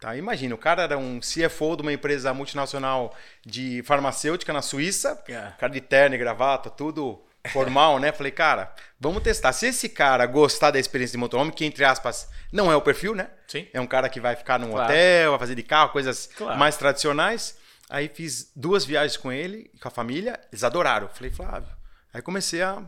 Tá, 0.00 0.16
imagina, 0.16 0.54
o 0.54 0.58
cara 0.58 0.82
era 0.82 0.98
um 0.98 1.20
CFO 1.20 1.76
de 1.76 1.82
uma 1.82 1.92
empresa 1.92 2.34
multinacional 2.34 3.14
de 3.46 3.82
farmacêutica 3.84 4.52
na 4.52 4.60
Suíça, 4.60 5.22
Yeah. 5.28 5.52
cara 5.52 5.72
de 5.72 5.80
terno 5.80 6.16
e 6.16 6.18
gravata, 6.18 6.68
tudo 6.68 7.22
formal, 7.50 7.98
né? 7.98 8.12
Falei, 8.12 8.32
cara, 8.32 8.72
vamos 9.00 9.22
testar. 9.22 9.52
Se 9.52 9.66
esse 9.66 9.88
cara 9.88 10.24
gostar 10.26 10.70
da 10.70 10.78
experiência 10.78 11.12
de 11.12 11.18
motorhome, 11.18 11.52
que 11.52 11.64
entre 11.64 11.84
aspas 11.84 12.28
não 12.52 12.70
é 12.70 12.76
o 12.76 12.82
perfil, 12.82 13.14
né? 13.14 13.30
Sim. 13.48 13.66
É 13.72 13.80
um 13.80 13.86
cara 13.86 14.08
que 14.08 14.20
vai 14.20 14.36
ficar 14.36 14.58
num 14.58 14.70
Claro. 14.70 14.84
hotel, 14.92 15.30
vai 15.30 15.38
fazer 15.40 15.54
de 15.54 15.62
carro, 15.62 15.90
coisas 15.90 16.28
Claro. 16.36 16.58
mais 16.58 16.76
tradicionais. 16.76 17.56
Aí 17.90 18.08
fiz 18.08 18.50
duas 18.54 18.84
viagens 18.84 19.16
com 19.16 19.30
ele, 19.32 19.70
com 19.80 19.88
a 19.88 19.90
família, 19.90 20.38
eles 20.50 20.64
adoraram. 20.64 21.08
Falei, 21.08 21.30
Flávio. 21.30 21.68
Aí 22.14 22.22
comecei 22.22 22.62
a, 22.62 22.82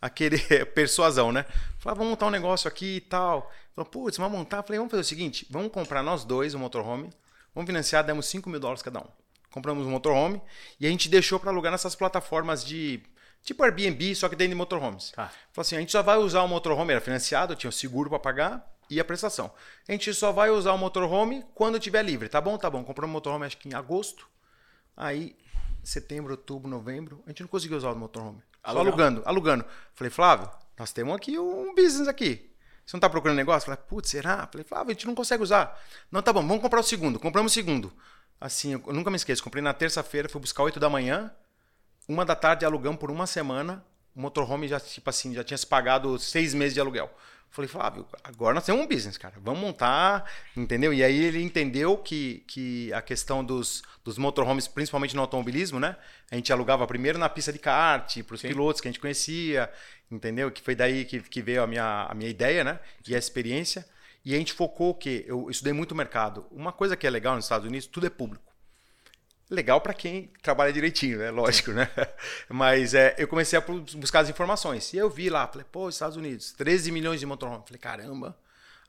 a 0.00 0.08
querer 0.10 0.66
persuasão, 0.74 1.30
né? 1.30 1.44
Falei, 1.78 1.96
vamos 1.98 2.10
montar 2.10 2.26
um 2.26 2.30
negócio 2.30 2.66
aqui 2.66 2.96
e 2.96 3.00
tal. 3.00 3.52
Falei, 3.74 3.90
putz, 3.90 4.16
vamos 4.16 4.36
montar. 4.36 4.62
Falei, 4.62 4.78
vamos 4.78 4.90
fazer 4.90 5.02
o 5.02 5.04
seguinte: 5.04 5.46
vamos 5.50 5.70
comprar 5.70 6.02
nós 6.02 6.24
dois 6.24 6.54
um 6.54 6.58
motorhome, 6.58 7.10
vamos 7.54 7.68
financiar, 7.68 8.02
demos 8.04 8.26
5 8.26 8.48
mil 8.50 8.58
dólares 8.58 8.82
cada 8.82 9.00
um. 9.00 9.06
Compramos 9.50 9.86
um 9.86 9.90
motorhome 9.90 10.40
e 10.80 10.86
a 10.86 10.90
gente 10.90 11.08
deixou 11.08 11.38
para 11.38 11.50
alugar 11.50 11.70
nessas 11.70 11.94
plataformas 11.94 12.64
de. 12.64 13.00
Tipo 13.42 13.62
Airbnb, 13.62 14.14
só 14.14 14.28
que 14.28 14.36
dentro 14.36 14.50
de 14.50 14.56
motorhomes. 14.56 15.10
Tá. 15.10 15.28
Falei 15.52 15.66
assim, 15.66 15.76
a 15.76 15.80
gente 15.80 15.92
só 15.92 16.02
vai 16.02 16.18
usar 16.18 16.42
o 16.42 16.48
motorhome, 16.48 16.92
era 16.92 17.00
financiado, 17.00 17.56
tinha 17.56 17.70
o 17.70 17.72
seguro 17.72 18.10
para 18.10 18.18
pagar 18.18 18.78
e 18.90 19.00
a 19.00 19.04
prestação. 19.04 19.50
A 19.88 19.92
gente 19.92 20.12
só 20.14 20.32
vai 20.32 20.50
usar 20.50 20.72
o 20.72 20.78
motorhome 20.78 21.44
quando 21.54 21.78
tiver 21.78 22.02
livre, 22.02 22.28
tá 22.28 22.40
bom? 22.40 22.56
Tá 22.56 22.68
bom. 22.68 22.84
Compramos 22.84 23.12
o 23.12 23.14
motorhome 23.14 23.46
acho 23.46 23.56
que 23.56 23.68
em 23.68 23.74
agosto. 23.74 24.28
Aí, 24.96 25.36
setembro, 25.82 26.32
outubro, 26.32 26.68
novembro, 26.68 27.22
a 27.26 27.30
gente 27.30 27.42
não 27.42 27.48
conseguiu 27.48 27.76
usar 27.76 27.92
o 27.92 27.96
motorhome. 27.96 28.42
Só 28.64 28.78
alugando, 28.78 29.22
alugando. 29.24 29.64
Falei, 29.94 30.10
Flávio, 30.10 30.50
nós 30.78 30.92
temos 30.92 31.14
aqui 31.14 31.38
um 31.38 31.74
business 31.74 32.08
aqui. 32.08 32.50
Você 32.84 32.96
não 32.96 33.00
tá 33.00 33.08
procurando 33.10 33.36
negócio? 33.36 33.66
Falei, 33.66 33.80
putz, 33.86 34.10
será? 34.10 34.46
Falei, 34.46 34.64
Flávio, 34.64 34.90
a 34.90 34.94
gente 34.94 35.06
não 35.06 35.14
consegue 35.14 35.42
usar. 35.42 35.78
Não, 36.10 36.22
tá 36.22 36.32
bom, 36.32 36.40
vamos 36.46 36.62
comprar 36.62 36.80
o 36.80 36.82
segundo. 36.82 37.18
Compramos 37.18 37.52
o 37.52 37.54
segundo. 37.54 37.92
Assim, 38.40 38.72
eu 38.72 38.92
nunca 38.92 39.10
me 39.10 39.16
esqueço. 39.16 39.42
Comprei 39.42 39.62
na 39.62 39.74
terça-feira, 39.74 40.28
fui 40.28 40.40
buscar 40.40 40.62
8 40.62 40.80
da 40.80 40.88
manhã. 40.88 41.30
Uma 42.08 42.24
da 42.24 42.34
tarde 42.34 42.64
alugamos 42.64 42.98
por 42.98 43.10
uma 43.10 43.26
semana. 43.26 43.84
O 44.16 44.20
motorhome 44.20 44.66
já, 44.66 44.80
tipo 44.80 45.10
assim, 45.10 45.34
já 45.34 45.44
tinha 45.44 45.58
se 45.58 45.66
pagado 45.66 46.18
seis 46.18 46.54
meses 46.54 46.72
de 46.72 46.80
aluguel. 46.80 47.14
Falei, 47.50 47.68
Flávio, 47.68 48.06
agora 48.24 48.54
nós 48.54 48.64
temos 48.64 48.82
um 48.82 48.86
business, 48.86 49.18
cara. 49.18 49.34
Vamos 49.42 49.60
montar, 49.60 50.24
entendeu? 50.56 50.92
E 50.92 51.02
aí 51.04 51.22
ele 51.22 51.42
entendeu 51.42 51.96
que, 51.96 52.44
que 52.46 52.92
a 52.92 53.02
questão 53.02 53.44
dos, 53.44 53.82
dos 54.04 54.18
motorhomes, 54.18 54.66
principalmente 54.66 55.14
no 55.14 55.22
automobilismo, 55.22 55.78
né? 55.78 55.96
A 56.30 56.34
gente 56.34 56.52
alugava 56.52 56.86
primeiro 56.86 57.18
na 57.18 57.28
pista 57.28 57.52
de 57.52 57.58
kart, 57.58 58.22
para 58.22 58.34
os 58.34 58.42
pilotos 58.42 58.80
que 58.80 58.88
a 58.88 58.90
gente 58.90 59.00
conhecia, 59.00 59.70
entendeu? 60.10 60.50
Que 60.50 60.62
foi 60.62 60.74
daí 60.74 61.04
que, 61.04 61.20
que 61.20 61.42
veio 61.42 61.62
a 61.62 61.66
minha, 61.66 62.06
a 62.08 62.14
minha 62.14 62.30
ideia, 62.30 62.64
né? 62.64 62.80
E 63.06 63.14
a 63.14 63.18
experiência. 63.18 63.86
E 64.24 64.34
a 64.34 64.38
gente 64.38 64.52
focou 64.52 64.90
o 64.90 64.94
quê? 64.94 65.24
Eu 65.26 65.48
estudei 65.50 65.72
muito 65.72 65.92
o 65.92 65.96
mercado. 65.96 66.46
Uma 66.50 66.72
coisa 66.72 66.96
que 66.96 67.06
é 67.06 67.10
legal 67.10 67.34
nos 67.34 67.44
Estados 67.44 67.66
Unidos, 67.66 67.86
tudo 67.86 68.06
é 68.06 68.10
público. 68.10 68.47
Legal 69.50 69.80
para 69.80 69.94
quem 69.94 70.30
trabalha 70.42 70.72
direitinho, 70.72 71.18
né? 71.18 71.30
Lógico, 71.30 71.72
né? 71.72 71.90
Mas 72.48 72.92
é, 72.92 73.14
eu 73.16 73.26
comecei 73.26 73.58
a 73.58 73.62
buscar 73.96 74.20
as 74.20 74.28
informações. 74.28 74.92
E 74.92 74.98
eu 74.98 75.08
vi 75.08 75.30
lá, 75.30 75.46
falei, 75.46 75.66
pô, 75.70 75.88
Estados 75.88 76.16
Unidos, 76.16 76.52
13 76.52 76.92
milhões 76.92 77.18
de 77.18 77.24
motorhome. 77.24 77.62
Falei, 77.64 77.80
caramba. 77.80 78.36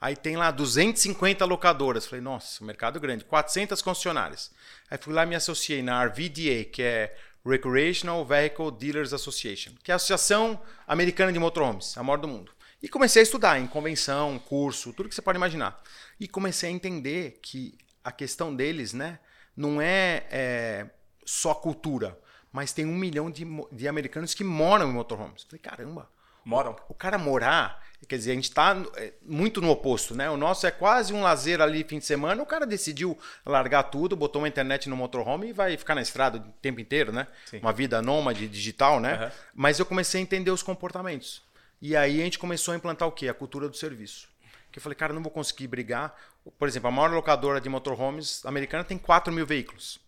Aí 0.02 0.16
tem 0.16 0.36
lá 0.36 0.52
250 0.52 1.46
locadoras. 1.46 2.06
Falei, 2.06 2.22
nossa, 2.22 2.64
mercado 2.64 3.00
grande. 3.00 3.24
400 3.24 3.82
concessionárias. 3.82 4.52
Aí 4.92 4.98
fui 4.98 5.14
lá 5.14 5.24
e 5.24 5.28
me 5.28 5.36
associei 5.36 5.82
na 5.82 6.04
RVDA, 6.04 6.66
que 6.72 6.82
é 6.82 7.16
Recreational 7.46 8.26
Vehicle 8.26 8.72
Dealers 8.72 9.14
Association, 9.14 9.72
que 9.82 9.92
é 9.92 9.94
a 9.94 9.96
Associação 9.96 10.62
Americana 10.86 11.32
de 11.32 11.40
Motorhomes, 11.40 11.98
a 11.98 12.04
maior 12.04 12.18
do 12.18 12.28
mundo. 12.28 12.52
E 12.82 12.88
comecei 12.88 13.22
a 13.22 13.24
estudar 13.24 13.60
em 13.60 13.68
convenção, 13.68 14.40
curso, 14.40 14.94
tudo 14.94 15.10
que 15.10 15.16
você 15.16 15.22
pode 15.22 15.38
imaginar. 15.38 15.82
E 16.20 16.28
comecei 16.28 16.70
a 16.70 16.72
entender 16.72 17.40
que 17.42 17.78
a 18.04 18.12
questão 18.12 18.56
deles, 18.56 18.94
né, 18.94 19.20
não 19.60 19.82
é, 19.82 20.24
é, 20.32 20.86
só 21.26 21.54
cultura, 21.54 22.18
mas 22.50 22.72
tem 22.72 22.86
um 22.86 22.96
milhão 22.96 23.30
de, 23.30 23.46
de 23.70 23.90
americanos 23.90 24.34
que 24.34 24.42
moram 24.42 24.90
em 24.90 24.94
motorhomes. 24.94 25.44
Falei, 25.44 25.60
caramba, 25.60 26.10
Moram. 26.46 26.78
o 26.88 26.94
cara 26.94 27.18
morar, 27.18 27.84
quer 28.08 28.16
dizer, 28.16 28.32
a 28.32 28.36
gente 28.36 28.46
está 28.46 28.74
muito 29.22 29.60
no 29.60 29.70
oposto, 29.70 30.16
né? 30.16 30.30
O 30.30 30.38
nosso 30.38 30.66
é 30.66 30.72
quase 30.72 31.14
um 31.14 31.22
lazer 31.22 31.60
ali 31.60 31.84
fim 31.84 32.00
de 32.00 32.06
semana. 32.06 32.42
O 32.42 32.46
cara 32.46 32.66
decidiu 32.66 33.18
largar 33.46 33.84
tudo, 33.84 34.16
botou 34.16 34.42
uma 34.42 34.48
internet 34.48 34.88
no 34.88 34.96
motorhome 34.96 35.50
e 35.50 35.54
vai 35.54 35.76
ficar 35.76 35.94
na 35.94 36.02
estrada 36.02 36.38
o 36.38 36.52
tempo 36.62 36.80
inteiro, 36.80 37.12
né? 37.12 37.28
Sim. 37.46 37.60
Uma 37.60 37.74
vida 37.74 38.02
nômade 38.02 38.48
digital, 38.48 39.02
né? 39.02 39.16
Aham. 39.16 39.32
Mas 39.54 39.78
eu 39.78 39.86
comecei 39.86 40.22
a 40.22 40.24
entender 40.24 40.52
os 40.52 40.64
comportamentos. 40.64 41.44
E 41.82 41.98
aí 41.98 42.22
a 42.22 42.24
gente 42.24 42.40
começou 42.40 42.74
a 42.74 42.78
implantar 42.78 43.10
o 43.10 43.12
quê? 43.12 43.28
A 43.28 43.34
cultura 43.34 43.68
do 43.68 43.76
serviço. 43.76 44.30
Que 44.72 44.80
eu 44.80 44.84
falei, 44.84 44.96
cara, 44.96 45.14
não 45.14 45.24
vou 45.24 45.32
conseguir 45.32 45.68
brigar. 45.68 46.16
Por 46.58 46.68
exemplo, 46.68 46.88
a 46.88 46.92
maior 46.92 47.12
locadora 47.12 47.60
de 47.60 47.70
motorhomes 47.70 48.46
americana 48.46 48.84
tem 48.84 48.98
4 48.98 49.34
mil 49.34 49.46
veículos. 49.46 50.00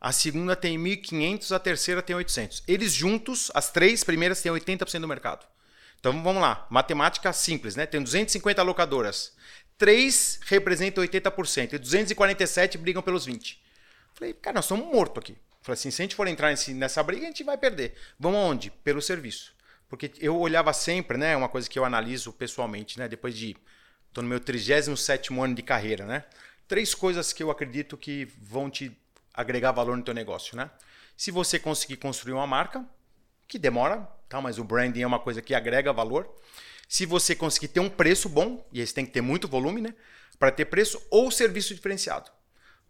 A 0.00 0.10
segunda 0.10 0.56
tem 0.56 0.78
1.500, 0.78 1.54
a 1.54 1.58
terceira 1.58 2.02
tem 2.02 2.16
800. 2.16 2.64
Eles 2.66 2.92
juntos, 2.92 3.50
as 3.54 3.70
três 3.70 4.02
primeiras 4.02 4.42
têm 4.42 4.50
80% 4.50 5.00
do 5.00 5.06
mercado. 5.08 5.46
Então 6.00 6.20
vamos 6.22 6.42
lá, 6.42 6.66
matemática 6.68 7.32
simples, 7.32 7.76
né? 7.76 7.86
Tem 7.86 8.02
250 8.02 8.60
locadoras. 8.62 9.32
Três 9.78 10.40
representam 10.46 11.04
80% 11.04 11.74
e 11.74 11.78
247 11.78 12.78
brigam 12.78 13.02
pelos 13.02 13.24
20. 13.24 13.62
Falei, 14.14 14.34
cara, 14.34 14.56
nós 14.56 14.64
estamos 14.64 14.86
mortos 14.86 15.22
aqui. 15.22 15.36
Falei 15.62 15.74
assim, 15.74 15.90
se 15.92 16.02
a 16.02 16.04
gente 16.04 16.16
for 16.16 16.26
entrar 16.26 16.52
nessa 16.70 17.02
briga, 17.02 17.22
a 17.22 17.26
gente 17.26 17.44
vai 17.44 17.56
perder. 17.56 17.94
Vamos 18.18 18.40
aonde? 18.40 18.70
Pelo 18.82 19.00
serviço. 19.00 19.54
Porque 19.88 20.10
eu 20.18 20.36
olhava 20.36 20.72
sempre, 20.72 21.16
né? 21.16 21.36
Uma 21.36 21.48
coisa 21.48 21.68
que 21.68 21.78
eu 21.78 21.84
analiso 21.84 22.32
pessoalmente, 22.32 22.98
né? 22.98 23.08
Depois 23.08 23.36
de. 23.36 23.56
Tô 24.12 24.22
no 24.22 24.28
meu 24.28 24.38
37 24.40 25.32
ano 25.38 25.54
de 25.54 25.62
carreira, 25.62 26.04
né? 26.04 26.24
Três 26.68 26.94
coisas 26.94 27.32
que 27.32 27.42
eu 27.42 27.50
acredito 27.50 27.96
que 27.96 28.28
vão 28.40 28.70
te 28.70 28.96
agregar 29.32 29.72
valor 29.72 29.96
no 29.96 30.02
teu 30.02 30.14
negócio, 30.14 30.56
né? 30.56 30.70
Se 31.16 31.30
você 31.30 31.58
conseguir 31.58 31.96
construir 31.96 32.32
uma 32.34 32.46
marca, 32.46 32.84
que 33.48 33.58
demora, 33.58 33.98
tá? 34.28 34.40
Mas 34.40 34.58
o 34.58 34.64
branding 34.64 35.02
é 35.02 35.06
uma 35.06 35.18
coisa 35.18 35.40
que 35.40 35.54
agrega 35.54 35.92
valor. 35.92 36.28
Se 36.88 37.06
você 37.06 37.34
conseguir 37.34 37.68
ter 37.68 37.80
um 37.80 37.88
preço 37.88 38.28
bom, 38.28 38.66
e 38.72 38.84
você 38.86 38.92
tem 38.92 39.06
que 39.06 39.12
ter 39.12 39.20
muito 39.22 39.48
volume, 39.48 39.80
né? 39.80 39.94
Para 40.38 40.50
ter 40.50 40.66
preço 40.66 41.00
ou 41.10 41.30
serviço 41.30 41.74
diferenciado. 41.74 42.30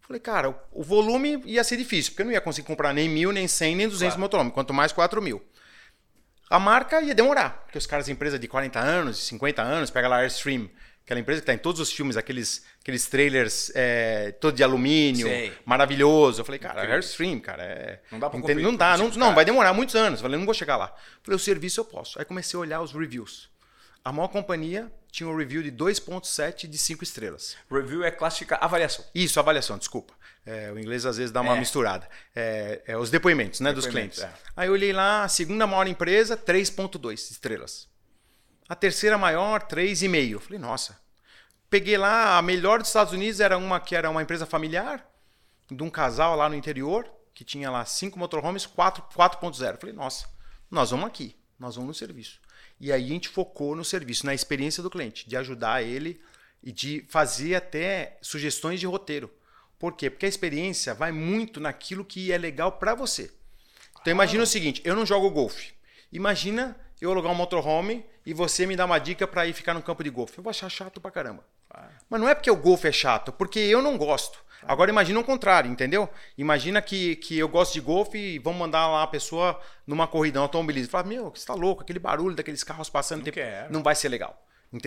Falei, 0.01 0.21
cara, 0.21 0.51
o- 0.73 0.83
volume 0.83 1.41
ia 1.45 1.63
ser 1.63 1.77
difícil, 1.77 2.13
porque 2.13 2.23
eu 2.23 2.27
não 2.27 2.33
ia 2.33 2.41
conseguir 2.41 2.67
comprar 2.67 2.93
nem 2.93 3.09
mil, 3.09 3.31
nem 3.31 3.47
cem, 3.47 3.77
nem 3.77 3.87
duzentos 3.89 4.15
Claro. 4.15 4.21
motorhomes, 4.23 4.53
quanto 4.55 4.75
mais 4.75 4.93
quatro 4.93 5.23
mil. 5.23 5.41
A 6.51 6.59
marca 6.59 7.01
ia 7.01 7.15
demorar, 7.15 7.63
porque 7.65 7.79
os 7.79 7.87
caras, 7.87 8.09
empresa 8.09 8.39
de 8.39 8.47
40 8.49 8.79
anos, 8.81 9.19
50 9.25 9.63
anos, 9.63 9.91
pega 9.91 10.09
lá 10.09 10.17
Airstream, 10.19 10.69
aquela 11.05 11.21
empresa 11.21 11.41
que 11.41 11.45
está 11.45 11.55
em 11.55 11.59
todos 11.59 11.81
os 11.81 11.93
filmes, 11.93 12.17
aqueles, 12.17 12.65
aqueles 12.81 13.07
trailers 13.07 13.71
é, 13.75 14.33
todo 14.41 14.55
de 14.55 14.63
alumínio, 14.63 15.27
Sei. 15.27 15.53
maravilhoso. 15.65 16.41
Eu 16.41 16.45
falei, 16.45 16.59
cara, 16.59 16.75
Incrível. 16.81 16.95
Airstream, 16.97 17.41
cara, 17.41 17.63
é... 17.63 18.01
Não 18.11 18.19
dá 18.19 18.31
pra 18.31 18.39
entende? 18.39 18.63
Não 18.63 18.75
dá, 18.77 18.97
não, 18.97 19.07
esses 19.07 19.17
não, 19.17 19.35
vai 19.35 19.45
demorar 19.45 19.73
muitos 19.73 19.95
anos. 19.95 20.21
Eu 20.21 20.23
falei, 20.25 20.39
não 20.39 20.45
vou 20.47 20.55
chegar 20.55 20.77
lá. 20.77 20.95
Falei, 21.23 21.37
o 21.37 21.41
serviço 21.41 21.81
eu 21.81 21.85
posso. 21.85 22.19
Aí 22.19 22.25
comecei 22.25 22.57
a 22.57 22.61
olhar 22.61 22.81
os 22.81 22.93
reviews. 22.93 23.51
A 24.05 24.13
maior 24.13 24.29
companhia 24.29 24.91
tinha 25.11 25.29
um 25.29 25.37
review 25.37 25.63
de 25.63 25.71
2.7 25.71 26.67
de 26.67 26.79
5 26.79 27.05
estrelas. 27.05 27.57
Review 27.71 28.03
é 28.03 28.11
classificar 28.11 28.59
avaliação. 28.63 29.05
Isso, 29.15 29.39
avaliação, 29.39 29.79
desculpa. 29.79 30.13
É, 30.45 30.73
o 30.73 30.79
inglês 30.79 31.07
às 31.07 31.19
vezes 31.19 31.31
dá 31.31 31.41
uma 31.41 31.55
É. 31.57 31.59
misturada. 31.61 32.09
É, 32.35 32.81
é, 32.87 32.97
os 32.97 33.11
depoimentos, 33.11 33.61
né, 33.61 33.73
dos 33.73 33.85
Depoimentos, 33.85 34.19
clientes. 34.19 34.41
é. 34.45 34.51
Aí 34.57 34.67
eu 34.69 34.73
olhei 34.73 34.93
lá, 34.93 35.29
segunda 35.29 35.69
maior 35.69 35.87
empresa, 35.87 36.37
3.2 36.37 37.31
estrelas. 37.31 37.87
A 38.73 38.75
terceira 38.75 39.19
maior, 39.19 39.65
3,5. 39.65 40.31
Eu 40.31 40.41
Falei, 40.41 40.59
nossa. 40.59 40.99
Peguei 41.69 41.99
lá, 41.99 42.39
a 42.39 42.43
melhor 42.43 42.79
dos 42.79 42.89
Estados 42.89 43.13
Unidos 43.13 43.39
era 43.39 43.59
uma 43.59 43.79
que 43.79 43.95
era 43.95 44.09
uma 44.09 44.23
empresa 44.23 44.47
familiar, 44.47 45.07
de 45.71 45.83
um 45.83 45.91
casal 45.91 46.35
lá 46.35 46.49
no 46.49 46.55
interior, 46.55 47.07
que 47.35 47.45
tinha 47.45 47.71
lá 47.71 47.85
cinco 47.85 48.19
motorhomes, 48.19 48.65
4 48.65 49.05
4.0. 49.15 49.73
Eu 49.73 49.79
Falei, 49.79 49.95
nossa, 49.95 50.27
nós 50.71 50.91
vamos 50.91 51.05
aqui, 51.05 51.37
nós 51.59 51.77
vamos 51.77 51.89
no 51.89 51.95
serviço. 51.95 52.41
E 52.81 52.91
aí 52.91 53.05
a 53.05 53.09
gente 53.09 53.29
focou 53.29 53.77
no 53.77 53.85
serviço, 53.85 54.25
na 54.25 54.33
experiência 54.33 54.83
do 54.83 54.89
cliente, 54.89 55.29
de 55.29 55.37
ajudar 55.37 55.83
ele 55.83 56.19
e 56.63 56.73
de 56.73 57.05
fazer 57.11 57.55
até 57.55 58.17
sugestões 58.23 58.81
de 58.81 58.87
roteiro. 58.87 59.31
Por 59.79 59.93
quê? 59.93 60.09
Porque 60.09 60.25
a 60.25 60.31
experiência 60.31 60.95
vai 60.95 61.13
muito 61.13 61.61
naquilo 61.61 62.07
que 62.07 62.33
é 62.33 62.39
legal 62.39 62.73
para 62.73 62.95
você. 62.95 63.31
Então 64.01 64.11
imagina 64.11 64.45
o 64.45 64.47
seguinte, 64.47 64.81
eu 64.83 64.97
não 64.97 65.05
jogo 65.05 65.29
golfe. 65.29 65.75
Imagina 66.11 66.75
eu 67.03 67.11
alugar 67.11 67.33
um 67.33 67.35
motorhome 67.35 68.07
e 68.25 68.33
você 68.33 68.65
me 68.65 68.77
dá 68.77 68.85
uma 68.85 68.99
dica 68.99 69.27
para 69.27 69.45
ir 69.45 69.53
ficar 69.53 69.75
no 69.75 69.83
campo 69.83 70.05
de 70.05 70.11
golfe. 70.11 70.39
Eu 70.39 70.45
vou 70.45 70.51
achar 70.51 70.69
chato 70.69 71.01
pra 71.01 71.11
caramba. 71.11 71.45
Mas 72.09 72.21
não 72.21 72.29
é 72.29 72.35
porque 72.35 72.51
o 72.51 72.57
golfe 72.57 72.87
é 72.87 72.93
chato, 72.93 73.33
porque 73.33 73.59
eu 73.59 73.83
não 73.83 73.99
gosto. 73.99 74.39
Agora 74.63 74.89
imagina 74.89 75.19
o 75.19 75.25
contrário, 75.25 75.69
entendeu? 75.69 76.09
Imagina 76.39 76.81
que, 76.81 77.17
que 77.17 77.37
eu 77.37 77.49
gosto 77.49 77.73
de 77.73 77.81
golfe 77.81 78.17
e 78.17 78.39
vamos 78.39 78.61
mandar 78.61 78.87
lá 78.87 79.03
a 79.03 79.07
pessoa 79.09 79.61
numa 79.85 80.07
corrida, 80.07 80.39
um 80.39 80.43
automobilismo. 80.43 80.93
Fala, 80.93 81.09
meu, 81.09 81.31
você 81.31 81.45
tá 81.45 81.55
louco, 81.55 81.83
aquele 81.83 81.99
barulho 81.99 82.37
daqueles 82.37 82.63
carros 82.63 82.89
passando, 82.89 83.19
não, 83.19 83.25
tempo, 83.25 83.41
não 83.71 83.83
vai 83.83 83.97
ser 83.97 84.09
legal. 84.09 84.41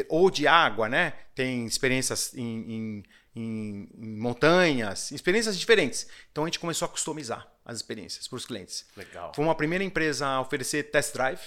Ou 0.08 0.32
de 0.32 0.48
água, 0.48 0.88
né? 0.88 1.12
Tem 1.36 1.66
experiências 1.66 2.34
em, 2.34 2.44
em, 2.46 3.04
em, 3.36 3.90
em 3.98 4.18
montanhas, 4.18 5.12
experiências 5.12 5.60
diferentes. 5.60 6.08
Então 6.32 6.46
a 6.46 6.48
gente 6.48 6.60
começou 6.60 6.86
a 6.86 6.90
customizar 6.90 7.46
as 7.66 7.76
experiências 7.76 8.26
para 8.26 8.38
os 8.38 8.46
clientes. 8.46 8.86
Legal. 8.96 9.34
Foi 9.36 9.44
uma 9.44 9.56
primeira 9.56 9.84
empresa 9.84 10.26
a 10.26 10.40
oferecer 10.40 10.84
test 10.84 11.14
drive, 11.14 11.42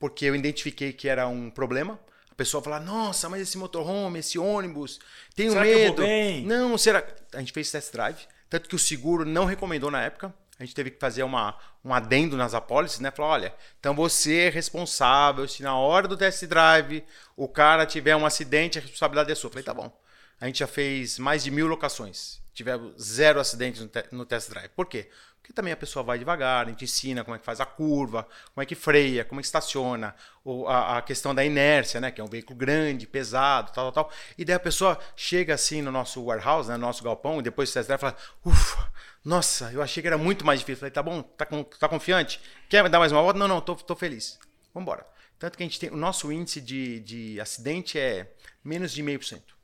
porque 0.00 0.24
eu 0.24 0.34
identifiquei 0.34 0.92
que 0.92 1.08
era 1.08 1.28
um 1.28 1.48
problema 1.48 2.00
pessoa 2.40 2.62
falar, 2.62 2.80
nossa, 2.80 3.28
mas 3.28 3.42
esse 3.42 3.58
motorhome, 3.58 4.20
esse 4.20 4.38
ônibus, 4.38 4.98
tenho 5.34 5.52
será 5.52 5.62
medo. 5.62 6.02
Não, 6.46 6.78
será. 6.78 7.06
A 7.34 7.38
gente 7.38 7.52
fez 7.52 7.70
test 7.70 7.92
drive, 7.92 8.16
tanto 8.48 8.66
que 8.66 8.74
o 8.74 8.78
seguro 8.78 9.26
não 9.26 9.44
recomendou 9.44 9.90
na 9.90 10.02
época. 10.02 10.32
A 10.58 10.64
gente 10.64 10.74
teve 10.74 10.90
que 10.90 10.98
fazer 10.98 11.22
uma, 11.22 11.54
um 11.84 11.92
adendo 11.92 12.38
nas 12.38 12.54
apólices, 12.54 12.98
né? 12.98 13.10
Falar, 13.10 13.28
olha, 13.28 13.54
então 13.78 13.94
você 13.94 14.38
é 14.38 14.48
responsável 14.48 15.46
se 15.46 15.62
na 15.62 15.76
hora 15.76 16.08
do 16.08 16.16
test 16.16 16.42
drive 16.46 17.04
o 17.36 17.46
cara 17.46 17.84
tiver 17.84 18.16
um 18.16 18.24
acidente, 18.24 18.78
a 18.78 18.80
responsabilidade 18.80 19.30
é 19.30 19.34
sua. 19.34 19.48
Eu 19.48 19.52
falei, 19.52 19.64
tá 19.64 19.74
bom. 19.74 19.94
A 20.40 20.46
gente 20.46 20.60
já 20.60 20.66
fez 20.66 21.18
mais 21.18 21.44
de 21.44 21.50
mil 21.50 21.66
locações. 21.66 22.40
Tivemos 22.54 22.94
zero 23.02 23.38
acidentes 23.38 23.82
no, 23.82 23.88
te 23.88 24.02
no 24.10 24.24
test 24.24 24.48
drive. 24.48 24.70
Por 24.70 24.86
quê? 24.86 25.10
Porque 25.50 25.56
também 25.56 25.72
a 25.72 25.76
pessoa 25.76 26.04
vai 26.04 26.16
devagar, 26.16 26.64
a 26.64 26.68
gente 26.68 26.84
ensina 26.84 27.24
como 27.24 27.34
é 27.34 27.38
que 27.38 27.44
faz 27.44 27.60
a 27.60 27.66
curva, 27.66 28.22
como 28.54 28.62
é 28.62 28.64
que 28.66 28.76
freia, 28.76 29.24
como 29.24 29.40
é 29.40 29.42
que 29.42 29.46
estaciona, 29.46 30.14
ou 30.44 30.68
a, 30.68 30.98
a, 30.98 31.02
questão 31.02 31.34
da 31.34 31.44
inércia, 31.44 32.00
né? 32.00 32.12
Que 32.12 32.20
é 32.20 32.24
um 32.24 32.28
veículo 32.28 32.56
grande, 32.56 33.04
pesado, 33.04 33.72
tal, 33.72 33.90
tal, 33.90 34.04
tal. 34.04 34.16
E 34.38 34.44
daí 34.44 34.54
a 34.54 34.60
pessoa 34.60 34.96
chega 35.16 35.52
assim 35.52 35.82
no 35.82 35.90
nosso 35.90 36.22
warehouse, 36.22 36.68
né, 36.68 36.76
no 36.76 36.86
nosso 36.86 37.02
galpão, 37.02 37.40
e 37.40 37.42
depois 37.42 37.72
drive 37.72 37.98
fala, 37.98 38.16
ufa, 38.46 38.92
nossa, 39.24 39.72
eu 39.72 39.82
achei 39.82 40.00
que 40.00 40.06
era 40.06 40.16
muito 40.16 40.46
mais 40.46 40.60
difícil. 40.60 40.78
Falei, 40.78 40.92
tá 40.92 41.02
bom, 41.02 41.20
tá, 41.20 41.44
com, 41.44 41.64
tá 41.64 41.88
confiante? 41.88 42.40
Quer 42.68 42.88
dar 42.88 43.00
mais 43.00 43.10
uma 43.10 43.20
volta? 43.20 43.36
Não, 43.36 43.48
não, 43.48 43.60
tô, 43.60 43.74
tô 43.74 43.96
feliz. 43.96 44.38
Vamos 44.72 44.86
embora. 44.86 45.04
Tanto 45.36 45.58
que 45.58 45.64
a 45.64 45.66
gente 45.66 45.80
tem, 45.80 45.90
o 45.90 45.96
nosso 45.96 46.30
índice 46.30 46.60
de, 46.60 47.00
de 47.00 47.40
acidente 47.40 47.98
é 47.98 48.36
menos 48.62 48.92
de 48.92 49.02
meio 49.02 49.18
por 49.18 49.24
cento. 49.24 49.56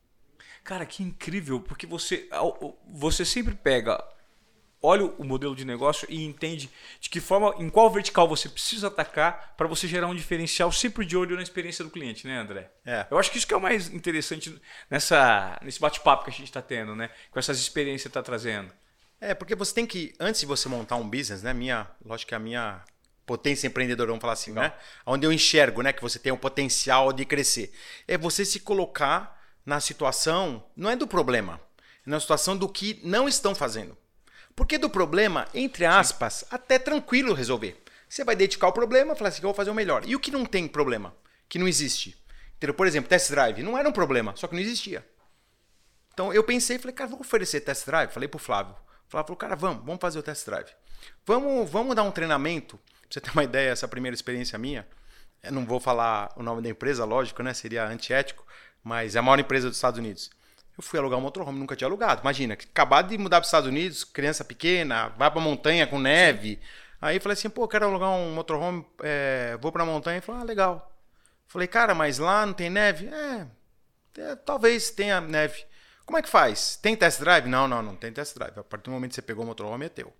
Cara, 0.64 0.84
que 0.84 1.05
incrível, 1.05 1.61
porque 1.61 1.87
você, 1.87 2.28
você 2.89 3.24
sempre 3.24 3.55
pega 3.55 4.05
olha 4.87 5.05
o 5.05 5.24
modelo 5.24 5.57
de 5.57 5.64
negócio 5.64 6.07
e 6.09 6.24
entende 6.24 6.70
de 7.01 7.11
que 7.11 7.20
forma, 7.20 7.55
em 7.59 7.68
qual 7.68 7.91
vertical 7.91 8.28
você 8.28 8.49
precisa 8.49 8.87
atacar 8.87 9.55
para 9.57 9.66
você 9.66 9.89
gerar 9.89 10.07
um 10.07 10.14
diferencial 10.14 10.70
sempre 10.70 11.05
de 11.05 11.16
olho 11.16 11.34
na 11.34 11.43
experiência 11.43 11.84
do 11.84 11.91
cliente, 11.91 12.26
né, 12.26 12.39
André? 12.39 12.70
É. 12.84 13.05
Eu 13.11 13.18
acho 13.18 13.30
que 13.30 13.39
isso 13.39 13.47
que 13.47 13.53
é 13.53 13.57
o 13.57 13.61
mais 13.61 13.93
interessante 13.93 14.57
nessa, 14.89 15.59
nesse 15.62 15.80
bate-papo 15.80 16.24
que 16.24 16.30
a 16.30 16.32
gente 16.32 16.45
está 16.45 16.62
tendo, 16.62 16.95
né? 16.95 17.11
Com 17.30 17.39
essas 17.39 17.59
experiências 17.59 18.03
que 18.03 18.09
está 18.09 18.22
trazendo. 18.22 18.72
É, 19.20 19.34
porque 19.34 19.57
você 19.57 19.74
tem 19.74 19.87
que, 19.87 20.14
antes 20.20 20.41
de 20.41 20.47
você 20.47 20.68
montar 20.68 20.97
um 20.97 21.09
business, 21.09 21.43
né? 21.43 21.53
Minha, 21.53 21.91
lógico 22.05 22.28
que 22.28 22.34
a 22.34 22.39
minha 22.39 22.84
potência 23.24 23.66
empreendedora, 23.66 24.09
vamos 24.09 24.20
falar 24.20 24.34
assim, 24.34 24.53
Legal. 24.53 24.64
né? 24.64 24.72
Onde 25.05 25.26
eu 25.26 25.32
enxergo, 25.32 25.82
né? 25.82 25.93
Que 25.93 26.03
você 26.03 26.18
tem 26.18 26.30
o 26.32 26.39
potencial 26.39 27.12
de 27.12 27.24
crescer. 27.24 27.72
É 28.07 28.16
você 28.16 28.45
se 28.45 28.61
colocar 28.61 29.37
na 29.64 29.80
situação, 29.80 30.64
não 30.76 30.89
é 30.89 30.95
do 30.95 31.09
problema, 31.09 31.61
é 32.07 32.11
na 32.11 32.20
situação 32.20 32.57
do 32.57 32.68
que 32.68 33.01
não 33.03 33.26
estão 33.26 33.53
fazendo. 33.53 33.99
Porque 34.57 34.78
do 34.78 34.88
problema, 34.88 35.46
entre 35.52 35.84
aspas, 35.84 36.32
Sim. 36.34 36.46
até 36.50 36.78
tranquilo 36.78 37.34
resolver. 37.34 37.82
Você 38.09 38.24
vai 38.24 38.34
dedicar 38.34 38.68
o 38.68 38.72
problema 38.72 39.12
e 39.12 39.16
falar 39.16 39.28
assim, 39.28 39.42
eu 39.42 39.48
vou 39.48 39.54
fazer 39.54 39.70
o 39.70 39.74
melhor. 39.74 40.02
E 40.07 40.16
o 40.16 40.20
que 40.20 40.30
não 40.30 40.46
tem 40.46 40.66
problema? 40.66 41.14
Que 41.46 41.59
não 41.59 41.68
existe. 41.68 42.16
Entendeu? 42.57 42.72
Por 42.74 42.86
exemplo, 42.86 43.09
test 43.09 43.30
drive. 43.30 43.62
Não 43.62 43.76
era 43.76 43.86
um 43.86 43.92
problema, 43.92 44.34
só 44.34 44.48
que 44.48 44.54
não 44.54 44.62
existia. 44.62 45.07
Então 46.14 46.32
eu 46.32 46.42
pensei, 46.42 46.78
falei, 46.78 46.94
cara, 46.94 47.11
vou 47.11 47.20
oferecer 47.20 47.61
test 47.61 47.84
drive. 47.84 48.11
Falei 48.11 48.28
pro 48.28 48.38
Flávio. 48.38 48.74
O 49.07 49.11
Flávio 49.11 49.26
falou, 49.26 49.36
cara, 49.36 49.54
vamos, 49.54 49.84
vamos 49.84 50.00
fazer 50.00 50.18
o 50.18 50.22
test 50.22 50.46
drive. 50.46 50.70
Vamos, 51.26 51.68
vamos 51.70 51.94
dar 51.94 52.02
um 52.02 52.11
treinamento. 52.11 52.78
Pra 52.78 52.94
você 53.11 53.20
ter 53.20 53.30
uma 53.32 53.44
ideia, 53.44 53.70
essa 53.70 53.86
primeira 53.86 54.14
experiência 54.14 54.59
minha. 54.59 54.88
Eu 55.42 55.52
não 55.52 55.66
vou 55.66 55.78
falar 55.78 56.32
o 56.34 56.42
nome 56.42 56.62
da 56.62 56.70
empresa, 56.70 57.04
lógico, 57.04 57.42
né? 57.42 57.52
Seria 57.52 57.86
antiético, 57.86 58.46
mas 58.82 59.14
é 59.14 59.18
a 59.18 59.22
maior 59.22 59.38
empresa 59.38 59.68
dos 59.68 59.76
Estados 59.76 59.98
Unidos. 59.98 60.30
Eu 60.76 60.82
fui 60.82 60.98
alugar 60.98 61.18
um 61.18 61.22
motorhome, 61.22 61.58
nunca 61.58 61.74
tinha 61.74 61.88
alugado. 61.88 62.20
Imagina, 62.20 62.54
acabado 62.54 63.08
de 63.08 63.18
mudar 63.18 63.38
para 63.38 63.44
os 63.44 63.48
Estados 63.48 63.68
Unidos, 63.68 64.04
criança 64.04 64.44
pequena, 64.44 65.08
vai 65.16 65.30
para 65.30 65.40
montanha 65.40 65.86
com 65.86 65.98
neve. 65.98 66.60
Aí 67.00 67.18
falei 67.18 67.34
assim, 67.34 67.48
pô, 67.48 67.66
quero 67.66 67.86
alugar 67.86 68.10
um 68.10 68.34
motorhome, 68.34 68.84
é, 69.02 69.56
vou 69.60 69.72
para 69.72 69.82
a 69.82 69.86
montanha. 69.86 70.16
Ele 70.16 70.26
falou, 70.26 70.40
ah, 70.42 70.44
legal. 70.44 70.92
Falei, 71.46 71.66
cara, 71.66 71.94
mas 71.94 72.18
lá 72.18 72.44
não 72.44 72.52
tem 72.52 72.68
neve? 72.68 73.08
É, 73.08 73.46
é, 74.18 74.36
talvez 74.36 74.90
tenha 74.90 75.20
neve. 75.20 75.64
Como 76.04 76.18
é 76.18 76.22
que 76.22 76.28
faz? 76.28 76.76
Tem 76.76 76.94
test 76.94 77.20
drive? 77.20 77.48
Não, 77.48 77.66
não, 77.66 77.82
não 77.82 77.96
tem 77.96 78.12
test 78.12 78.34
drive. 78.34 78.58
A 78.58 78.64
partir 78.64 78.84
do 78.84 78.90
momento 78.92 79.10
que 79.10 79.14
você 79.16 79.22
pegou 79.22 79.44
o 79.44 79.46
motorhome, 79.46 79.86
é 79.86 79.88
teu. 79.88 80.12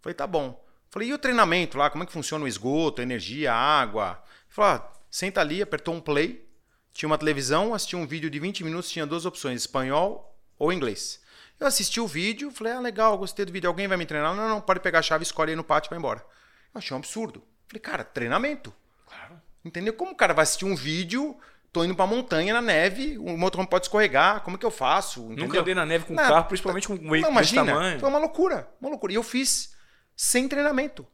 Falei, 0.00 0.14
tá 0.14 0.26
bom. 0.26 0.62
Falei, 0.90 1.08
e 1.08 1.14
o 1.14 1.18
treinamento 1.18 1.76
lá? 1.76 1.90
Como 1.90 2.04
é 2.04 2.06
que 2.06 2.12
funciona 2.12 2.44
o 2.44 2.48
esgoto, 2.48 3.00
a 3.00 3.04
energia, 3.04 3.52
a 3.52 3.56
água? 3.56 4.22
Ele 4.46 4.54
falou, 4.54 4.70
ah, 4.70 4.92
senta 5.10 5.40
ali, 5.40 5.60
apertou 5.60 5.94
um 5.94 6.00
play, 6.00 6.46
tinha 6.94 7.08
uma 7.08 7.18
televisão, 7.18 7.74
assisti 7.74 7.96
um 7.96 8.06
vídeo 8.06 8.30
de 8.30 8.38
20 8.38 8.62
minutos, 8.62 8.88
tinha 8.88 9.04
duas 9.04 9.26
opções, 9.26 9.62
espanhol 9.62 10.32
ou 10.56 10.72
inglês. 10.72 11.20
Eu 11.58 11.66
assisti 11.66 12.00
o 12.00 12.06
vídeo, 12.06 12.52
falei, 12.52 12.72
ah, 12.72 12.80
legal, 12.80 13.18
gostei 13.18 13.44
do 13.44 13.52
vídeo, 13.52 13.68
alguém 13.68 13.88
vai 13.88 13.96
me 13.96 14.06
treinar? 14.06 14.34
Não, 14.34 14.48
não, 14.48 14.60
pode 14.60 14.78
pegar 14.78 15.00
a 15.00 15.02
chave, 15.02 15.24
escolhe 15.24 15.50
aí 15.50 15.56
no 15.56 15.64
pátio 15.64 15.88
e 15.88 15.90
vai 15.90 15.98
embora. 15.98 16.24
Eu 16.72 16.78
achei 16.78 16.94
um 16.94 16.98
absurdo. 16.98 17.42
Falei, 17.66 17.80
cara, 17.80 18.04
treinamento. 18.04 18.72
Claro. 19.08 19.42
Entendeu? 19.64 19.92
Como 19.92 20.12
o 20.12 20.14
cara 20.14 20.32
vai 20.32 20.44
assistir 20.44 20.64
um 20.66 20.76
vídeo, 20.76 21.36
tô 21.72 21.84
indo 21.84 21.96
pra 21.96 22.06
montanha 22.06 22.54
na 22.54 22.62
neve, 22.62 23.18
o 23.18 23.36
motorhome 23.36 23.68
pode 23.68 23.86
escorregar, 23.86 24.42
como 24.42 24.56
é 24.56 24.60
que 24.60 24.66
eu 24.66 24.70
faço? 24.70 25.20
Entendeu? 25.24 25.46
Nunca 25.46 25.60
andei 25.60 25.74
na 25.74 25.84
neve 25.84 26.04
com 26.04 26.14
carro, 26.14 26.44
principalmente 26.44 26.86
com 26.86 26.94
um 26.94 27.10
veículo 27.10 27.36
desse 27.36 27.54
tamanho. 27.56 27.98
Foi 27.98 28.08
uma 28.08 28.18
loucura, 28.20 28.68
uma 28.80 28.90
loucura. 28.90 29.12
E 29.12 29.16
eu 29.16 29.22
fiz 29.24 29.74
sem 30.16 30.48
treinamento. 30.48 31.04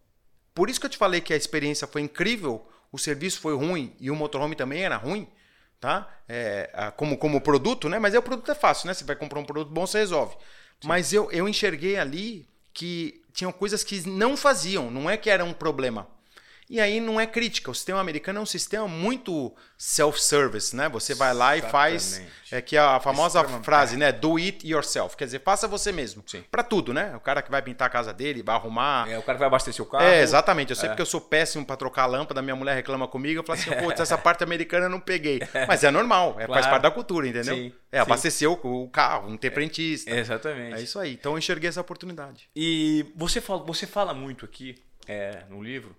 Por 0.55 0.69
isso 0.69 0.79
que 0.79 0.85
eu 0.85 0.91
te 0.91 0.99
falei 0.99 1.23
que 1.23 1.33
a 1.33 1.37
experiência 1.37 1.87
foi 1.87 2.03
incrível, 2.03 2.69
o 2.93 2.99
serviço 2.99 3.41
foi 3.41 3.55
ruim 3.55 3.97
e 3.99 4.11
o 4.11 4.15
motorhome 4.15 4.55
também 4.55 4.85
era 4.85 4.99
ruim 4.99 5.27
tá? 5.81 6.09
É, 6.29 6.93
como, 6.97 7.17
como 7.17 7.41
produto, 7.41 7.89
né? 7.89 7.99
Mas 7.99 8.15
é 8.15 8.19
o 8.19 8.23
produto 8.23 8.51
é 8.51 8.55
fácil, 8.55 8.87
né? 8.87 8.95
Você 8.95 9.05
vai 9.05 9.17
comprar 9.17 9.41
um 9.41 9.45
produto 9.45 9.73
bom, 9.73 9.87
você 9.87 9.99
resolve. 9.99 10.35
Sim. 10.35 10.87
Mas 10.87 11.13
eu, 11.13 11.31
eu 11.33 11.49
enxerguei 11.49 11.97
ali 11.97 12.47
que 12.73 13.23
tinham 13.33 13.51
coisas 13.51 13.83
que 13.83 14.07
não 14.09 14.37
faziam, 14.37 14.91
não 14.91 15.09
é 15.09 15.17
que 15.17 15.31
era 15.31 15.45
um 15.45 15.53
problema. 15.53 16.07
E 16.71 16.81
aí 16.81 17.01
não 17.01 17.21
é 17.21 17.27
crítica. 17.27 17.69
O 17.69 17.75
sistema 17.75 17.99
americano 17.99 18.39
é 18.39 18.43
um 18.43 18.47
sistema 18.47 18.87
muito 18.87 19.53
self-service, 19.77 20.75
né? 20.77 20.89
Você 20.89 21.17
vai 21.17 21.35
lá 21.35 21.57
e 21.57 21.63
faz. 21.63 22.23
É 22.53 22.63
que 22.63 22.77
a 22.77 23.01
famosa 23.01 23.43
frase, 23.61 23.97
né? 23.97 24.13
Do 24.13 24.37
it 24.37 24.65
yourself. 24.65 25.17
Quer 25.17 25.25
dizer, 25.25 25.41
faça 25.41 25.67
você 25.67 25.91
mesmo. 25.91 26.23
Para 26.49 26.63
tudo, 26.63 26.95
né? 26.95 27.13
O 27.17 27.21
cara 27.21 27.43
que 27.43 27.51
vai 27.51 27.61
pintar 27.61 27.89
a 27.89 27.91
casa 27.91 28.13
dele, 28.13 28.41
vai 28.41 28.55
arrumar. 28.55 29.11
É, 29.11 29.19
o 29.19 29.23
cara 29.23 29.35
que 29.35 29.41
vai 29.41 29.49
abastecer 29.49 29.85
o 29.85 29.89
carro. 29.89 30.05
É, 30.05 30.23
exatamente. 30.23 30.71
Eu 30.71 30.77
sei 30.77 30.87
é. 30.87 30.91
porque 30.91 31.03
eu 31.03 31.07
sou 31.07 31.21
péssimo 31.21 31.67
para 31.67 31.77
trocar 31.77 32.05
a 32.05 32.07
lâmpada, 32.07 32.41
minha 32.41 32.55
mulher 32.55 32.77
reclama 32.77 33.09
comigo. 33.09 33.41
Eu 33.41 33.45
falo 33.45 33.59
assim, 33.59 33.71
putz, 33.85 33.99
essa 33.99 34.17
parte 34.17 34.45
americana 34.45 34.87
eu 34.87 34.91
não 34.91 35.01
peguei. 35.01 35.41
Mas 35.67 35.83
é 35.83 35.91
normal, 35.91 36.37
é, 36.39 36.47
claro. 36.47 36.53
faz 36.53 36.67
parte 36.69 36.83
da 36.85 36.91
cultura, 36.93 37.27
entendeu? 37.27 37.57
Sim. 37.57 37.73
É, 37.91 37.99
abastecer 37.99 38.49
o, 38.49 38.89
carro, 38.89 39.29
não 39.29 39.37
ter 39.37 39.49
é, 39.49 39.51
frentista. 39.51 40.09
É, 40.09 40.21
exatamente. 40.21 40.77
É 40.77 40.81
isso 40.81 41.01
aí. 41.01 41.15
Então 41.15 41.33
eu 41.33 41.39
enxerguei 41.39 41.69
essa 41.69 41.81
oportunidade. 41.81 42.49
E 42.55 43.13
você 43.17 43.41
fala, 43.41 43.65
você 43.65 43.89
fala 43.89 44.15
muito 44.15 44.45
aqui 44.45 44.77
é, 45.09 45.43
no 45.51 45.61
livro 45.61 45.97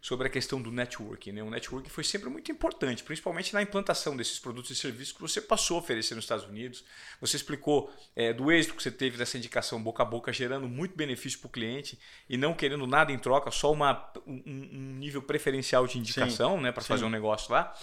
sobre 0.00 0.26
a 0.26 0.30
questão 0.30 0.60
do 0.60 0.72
networking. 0.72 1.32
Né? 1.32 1.42
O 1.42 1.50
networking 1.50 1.90
foi 1.90 2.02
sempre 2.02 2.30
muito 2.30 2.50
importante, 2.50 3.02
principalmente 3.02 3.52
na 3.52 3.60
implantação 3.60 4.16
desses 4.16 4.38
produtos 4.38 4.70
e 4.70 4.74
serviços 4.74 5.12
que 5.12 5.20
você 5.20 5.40
passou 5.40 5.76
a 5.76 5.80
oferecer 5.80 6.14
nos 6.14 6.24
Estados 6.24 6.46
Unidos. 6.46 6.84
Você 7.20 7.36
explicou 7.36 7.92
é, 8.16 8.32
do 8.32 8.50
êxito 8.50 8.74
que 8.74 8.82
você 8.82 8.90
teve 8.90 9.18
dessa 9.18 9.36
indicação 9.36 9.82
boca 9.82 10.02
a 10.02 10.06
boca, 10.06 10.32
gerando 10.32 10.68
muito 10.68 10.96
benefício 10.96 11.38
para 11.38 11.48
o 11.48 11.50
cliente 11.50 11.98
e 12.28 12.36
não 12.36 12.54
querendo 12.54 12.86
nada 12.86 13.12
em 13.12 13.18
troca, 13.18 13.50
só 13.50 13.70
uma, 13.70 14.10
um, 14.26 14.42
um 14.46 14.96
nível 14.98 15.22
preferencial 15.22 15.86
de 15.86 15.98
indicação 15.98 16.60
né, 16.60 16.72
para 16.72 16.82
fazer 16.82 17.04
um 17.04 17.10
negócio 17.10 17.52
lá. 17.52 17.76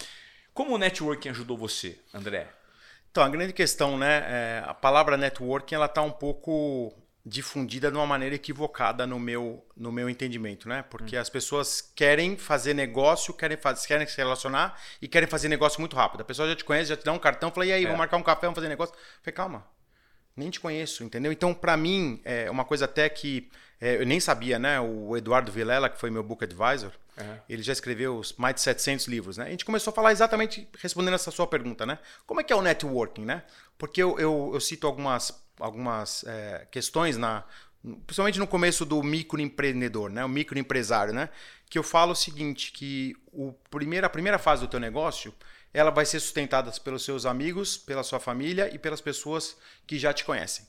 Como 0.52 0.74
o 0.74 0.78
networking 0.78 1.28
ajudou 1.28 1.56
você, 1.56 1.98
André? 2.12 2.52
Então, 3.10 3.22
a 3.22 3.28
grande 3.28 3.52
questão, 3.52 3.96
né? 3.96 4.24
É, 4.28 4.62
a 4.66 4.74
palavra 4.74 5.16
networking 5.16 5.74
ela 5.74 5.86
está 5.86 6.02
um 6.02 6.10
pouco 6.10 6.92
difundida 7.28 7.90
de 7.90 7.96
uma 7.96 8.06
maneira 8.06 8.34
equivocada 8.34 9.06
no 9.06 9.18
meu, 9.18 9.64
no 9.76 9.92
meu 9.92 10.08
entendimento, 10.08 10.68
né? 10.68 10.82
Porque 10.82 11.16
hum. 11.16 11.20
as 11.20 11.28
pessoas 11.28 11.92
querem 11.94 12.36
fazer 12.36 12.74
negócio, 12.74 13.34
querem, 13.34 13.56
faz, 13.56 13.84
querem 13.84 14.06
se 14.06 14.16
relacionar 14.16 14.80
e 15.00 15.06
querem 15.06 15.28
fazer 15.28 15.48
negócio 15.48 15.80
muito 15.80 15.94
rápido. 15.94 16.22
A 16.22 16.24
pessoa 16.24 16.48
já 16.48 16.56
te 16.56 16.64
conhece, 16.64 16.88
já 16.88 16.96
te 16.96 17.04
dá 17.04 17.12
um 17.12 17.18
cartão, 17.18 17.50
fala, 17.50 17.66
e 17.66 17.72
aí, 17.72 17.82
é. 17.82 17.84
vamos 17.84 17.98
marcar 17.98 18.16
um 18.16 18.22
café, 18.22 18.42
vamos 18.42 18.56
fazer 18.56 18.68
negócio. 18.68 18.94
Eu 18.94 19.00
falei, 19.22 19.34
calma, 19.34 19.66
nem 20.38 20.50
te 20.50 20.60
conheço, 20.60 21.04
entendeu? 21.04 21.32
Então, 21.32 21.52
para 21.52 21.76
mim, 21.76 22.20
é 22.24 22.50
uma 22.50 22.64
coisa 22.64 22.84
até 22.84 23.08
que 23.08 23.48
é, 23.80 24.00
eu 24.00 24.06
nem 24.06 24.20
sabia, 24.20 24.58
né? 24.58 24.80
O 24.80 25.16
Eduardo 25.16 25.52
Vilela, 25.52 25.88
que 25.88 25.98
foi 25.98 26.10
meu 26.10 26.22
book 26.22 26.42
advisor, 26.44 26.92
uhum. 27.16 27.38
ele 27.48 27.62
já 27.62 27.72
escreveu 27.72 28.20
mais 28.36 28.54
de 28.56 28.60
700 28.62 29.06
livros, 29.06 29.36
né? 29.36 29.46
A 29.46 29.50
gente 29.50 29.64
começou 29.64 29.90
a 29.90 29.94
falar 29.94 30.12
exatamente 30.12 30.68
respondendo 30.80 31.14
essa 31.14 31.30
sua 31.30 31.46
pergunta, 31.46 31.84
né? 31.84 31.98
Como 32.26 32.40
é 32.40 32.44
que 32.44 32.52
é 32.52 32.56
o 32.56 32.62
networking, 32.62 33.24
né? 33.24 33.42
Porque 33.76 34.02
eu, 34.02 34.18
eu, 34.18 34.50
eu 34.54 34.60
cito 34.60 34.86
algumas 34.86 35.46
algumas 35.60 36.24
é, 36.24 36.66
questões 36.70 37.16
na 37.16 37.44
principalmente 38.06 38.38
no 38.38 38.46
começo 38.46 38.84
do 38.84 39.02
microempreendedor, 39.02 40.10
né, 40.10 40.24
o 40.24 40.28
microempresário, 40.28 41.14
né, 41.14 41.28
que 41.70 41.78
eu 41.78 41.82
falo 41.82 42.12
o 42.12 42.16
seguinte, 42.16 42.72
que 42.72 43.16
o 43.32 43.52
primeira, 43.70 44.08
a 44.08 44.10
primeira 44.10 44.38
fase 44.38 44.62
do 44.62 44.68
teu 44.68 44.80
negócio, 44.80 45.32
ela 45.72 45.90
vai 45.90 46.04
ser 46.04 46.20
sustentada 46.20 46.70
pelos 46.82 47.04
seus 47.04 47.26
amigos, 47.26 47.76
pela 47.76 48.02
sua 48.02 48.18
família 48.18 48.72
e 48.74 48.78
pelas 48.78 49.00
pessoas 49.00 49.56
que 49.86 49.98
já 49.98 50.12
te 50.12 50.24
conhecem. 50.24 50.66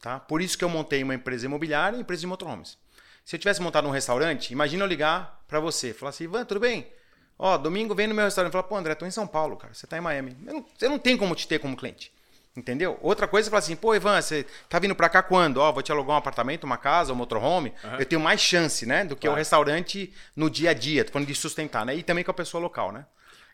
Tá? 0.00 0.18
Por 0.18 0.42
isso 0.42 0.58
que 0.58 0.64
eu 0.64 0.68
montei 0.68 1.02
uma 1.02 1.14
empresa 1.14 1.46
imobiliária 1.46 1.96
e 1.96 2.00
empresa 2.00 2.20
de 2.20 2.26
motorhomes. 2.26 2.76
Se 3.24 3.36
eu 3.36 3.40
tivesse 3.40 3.62
montado 3.62 3.86
um 3.86 3.92
restaurante, 3.92 4.50
imagina 4.50 4.82
eu 4.82 4.88
ligar 4.88 5.44
para 5.46 5.60
você, 5.60 5.94
falar 5.94 6.10
assim, 6.10 6.24
Ivan, 6.24 6.44
tudo 6.44 6.58
bem? 6.58 6.92
Ó, 7.38 7.56
domingo 7.56 7.94
vem 7.94 8.06
no 8.06 8.14
meu 8.14 8.24
restaurante 8.24 8.50
e 8.50 8.52
fala, 8.52 8.64
pô, 8.64 8.76
André, 8.76 8.94
tô 8.94 9.06
em 9.06 9.10
São 9.10 9.26
Paulo, 9.26 9.56
cara, 9.56 9.72
você 9.72 9.86
tá 9.86 9.96
em 9.96 10.00
Miami. 10.00 10.36
Eu 10.44 10.54
não, 10.54 10.66
eu 10.80 10.90
não 10.90 10.98
tenho 10.98 11.18
como 11.18 11.34
te 11.34 11.46
ter 11.46 11.58
como 11.60 11.76
cliente. 11.76 12.12
Entendeu? 12.54 12.98
Outra 13.00 13.26
coisa 13.26 13.48
é 13.48 13.50
falar 13.50 13.60
assim, 13.60 13.74
pô, 13.74 13.94
Ivan, 13.94 14.20
você 14.20 14.44
tá 14.68 14.78
vindo 14.78 14.94
pra 14.94 15.08
cá 15.08 15.22
quando? 15.22 15.56
Ó, 15.56 15.72
vou 15.72 15.82
te 15.82 15.90
alugar 15.90 16.16
um 16.16 16.18
apartamento, 16.18 16.64
uma 16.64 16.76
casa, 16.76 17.12
um 17.12 17.16
motorhome. 17.16 17.72
Uhum. 17.82 17.96
Eu 17.98 18.04
tenho 18.04 18.20
mais 18.20 18.40
chance, 18.40 18.84
né? 18.84 19.04
Do 19.04 19.16
que 19.16 19.22
claro. 19.22 19.34
o 19.34 19.38
restaurante 19.38 20.12
no 20.36 20.50
dia 20.50 20.70
a 20.70 20.74
dia, 20.74 21.04
tô 21.04 21.12
falando 21.12 21.28
de 21.28 21.34
sustentar, 21.34 21.86
né? 21.86 21.96
E 21.96 22.02
também 22.02 22.22
com 22.22 22.30
a 22.30 22.34
pessoa 22.34 22.60
local, 22.60 22.92
né? 22.92 23.06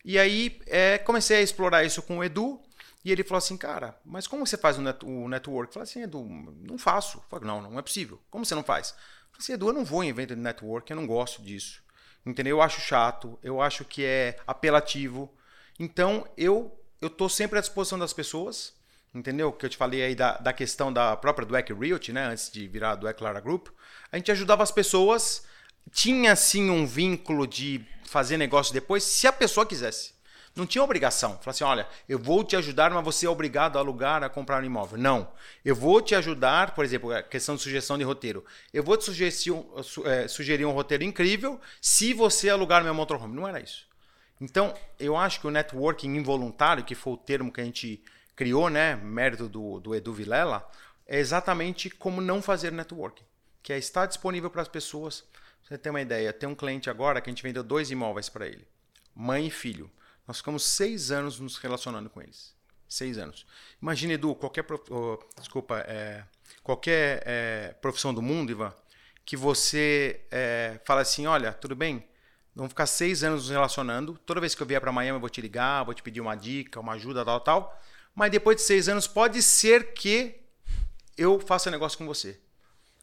E 0.05 0.19
aí 0.19 0.61
é, 0.67 0.99
comecei 0.99 1.39
a 1.39 1.43
explorar 1.43 1.85
isso 1.85 2.03
com 2.03 2.19
o 2.19 2.25
Edu. 2.25 2.61
E 3.05 3.13
ele 3.13 3.23
falou 3.23 3.39
assim, 3.39 3.57
cara, 3.57 3.99
mas 4.05 4.27
como 4.27 4.47
você 4.47 4.57
faz 4.57 4.77
o, 4.77 4.83
net, 4.83 5.05
o 5.05 5.29
network? 5.29 5.71
Eu 5.71 5.75
falei 5.75 5.85
assim, 5.85 6.03
Edu, 6.03 6.25
não 6.69 6.77
faço. 6.77 7.19
Eu 7.19 7.25
falei, 7.31 7.47
não, 7.47 7.63
não 7.63 7.79
é 7.79 7.83
possível. 7.83 8.21
Como 8.31 8.45
você 8.45 8.55
não 8.55 8.65
faz? 8.65 8.91
Eu 8.91 8.97
falei 9.33 9.39
assim, 9.39 9.53
Edu, 9.53 9.69
eu 9.69 9.73
não 9.73 9.85
vou 9.85 10.03
em 10.03 10.09
evento 10.09 10.35
de 10.35 10.41
network, 10.41 10.91
eu 10.91 10.97
não 10.97 11.07
gosto 11.07 11.41
disso. 11.43 11.83
Entendeu? 12.27 12.57
Eu 12.57 12.63
acho 12.63 12.81
chato, 12.81 13.39
eu 13.43 13.63
acho 13.63 13.85
que 13.85 14.05
é 14.05 14.39
apelativo. 14.47 15.33
Então, 15.79 16.29
eu 16.37 16.75
eu 17.01 17.09
tô 17.09 17.29
sempre 17.29 17.57
à 17.57 17.61
disposição 17.61 17.97
das 17.97 18.13
pessoas 18.13 18.77
entendeu? 19.15 19.53
Que 19.53 19.67
eu 19.67 19.71
te 19.71 19.77
falei 19.77 20.03
aí 20.03 20.15
da, 20.15 20.37
da 20.39 20.53
questão 20.53 20.93
da 20.93 21.17
própria 21.17 21.47
Dweck 21.47 21.73
Realty, 21.73 22.13
né? 22.13 22.27
Antes 22.27 22.51
de 22.51 22.67
virar 22.67 22.93
a 22.93 22.97
Dweck 22.97 23.23
Lara 23.23 23.41
Group. 23.41 23.69
A 24.11 24.17
gente 24.17 24.31
ajudava 24.31 24.63
as 24.63 24.71
pessoas, 24.71 25.45
tinha 25.93 26.35
sim 26.37 26.71
um 26.71 26.87
vínculo 26.87 27.47
de 27.47 27.85
fazer 28.05 28.37
negócio 28.37 28.73
depois, 28.73 29.05
se 29.05 29.27
a 29.27 29.33
pessoa 29.33 29.67
quisesse. 29.67 30.19
Não 30.57 30.67
tinha 30.67 30.83
obrigação. 30.83 31.39
Falar 31.39 31.53
assim, 31.53 31.63
olha, 31.63 31.89
eu 32.09 32.19
vou 32.19 32.43
te 32.43 32.57
ajudar, 32.57 32.91
mas 32.91 33.05
você 33.05 33.27
é 33.27 33.31
obrigado 33.31 33.77
a 33.77 33.81
alugar, 33.81 34.25
a 34.25 34.29
comprar 34.29 34.61
um 34.61 34.67
imóvel. 34.67 34.99
Não. 34.99 35.31
Eu 35.65 35.77
vou 35.77 36.03
te 36.03 36.17
ajudar, 36.17 36.75
por 36.75 36.85
exemplo, 36.85 37.13
a 37.13 37.23
questão 37.23 37.55
de 37.55 37.63
sugestão 37.63 37.97
de 37.97 38.03
roteiro. 38.03 38.45
Eu 38.75 38.83
vou 38.83 38.97
te 38.97 39.05
sugerir 39.05 39.53
um, 39.53 39.65
é, 40.05 40.27
sugerir 40.27 40.65
um 40.65 40.73
roteiro 40.73 41.05
incrível 41.05 41.61
se 41.81 42.13
você 42.13 42.51
alugar 42.51 42.83
meu 42.83 42.93
motorhome. 42.93 43.37
Não 43.37 43.47
era 43.47 43.61
isso. 43.61 43.87
Então, 44.41 44.75
eu 44.99 45.17
acho 45.17 45.41
que 45.41 45.47
o 45.47 45.51
networking 45.51 46.17
involuntário, 46.17 46.85
que 46.85 46.95
foi 46.95 47.13
o 47.13 47.17
termo 47.17 47.53
que 47.53 47.61
a 47.61 47.65
gente 47.65 48.03
criou, 48.35 48.69
né, 48.69 48.97
mérito 48.97 49.49
do, 49.49 49.81
do 49.81 49.95
Edu 49.95 50.13
Vilela, 50.13 50.69
é 51.07 51.19
exatamente 51.19 51.89
como 51.89 52.21
não 52.21 52.43
fazer 52.43 52.71
networking, 52.71 53.25
que 53.63 53.73
é 53.73 53.79
estar 53.79 54.07
disponível 54.07 54.51
para 54.51 54.63
as 54.63 54.69
pessoas. 54.69 55.25
Você 55.69 55.77
tem 55.77 55.91
uma 55.91 56.01
ideia, 56.01 56.33
tem 56.33 56.49
um 56.49 56.55
cliente 56.55 56.89
agora 56.89 57.21
que 57.21 57.29
a 57.29 57.33
gente 57.33 57.43
vendeu 57.43 57.63
dois 57.63 57.91
imóveis 57.91 58.29
para 58.31 58.47
ele, 58.47 58.67
mãe 59.15 59.49
e 59.49 59.51
filho. 59.51 59.91
Nós 60.27 60.39
ficamos 60.39 60.63
seis 60.63 61.11
anos 61.11 61.39
nos 61.39 61.59
relacionando 61.59 62.09
com 62.09 62.23
eles. 62.23 62.55
Seis 62.89 63.19
anos. 63.19 63.47
Imagina, 63.81 64.15
Edu, 64.15 64.35
qualquer, 64.35 64.65
oh, 64.91 65.19
desculpa, 65.39 65.81
é, 65.87 66.25
qualquer 66.63 67.23
é, 67.27 67.75
profissão 67.83 68.15
do 68.15 68.23
mundo, 68.23 68.51
Ivan, 68.51 68.75
que 69.27 69.37
você 69.37 70.23
é, 70.31 70.81
fala 70.87 71.03
assim, 71.03 71.27
olha, 71.27 71.53
tudo 71.53 71.77
bem, 71.77 72.09
vamos 72.55 72.71
ficar 72.71 72.87
seis 72.87 73.23
anos 73.23 73.43
nos 73.43 73.51
relacionando. 73.51 74.19
Toda 74.25 74.41
vez 74.41 74.55
que 74.55 74.63
eu 74.63 74.67
vier 74.67 74.81
para 74.81 74.91
Miami, 74.91 75.17
eu 75.17 75.21
vou 75.21 75.29
te 75.29 75.43
ligar, 75.43 75.85
vou 75.85 75.93
te 75.93 76.03
pedir 76.03 76.23
uma 76.23 76.35
dica, 76.35 76.81
uma 76.81 76.95
ajuda, 76.95 77.25
tal, 77.25 77.41
tal 77.41 77.79
mas 78.19 78.33
depois 78.33 78.57
de 78.57 78.63
seis 78.63 78.89
anos 78.89 79.07
pode 79.07 79.41
ser 79.41 79.93
que 79.93 80.41
eu 81.17 81.39
faça 81.39 81.71
negócio 81.71 81.97
com 81.97 82.05
você. 82.05 82.41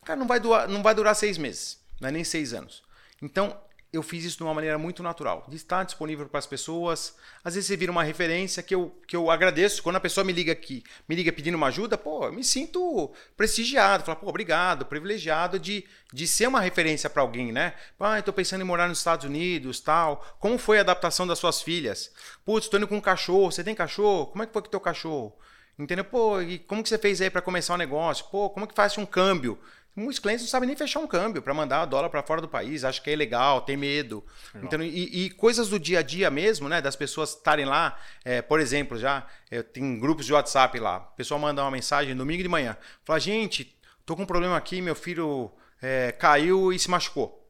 Cara, 0.03 0.19
não 0.19 0.27
vai, 0.27 0.41
durar, 0.41 0.67
não 0.67 0.83
vai 0.83 0.93
durar 0.93 1.15
seis 1.15 1.37
meses, 1.37 1.79
não 1.99 2.09
é 2.09 2.11
nem 2.11 2.23
seis 2.23 2.53
anos. 2.53 2.83
Então, 3.21 3.57
eu 3.95 4.03
fiz 4.03 4.25
isso 4.25 4.37
de 4.37 4.43
uma 4.43 4.53
maneira 4.53 4.77
muito 4.77 5.01
natural, 5.01 5.45
de 5.47 5.55
estar 5.55 5.83
disponível 5.83 6.27
para 6.27 6.39
as 6.39 6.45
pessoas. 6.45 7.15
Às 7.43 7.55
vezes 7.55 7.67
você 7.67 7.77
vira 7.77 7.91
uma 7.91 8.03
referência 8.03 8.61
que 8.61 8.75
eu, 8.75 8.93
que 9.07 9.15
eu 9.15 9.31
agradeço. 9.31 9.81
Quando 9.81 9.95
a 9.95 10.01
pessoa 10.01 10.23
me 10.23 10.33
liga 10.33 10.51
aqui, 10.51 10.83
me 11.07 11.15
liga 11.15 11.31
pedindo 11.31 11.55
uma 11.55 11.67
ajuda, 11.67 11.97
pô, 11.97 12.25
eu 12.25 12.33
me 12.33 12.43
sinto 12.43 13.13
prestigiado, 13.37 14.03
falar, 14.03 14.17
pô, 14.17 14.27
obrigado, 14.27 14.85
privilegiado 14.85 15.57
de, 15.57 15.85
de 16.13 16.27
ser 16.27 16.47
uma 16.47 16.59
referência 16.59 17.09
para 17.09 17.21
alguém, 17.21 17.51
né? 17.51 17.73
Ah, 17.99 18.19
estou 18.19 18.33
pensando 18.33 18.61
em 18.61 18.65
morar 18.65 18.87
nos 18.87 18.97
Estados 18.97 19.25
Unidos, 19.25 19.79
tal. 19.79 20.25
Como 20.39 20.57
foi 20.57 20.77
a 20.77 20.81
adaptação 20.81 21.25
das 21.25 21.39
suas 21.39 21.61
filhas? 21.61 22.11
Putz, 22.43 22.65
estou 22.65 22.77
indo 22.77 22.87
com 22.87 22.97
um 22.97 23.01
cachorro, 23.01 23.51
você 23.51 23.63
tem 23.63 23.73
cachorro? 23.73 24.27
Como 24.27 24.43
é 24.43 24.45
que 24.45 24.53
foi 24.53 24.61
o 24.61 24.65
teu 24.65 24.79
cachorro? 24.79 25.37
Entendeu? 25.77 26.05
Pô, 26.05 26.41
e 26.41 26.59
como 26.59 26.81
que 26.81 26.89
você 26.89 26.97
fez 26.97 27.21
aí 27.21 27.29
para 27.29 27.41
começar 27.41 27.73
o 27.73 27.75
um 27.75 27.79
negócio? 27.79 28.25
Pô, 28.31 28.49
como 28.49 28.67
que 28.67 28.73
faz 28.73 28.97
um 28.97 29.05
câmbio? 29.05 29.59
Muitos 29.95 30.19
clientes 30.19 30.43
não 30.43 30.49
sabem 30.49 30.67
nem 30.67 30.75
fechar 30.75 30.99
um 30.99 31.07
câmbio 31.07 31.41
para 31.41 31.53
mandar 31.53 31.85
dólar 31.85 32.09
para 32.09 32.21
fora 32.21 32.41
do 32.41 32.49
país, 32.49 32.83
acha 32.83 33.01
que 33.01 33.09
é 33.09 33.13
ilegal, 33.13 33.61
tem 33.61 33.77
medo. 33.77 34.25
Então, 34.55 34.83
e, 34.83 35.25
e, 35.25 35.29
coisas 35.29 35.69
do 35.69 35.79
dia 35.79 35.99
a 35.99 36.01
dia 36.01 36.29
mesmo, 36.29 36.67
né? 36.67 36.81
Das 36.81 36.97
pessoas 36.97 37.29
estarem 37.29 37.63
lá, 37.65 37.97
é, 38.25 38.41
por 38.41 38.59
exemplo, 38.59 38.97
já 38.97 39.25
eu 39.49 39.63
tenho 39.63 39.97
grupos 39.97 40.25
de 40.25 40.33
WhatsApp 40.33 40.77
lá. 40.79 40.97
O 41.13 41.15
pessoal 41.15 41.39
manda 41.39 41.61
uma 41.61 41.71
mensagem 41.71 42.13
domingo 42.13 42.43
de 42.43 42.49
manhã. 42.49 42.75
Fala, 43.05 43.19
gente, 43.19 43.73
tô 44.05 44.17
com 44.17 44.23
um 44.23 44.25
problema 44.25 44.57
aqui, 44.57 44.81
meu 44.81 44.95
filho 44.95 45.49
é, 45.81 46.11
caiu 46.11 46.73
e 46.73 46.77
se 46.77 46.89
machucou. 46.89 47.49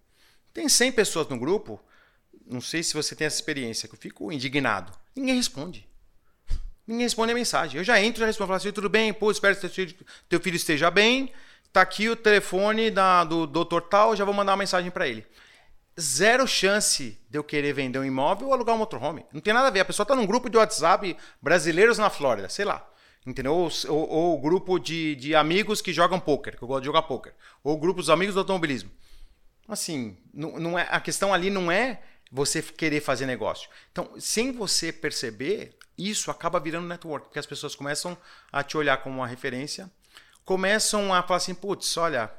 Tem 0.53 0.69
100 0.69 0.91
pessoas 0.91 1.27
no 1.27 1.39
grupo, 1.39 1.81
não 2.45 2.61
sei 2.61 2.83
se 2.83 2.93
você 2.93 3.15
tem 3.15 3.25
essa 3.25 3.37
experiência, 3.37 3.89
que 3.89 3.95
eu 3.95 3.99
fico 3.99 4.31
indignado. 4.31 4.93
Ninguém 5.15 5.35
responde. 5.35 5.89
Ninguém 6.85 7.05
responde 7.05 7.31
a 7.31 7.35
mensagem. 7.35 7.79
Eu 7.79 7.83
já 7.83 7.99
entro, 7.99 8.19
já 8.19 8.27
respondo, 8.27 8.49
falo 8.49 8.57
assim, 8.57 8.71
tudo 8.71 8.87
bem, 8.87 9.11
pô, 9.11 9.31
espero 9.31 9.55
que 9.55 9.95
teu 10.29 10.39
filho 10.39 10.55
esteja 10.55 10.91
bem 10.91 11.33
tá 11.75 11.81
aqui 11.81 12.07
o 12.07 12.15
telefone 12.15 12.89
da, 12.89 13.25
do 13.25 13.45
doutor 13.45 13.81
tal, 13.81 14.15
já 14.15 14.23
vou 14.23 14.33
mandar 14.33 14.53
uma 14.53 14.59
mensagem 14.59 14.89
para 14.89 15.07
ele. 15.07 15.27
Zero 15.99 16.47
chance 16.47 17.19
de 17.29 17.37
eu 17.37 17.43
querer 17.43 17.73
vender 17.73 17.99
um 17.99 18.05
imóvel 18.05 18.47
ou 18.47 18.53
alugar 18.53 18.75
um 18.75 18.77
motorhome. 18.77 19.25
Não 19.33 19.41
tem 19.41 19.53
nada 19.53 19.67
a 19.67 19.71
ver. 19.71 19.81
A 19.81 19.85
pessoa 19.85 20.05
tá 20.05 20.15
num 20.15 20.25
grupo 20.25 20.49
de 20.49 20.55
WhatsApp 20.55 21.17
brasileiros 21.41 21.97
na 21.97 22.09
Flórida, 22.09 22.47
sei 22.47 22.63
lá. 22.63 22.85
Entendeu? 23.25 23.53
Ou, 23.53 23.69
ou, 23.89 24.09
ou 24.09 24.41
grupo 24.41 24.79
de, 24.79 25.15
de 25.15 25.35
amigos 25.35 25.81
que 25.81 25.91
jogam 25.91 26.19
poker, 26.19 26.57
que 26.57 26.63
eu 26.63 26.67
gosto 26.67 26.81
de 26.81 26.85
jogar 26.85 27.01
poker. 27.01 27.33
Ou 27.61 27.77
grupo 27.77 27.99
dos 27.99 28.09
amigos 28.09 28.35
do 28.35 28.39
automobilismo. 28.39 28.89
Assim, 29.67 30.17
não, 30.33 30.57
não 30.59 30.79
é, 30.79 30.87
a 30.89 31.01
questão 31.01 31.33
ali 31.33 31.49
não 31.49 31.69
é 31.69 32.01
você 32.31 32.61
querer 32.61 33.01
fazer 33.01 33.25
negócio. 33.25 33.69
Então, 33.91 34.09
sem 34.17 34.53
você 34.53 34.93
perceber, 34.93 35.75
isso 35.97 36.31
acaba 36.31 36.59
virando 36.59 36.87
network, 36.87 37.27
porque 37.27 37.39
as 37.39 37.45
pessoas 37.45 37.75
começam 37.75 38.17
a 38.51 38.63
te 38.63 38.77
olhar 38.77 38.97
como 38.97 39.17
uma 39.17 39.27
referência 39.27 39.89
começam 40.45 41.13
a 41.13 41.23
falar 41.23 41.37
assim, 41.37 41.55
putz, 41.55 41.97
olha, 41.97 42.31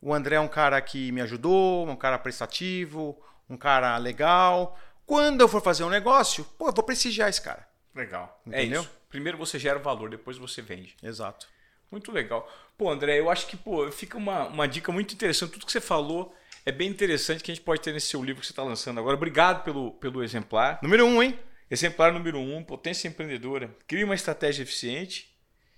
o 0.00 0.12
André 0.12 0.36
é 0.36 0.40
um 0.40 0.48
cara 0.48 0.80
que 0.80 1.12
me 1.12 1.20
ajudou, 1.20 1.86
um 1.86 1.94
cara 1.94 2.18
prestativo, 2.18 3.16
um 3.48 3.56
cara 3.56 3.96
legal. 3.98 4.76
Quando 5.06 5.42
eu 5.42 5.48
for 5.48 5.62
fazer 5.62 5.84
um 5.84 5.90
negócio, 5.90 6.44
pô, 6.58 6.68
eu 6.68 6.72
vou 6.72 6.82
prestigiar 6.82 7.28
esse 7.28 7.42
cara. 7.42 7.68
Legal. 7.94 8.40
É 8.46 8.62
Entendeu? 8.62 8.80
É 8.80 8.84
isso. 8.84 8.90
Primeiro 9.10 9.36
você 9.36 9.58
gera 9.58 9.78
valor, 9.78 10.08
depois 10.08 10.38
você 10.38 10.62
vende. 10.62 10.96
Exato. 11.02 11.46
Muito 11.90 12.10
legal. 12.10 12.50
Pô, 12.78 12.90
André, 12.90 13.20
eu 13.20 13.30
acho 13.30 13.46
que 13.46 13.56
pô, 13.56 13.92
fica 13.92 14.16
uma, 14.16 14.48
uma 14.48 14.66
dica 14.66 14.90
muito 14.90 15.12
interessante. 15.12 15.52
Tudo 15.52 15.66
que 15.66 15.72
você 15.72 15.80
falou 15.80 16.34
é 16.64 16.72
bem 16.72 16.88
interessante 16.88 17.42
que 17.44 17.52
a 17.52 17.54
gente 17.54 17.62
pode 17.62 17.82
ter 17.82 17.92
nesse 17.92 18.06
seu 18.06 18.24
livro 18.24 18.40
que 18.40 18.46
você 18.46 18.52
está 18.52 18.62
lançando 18.62 18.98
agora. 18.98 19.14
Obrigado 19.14 19.62
pelo, 19.62 19.92
pelo 19.92 20.24
exemplar. 20.24 20.78
Número 20.82 21.04
um, 21.04 21.22
hein? 21.22 21.38
Exemplar 21.70 22.12
número 22.12 22.38
um, 22.38 22.64
potência 22.64 23.08
empreendedora. 23.08 23.76
Crie 23.86 24.04
uma 24.04 24.14
estratégia 24.14 24.62
eficiente 24.62 25.31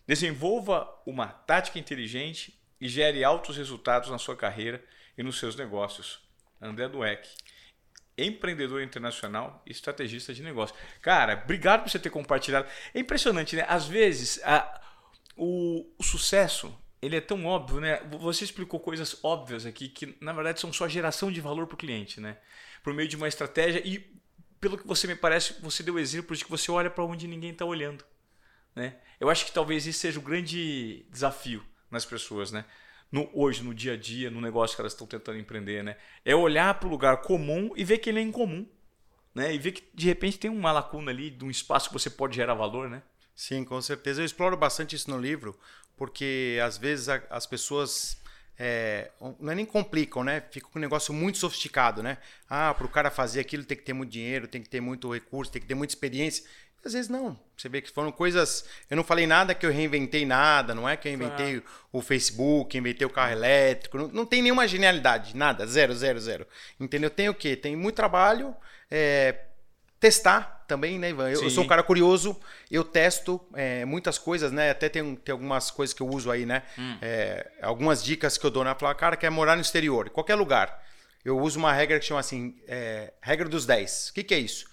Desenvolva 0.06 0.88
uma 1.06 1.28
tática 1.28 1.78
inteligente 1.78 2.58
e 2.80 2.88
gere 2.88 3.24
altos 3.24 3.56
resultados 3.56 4.10
na 4.10 4.18
sua 4.18 4.36
carreira 4.36 4.84
e 5.16 5.22
nos 5.22 5.38
seus 5.38 5.56
negócios. 5.56 6.20
André 6.60 6.88
Dueck, 6.88 7.28
empreendedor 8.16 8.82
internacional 8.82 9.62
e 9.66 9.72
estrategista 9.72 10.32
de 10.32 10.42
negócio. 10.42 10.74
Cara, 11.00 11.40
obrigado 11.42 11.82
por 11.82 11.90
você 11.90 11.98
ter 11.98 12.10
compartilhado. 12.10 12.68
É 12.92 13.00
impressionante, 13.00 13.56
né? 13.56 13.64
Às 13.68 13.86
vezes, 13.86 14.40
a, 14.44 14.80
o, 15.36 15.86
o 15.98 16.02
sucesso 16.02 16.76
ele 17.04 17.16
é 17.16 17.20
tão 17.20 17.44
óbvio, 17.44 17.80
né? 17.80 18.00
Você 18.20 18.44
explicou 18.44 18.80
coisas 18.80 19.18
óbvias 19.22 19.66
aqui 19.66 19.88
que, 19.88 20.16
na 20.20 20.32
verdade, 20.32 20.60
são 20.60 20.72
só 20.72 20.88
geração 20.88 21.30
de 21.30 21.40
valor 21.40 21.66
para 21.66 21.74
o 21.74 21.78
cliente, 21.78 22.18
né? 22.18 22.38
Por 22.82 22.94
meio 22.94 23.08
de 23.08 23.16
uma 23.16 23.28
estratégia 23.28 23.82
e, 23.84 23.98
pelo 24.58 24.78
que 24.78 24.86
você 24.86 25.06
me 25.06 25.14
parece, 25.14 25.60
você 25.60 25.82
deu 25.82 25.98
exemplos 25.98 26.38
de 26.38 26.44
que 26.44 26.50
você 26.50 26.70
olha 26.70 26.88
para 26.88 27.04
onde 27.04 27.28
ninguém 27.28 27.50
está 27.50 27.64
olhando. 27.64 28.04
Né? 28.74 28.96
Eu 29.20 29.30
acho 29.30 29.44
que 29.44 29.52
talvez 29.52 29.86
esse 29.86 29.98
seja 29.98 30.18
o 30.18 30.22
grande 30.22 31.06
desafio 31.10 31.64
nas 31.90 32.04
pessoas, 32.04 32.50
né? 32.50 32.64
No, 33.10 33.30
hoje, 33.32 33.62
no 33.62 33.72
dia 33.72 33.92
a 33.92 33.96
dia, 33.96 34.30
no 34.30 34.40
negócio 34.40 34.74
que 34.74 34.82
elas 34.82 34.92
estão 34.92 35.06
tentando 35.06 35.38
empreender, 35.38 35.84
né? 35.84 35.96
É 36.24 36.34
olhar 36.34 36.74
para 36.74 36.88
o 36.88 36.90
lugar 36.90 37.18
comum 37.18 37.70
e 37.76 37.84
ver 37.84 37.98
que 37.98 38.10
ele 38.10 38.18
é 38.18 38.22
incomum. 38.22 38.66
Né? 39.34 39.54
E 39.54 39.58
ver 39.58 39.72
que 39.72 39.84
de 39.94 40.06
repente 40.06 40.38
tem 40.38 40.50
uma 40.50 40.72
lacuna 40.72 41.10
ali, 41.10 41.30
de 41.30 41.44
um 41.44 41.50
espaço 41.50 41.88
que 41.88 41.92
você 41.92 42.10
pode 42.10 42.36
gerar 42.36 42.54
valor, 42.54 42.88
né? 42.88 43.02
Sim, 43.34 43.64
com 43.64 43.80
certeza. 43.80 44.20
Eu 44.20 44.24
exploro 44.24 44.56
bastante 44.56 44.94
isso 44.94 45.10
no 45.10 45.20
livro, 45.20 45.58
porque 45.96 46.58
às 46.64 46.78
vezes 46.78 47.08
as 47.08 47.46
pessoas 47.46 48.16
é, 48.58 49.10
não 49.40 49.52
é 49.52 49.54
nem 49.54 49.66
complicam, 49.66 50.22
né? 50.22 50.42
Fica 50.50 50.68
um 50.74 50.78
negócio 50.78 51.12
muito 51.12 51.38
sofisticado, 51.38 52.02
né? 52.02 52.18
Ah, 52.48 52.72
para 52.72 52.86
o 52.86 52.88
cara 52.88 53.10
fazer 53.10 53.40
aquilo 53.40 53.64
tem 53.64 53.76
que 53.76 53.82
ter 53.82 53.92
muito 53.92 54.10
dinheiro, 54.10 54.46
tem 54.46 54.62
que 54.62 54.68
ter 54.68 54.80
muito 54.80 55.12
recurso, 55.12 55.50
tem 55.50 55.60
que 55.60 55.68
ter 55.68 55.74
muita 55.74 55.92
experiência. 55.92 56.44
Às 56.84 56.92
vezes 56.92 57.08
não. 57.08 57.38
Você 57.56 57.68
vê 57.68 57.80
que 57.80 57.90
foram 57.90 58.12
coisas. 58.12 58.64
Eu 58.90 58.96
não 58.96 59.02
falei 59.02 59.26
nada 59.26 59.54
que 59.54 59.64
eu 59.64 59.72
reinventei 59.72 60.26
nada, 60.26 60.74
não 60.74 60.88
é 60.88 60.96
que 60.96 61.08
eu 61.08 61.12
inventei 61.12 61.62
o 61.90 62.02
Facebook, 62.02 62.76
inventei 62.76 63.06
o 63.06 63.10
carro 63.10 63.32
elétrico. 63.32 63.96
Não, 63.96 64.08
não, 64.08 64.26
tem 64.26 64.42
nenhuma 64.42 64.68
genialidade, 64.68 65.34
nada. 65.34 65.66
Zero, 65.66 65.94
zero, 65.94 66.20
zero. 66.20 66.46
Entendeu? 66.78 67.08
Tem 67.08 67.28
o 67.28 67.34
quê? 67.34 67.56
Tem 67.56 67.74
muito 67.74 67.96
trabalho, 67.96 68.54
é, 68.90 69.46
testar 70.04 70.66
também, 70.68 70.98
né, 70.98 71.08
Ivan? 71.08 71.30
Eu, 71.30 71.44
eu, 71.44 71.50
sou 71.50 71.64
um 71.64 71.66
cara 71.66 71.82
curioso, 71.82 72.38
eu 72.70 72.84
testo 72.84 73.40
é, 73.54 73.86
muitas 73.86 74.18
coisas, 74.18 74.52
né? 74.52 74.68
Até 74.70 74.86
tem, 74.90 75.16
tem 75.16 75.32
algumas 75.32 75.70
coisas 75.70 75.94
que 75.94 76.02
eu 76.02 76.06
uso 76.06 76.30
aí, 76.30 76.44
né? 76.44 76.62
Hum. 76.78 76.98
É, 77.00 77.50
algumas 77.62 78.04
dicas 78.04 78.36
que 78.36 78.44
eu 78.44 78.50
dou, 78.50 78.62
né? 78.62 78.76
Falar, 78.78 78.94
cara, 78.96 79.16
quer 79.16 79.30
morar 79.30 79.56
no 79.56 79.62
exterior, 79.62 80.06
em 80.06 80.10
qualquer 80.10 80.34
lugar. 80.34 80.78
Eu 81.24 81.38
uso 81.38 81.58
uma 81.58 81.72
regra 81.72 81.98
que 81.98 82.04
chama 82.04 82.20
assim, 82.20 82.54
é, 82.68 83.14
regra 83.22 83.48
dos 83.48 83.64
10. 83.64 84.10
O 84.10 84.12
que, 84.12 84.24
que 84.24 84.34
é 84.34 84.38
isso? 84.38 84.66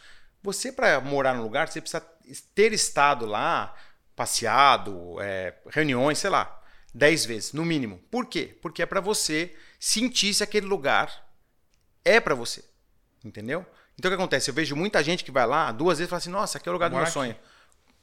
Você, 0.44 0.70
para 0.70 1.00
morar 1.00 1.34
no 1.34 1.44
lugar, 1.44 1.70
você 1.70 1.80
precisa 1.80 2.06
ter 2.54 2.74
estado 2.74 3.26
lá, 3.26 3.74
passeado, 4.14 5.16
é, 5.22 5.54
reuniões, 5.70 6.18
sei 6.18 6.30
lá, 6.30 6.62
10 6.94 7.26
vezes, 7.26 7.54
no 7.54 7.64
mínimo. 7.64 8.02
Por 8.12 8.26
quê? 8.26 8.58
Porque 8.62 8.82
é 8.82 8.86
para 8.86 9.00
você 9.00 9.56
sentir 9.80 10.34
se 10.34 10.44
aquele 10.44 10.66
lugar 10.66 11.26
é 12.04 12.20
para 12.20 12.36
você. 12.36 12.66
Entendeu? 13.24 13.66
Então 14.02 14.10
o 14.10 14.16
que 14.16 14.20
acontece? 14.20 14.50
Eu 14.50 14.56
vejo 14.56 14.76
muita 14.76 15.04
gente 15.04 15.24
que 15.24 15.30
vai 15.30 15.46
lá 15.46 15.72
duas 15.72 16.00
vezes 16.00 16.08
e 16.08 16.10
fala 16.10 16.18
assim: 16.18 16.32
nossa, 16.32 16.58
aqui 16.58 16.68
é 16.68 16.72
o 16.72 16.74
lugar 16.74 16.90
do 16.90 16.96
meu 16.96 17.06
sonho. 17.06 17.36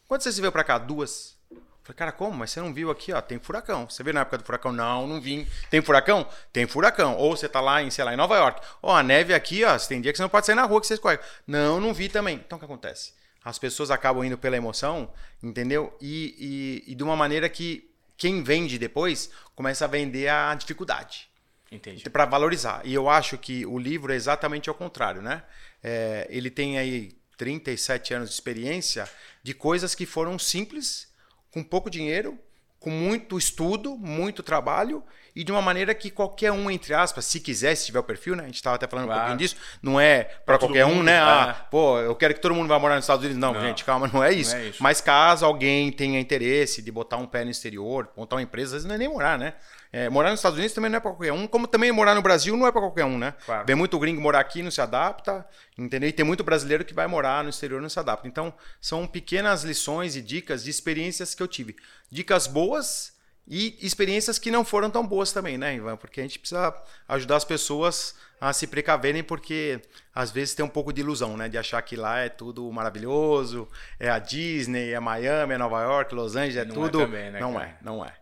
Quando 0.07 0.23
você 0.23 0.31
se 0.31 0.41
veio 0.41 0.53
para 0.53 0.63
cá? 0.63 0.79
Duas. 0.79 1.37
Eu 1.51 1.59
falei, 1.83 1.97
cara, 1.97 2.13
como? 2.13 2.39
Mas 2.39 2.53
você 2.53 2.61
não 2.61 2.73
viu 2.73 2.89
aqui, 2.89 3.13
ó, 3.13 3.21
tem 3.21 3.41
furacão. 3.41 3.91
Você 3.91 4.05
viu 4.05 4.15
na 4.15 4.21
época 4.21 4.39
do 4.39 4.45
furacão? 4.45 4.71
Não, 4.71 5.09
não 5.09 5.21
vim. 5.21 5.45
Tem 5.69 5.83
furacão? 5.83 6.25
Tem 6.53 6.69
furacão. 6.69 7.17
Ou 7.17 7.37
você 7.37 7.49
tá 7.49 7.61
lá 7.61 7.83
em, 7.83 7.91
sei 7.91 8.05
lá, 8.05 8.15
em 8.15 8.17
Nova 8.17 8.37
York. 8.37 8.65
Ó, 8.81 8.95
a 8.95 9.03
neve 9.03 9.35
aqui, 9.35 9.65
ó, 9.65 9.77
tem 9.77 10.01
dia 10.01 10.13
que 10.13 10.19
você 10.19 10.23
não 10.23 10.29
pode 10.29 10.47
sair 10.47 10.55
na 10.55 10.63
rua 10.67 10.81
que 10.81 10.87
você 10.87 10.95
escorrega. 10.95 11.21
Não, 11.45 11.81
não 11.81 11.93
vi 11.93 12.09
também. 12.09 12.37
Então 12.47 12.55
o 12.55 12.59
que 12.61 12.65
acontece? 12.65 13.13
As 13.45 13.59
pessoas 13.59 13.91
acabam 13.91 14.23
indo 14.23 14.39
pela 14.39 14.57
emoção, 14.57 15.11
entendeu? 15.43 15.97
E, 16.01 16.85
e, 16.87 16.93
e 16.93 16.95
de 16.95 17.03
uma 17.03 17.17
maneira 17.17 17.49
que 17.49 17.91
quem 18.17 18.41
vende 18.41 18.79
depois 18.79 19.31
começa 19.57 19.85
a 19.85 19.89
vender 19.89 20.29
a 20.29 20.55
dificuldade. 20.55 21.29
Entendi. 21.71 22.09
Para 22.09 22.25
valorizar. 22.25 22.81
E 22.85 22.95
eu 22.95 23.09
acho 23.09 23.37
que 23.37 23.66
o 23.66 23.79
livro 23.79 24.12
é 24.12 24.16
exatamente 24.16 24.69
ao 24.69 24.75
contrário, 24.75 25.21
né? 25.21 25.43
É, 25.83 26.27
ele 26.31 26.51
tem 26.51 26.79
aí 26.79 27.12
37 27.37 28.14
anos 28.14 28.29
de 28.31 28.35
experiência 28.35 29.09
de 29.43 29.55
coisas 29.55 29.95
que 29.95 30.07
foram 30.07 30.39
simples, 30.39 31.09
com 31.51 31.62
pouco 31.62 31.91
dinheiro, 31.91 32.39
com 32.81 32.91
muito 32.91 33.37
estudo, 33.37 33.97
muito 33.97 34.43
trabalho 34.43 35.03
e 35.35 35.45
de 35.45 35.53
uma 35.53 35.61
maneira 35.62 35.95
que 35.95 36.11
qualquer 36.11 36.53
um, 36.53 36.71
entre 36.71 36.95
aspas, 36.95 37.25
se 37.25 37.41
quiser, 37.41 37.75
se 37.75 37.87
tiver 37.87 37.99
o 37.99 38.03
perfil, 38.03 38.35
né? 38.35 38.45
A 38.45 38.47
gente 38.47 38.57
estava 38.57 38.77
até 38.77 38.87
falando 38.87 39.07
claro. 39.07 39.21
um 39.21 39.25
pouquinho 39.25 39.39
disso, 39.39 39.57
não 39.83 40.01
é 40.01 40.25
para 40.25 40.59
qualquer 40.59 40.87
mundo, 40.87 41.01
um, 41.01 41.03
né? 41.03 41.19
Ah, 41.21 41.57
é. 41.59 41.71
pô, 41.71 41.99
eu 41.99 42.14
quero 42.14 42.35
que 42.35 42.41
todo 42.41 42.55
mundo 42.55 42.69
vá 42.69 42.79
morar 42.79 42.97
nos 42.97 43.05
Estados 43.05 43.25
Unidos. 43.25 43.41
Não, 43.41 43.53
não. 43.53 43.61
gente, 43.61 43.85
calma, 43.85 44.09
não 44.12 44.23
é, 44.23 44.33
isso. 44.33 44.55
não 44.55 44.62
é, 44.62 44.69
isso. 44.69 44.83
Mas 44.83 45.01
caso 45.01 45.45
alguém 45.45 45.93
tenha 45.93 46.19
interesse 46.19 46.83
de 46.83 46.91
botar 46.91 47.16
um 47.16 47.27
pé 47.27 47.45
no 47.45 47.51
exterior, 47.51 48.09
montar 48.16 48.37
uma 48.37 48.43
empresa, 48.43 48.77
às 48.77 48.83
vezes 48.83 48.89
não 48.89 48.95
é 48.95 48.99
nem 48.99 49.09
morar, 49.09 49.39
né? 49.39 49.55
É, 49.93 50.09
morar 50.09 50.30
nos 50.30 50.41
Estados 50.41 50.59
Unidos 50.59 50.74
também 50.74 50.91
não 50.91 50.99
é 50.99 51.01
para 51.01 51.11
qualquer 51.11 51.32
um, 51.32 51.47
como 51.47 51.66
também 51.66 51.91
morar 51.91 52.14
no 52.14 52.20
Brasil 52.20 52.57
não 52.57 52.66
é 52.66 52.72
para 52.72 52.80
qualquer 52.80 53.05
um, 53.05 53.18
né? 53.18 53.34
Claro. 53.45 53.66
Vem 53.66 53.76
muito 53.76 53.99
gringo 53.99 54.20
morar 54.20 54.41
aqui, 54.41 54.62
não 54.62 54.70
se 54.70 54.80
adapta, 54.80 55.47
entendeu? 55.76 56.09
E 56.09 56.12
tem 56.12 56.24
muito 56.24 56.45
brasileiro 56.45 56.84
que 56.84 56.93
vai 56.93 57.07
morar 57.07 57.43
no 57.43 57.51
exterior 57.51 57.80
não 57.80 57.89
se 57.89 57.99
adapta. 57.99 58.28
Então, 58.28 58.53
são 58.80 59.07
pequenas 59.07 59.62
lições 59.64 60.14
e 60.16 60.22
dicas 60.22 60.64
de 60.64 60.70
experiências 60.70 61.34
que 61.34 61.43
eu 61.43 61.49
tive. 61.49 61.76
Dicas 62.11 62.47
boas 62.47 63.16
e 63.51 63.78
experiências 63.80 64.39
que 64.39 64.51
não 64.51 64.62
foram 64.62 64.91
tão 64.91 65.07
boas 65.07 65.32
também, 65.32 65.57
né, 65.57 65.74
Ivan? 65.74 65.97
Porque 65.97 66.20
a 66.20 66.22
gente 66.22 66.39
precisa 66.39 66.74
ajudar 67.09 67.36
as 67.36 67.45
pessoas 67.45 68.14
a 68.39 68.53
se 68.53 68.66
precaverem, 68.66 69.24
porque 69.24 69.80
às 70.14 70.30
vezes 70.30 70.55
tem 70.55 70.64
um 70.64 70.68
pouco 70.68 70.93
de 70.93 71.01
ilusão, 71.01 71.34
né? 71.34 71.49
De 71.49 71.57
achar 71.57 71.80
que 71.80 71.97
lá 71.97 72.18
é 72.18 72.28
tudo 72.28 72.70
maravilhoso, 72.70 73.66
é 73.99 74.11
a 74.11 74.18
Disney, 74.18 74.93
é 74.93 75.01
Miami, 75.01 75.55
é 75.55 75.59
Nova 75.59 75.82
York, 75.82 76.14
Los 76.14 76.36
Angeles, 76.36 76.57
é 76.57 76.64
não 76.66 76.84
é 76.84 76.89
tudo. 76.89 77.01
É 77.01 77.05
também, 77.07 77.30
né, 77.30 77.41
não 77.41 77.55
cara? 77.55 77.64
é, 77.64 77.76
não 77.80 78.05
é. 78.05 78.14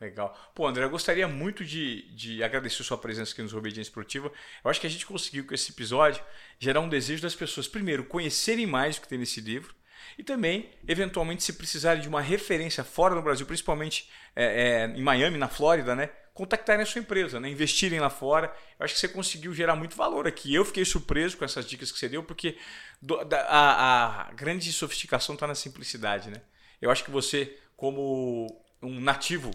Legal. 0.00 0.34
Pô, 0.54 0.66
André, 0.66 0.84
eu 0.84 0.90
gostaria 0.90 1.28
muito 1.28 1.62
de, 1.62 2.10
de 2.14 2.42
agradecer 2.42 2.82
sua 2.82 2.96
presença 2.96 3.32
aqui 3.32 3.42
nos 3.42 3.52
Obediência 3.52 3.90
Esportiva. 3.90 4.32
Eu 4.64 4.70
acho 4.70 4.80
que 4.80 4.86
a 4.86 4.90
gente 4.90 5.04
conseguiu 5.04 5.44
com 5.44 5.52
esse 5.52 5.72
episódio 5.72 6.24
gerar 6.58 6.80
um 6.80 6.88
desejo 6.88 7.20
das 7.20 7.34
pessoas, 7.34 7.68
primeiro, 7.68 8.04
conhecerem 8.04 8.66
mais 8.66 8.96
o 8.96 9.02
que 9.02 9.08
tem 9.08 9.18
nesse 9.18 9.42
livro 9.42 9.74
e 10.16 10.24
também, 10.24 10.70
eventualmente, 10.88 11.42
se 11.42 11.52
precisarem 11.52 12.00
de 12.00 12.08
uma 12.08 12.22
referência 12.22 12.82
fora 12.82 13.14
do 13.14 13.20
Brasil, 13.20 13.44
principalmente 13.44 14.10
é, 14.34 14.44
é, 14.44 14.86
em 14.86 15.02
Miami, 15.02 15.36
na 15.36 15.48
Flórida, 15.48 15.94
né? 15.94 16.08
Contactarem 16.32 16.82
a 16.82 16.86
sua 16.86 17.00
empresa, 17.00 17.38
né? 17.38 17.50
investirem 17.50 18.00
lá 18.00 18.08
fora. 18.08 18.54
Eu 18.78 18.84
acho 18.84 18.94
que 18.94 19.00
você 19.00 19.08
conseguiu 19.08 19.52
gerar 19.52 19.76
muito 19.76 19.94
valor 19.94 20.26
aqui. 20.26 20.54
Eu 20.54 20.64
fiquei 20.64 20.86
surpreso 20.86 21.36
com 21.36 21.44
essas 21.44 21.66
dicas 21.66 21.92
que 21.92 21.98
você 21.98 22.08
deu, 22.08 22.22
porque 22.22 22.56
do, 23.02 23.22
da, 23.24 23.42
a, 23.42 24.28
a 24.28 24.32
grande 24.32 24.72
sofisticação 24.72 25.34
está 25.34 25.46
na 25.46 25.54
simplicidade. 25.54 26.30
Né? 26.30 26.40
Eu 26.80 26.90
acho 26.90 27.04
que 27.04 27.10
você, 27.10 27.58
como 27.76 28.64
um 28.82 28.98
nativo 28.98 29.50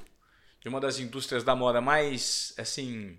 de 0.66 0.70
uma 0.70 0.80
das 0.80 0.98
indústrias 0.98 1.44
da 1.44 1.56
moda 1.56 1.80
mais, 1.80 2.52
assim, 2.58 3.16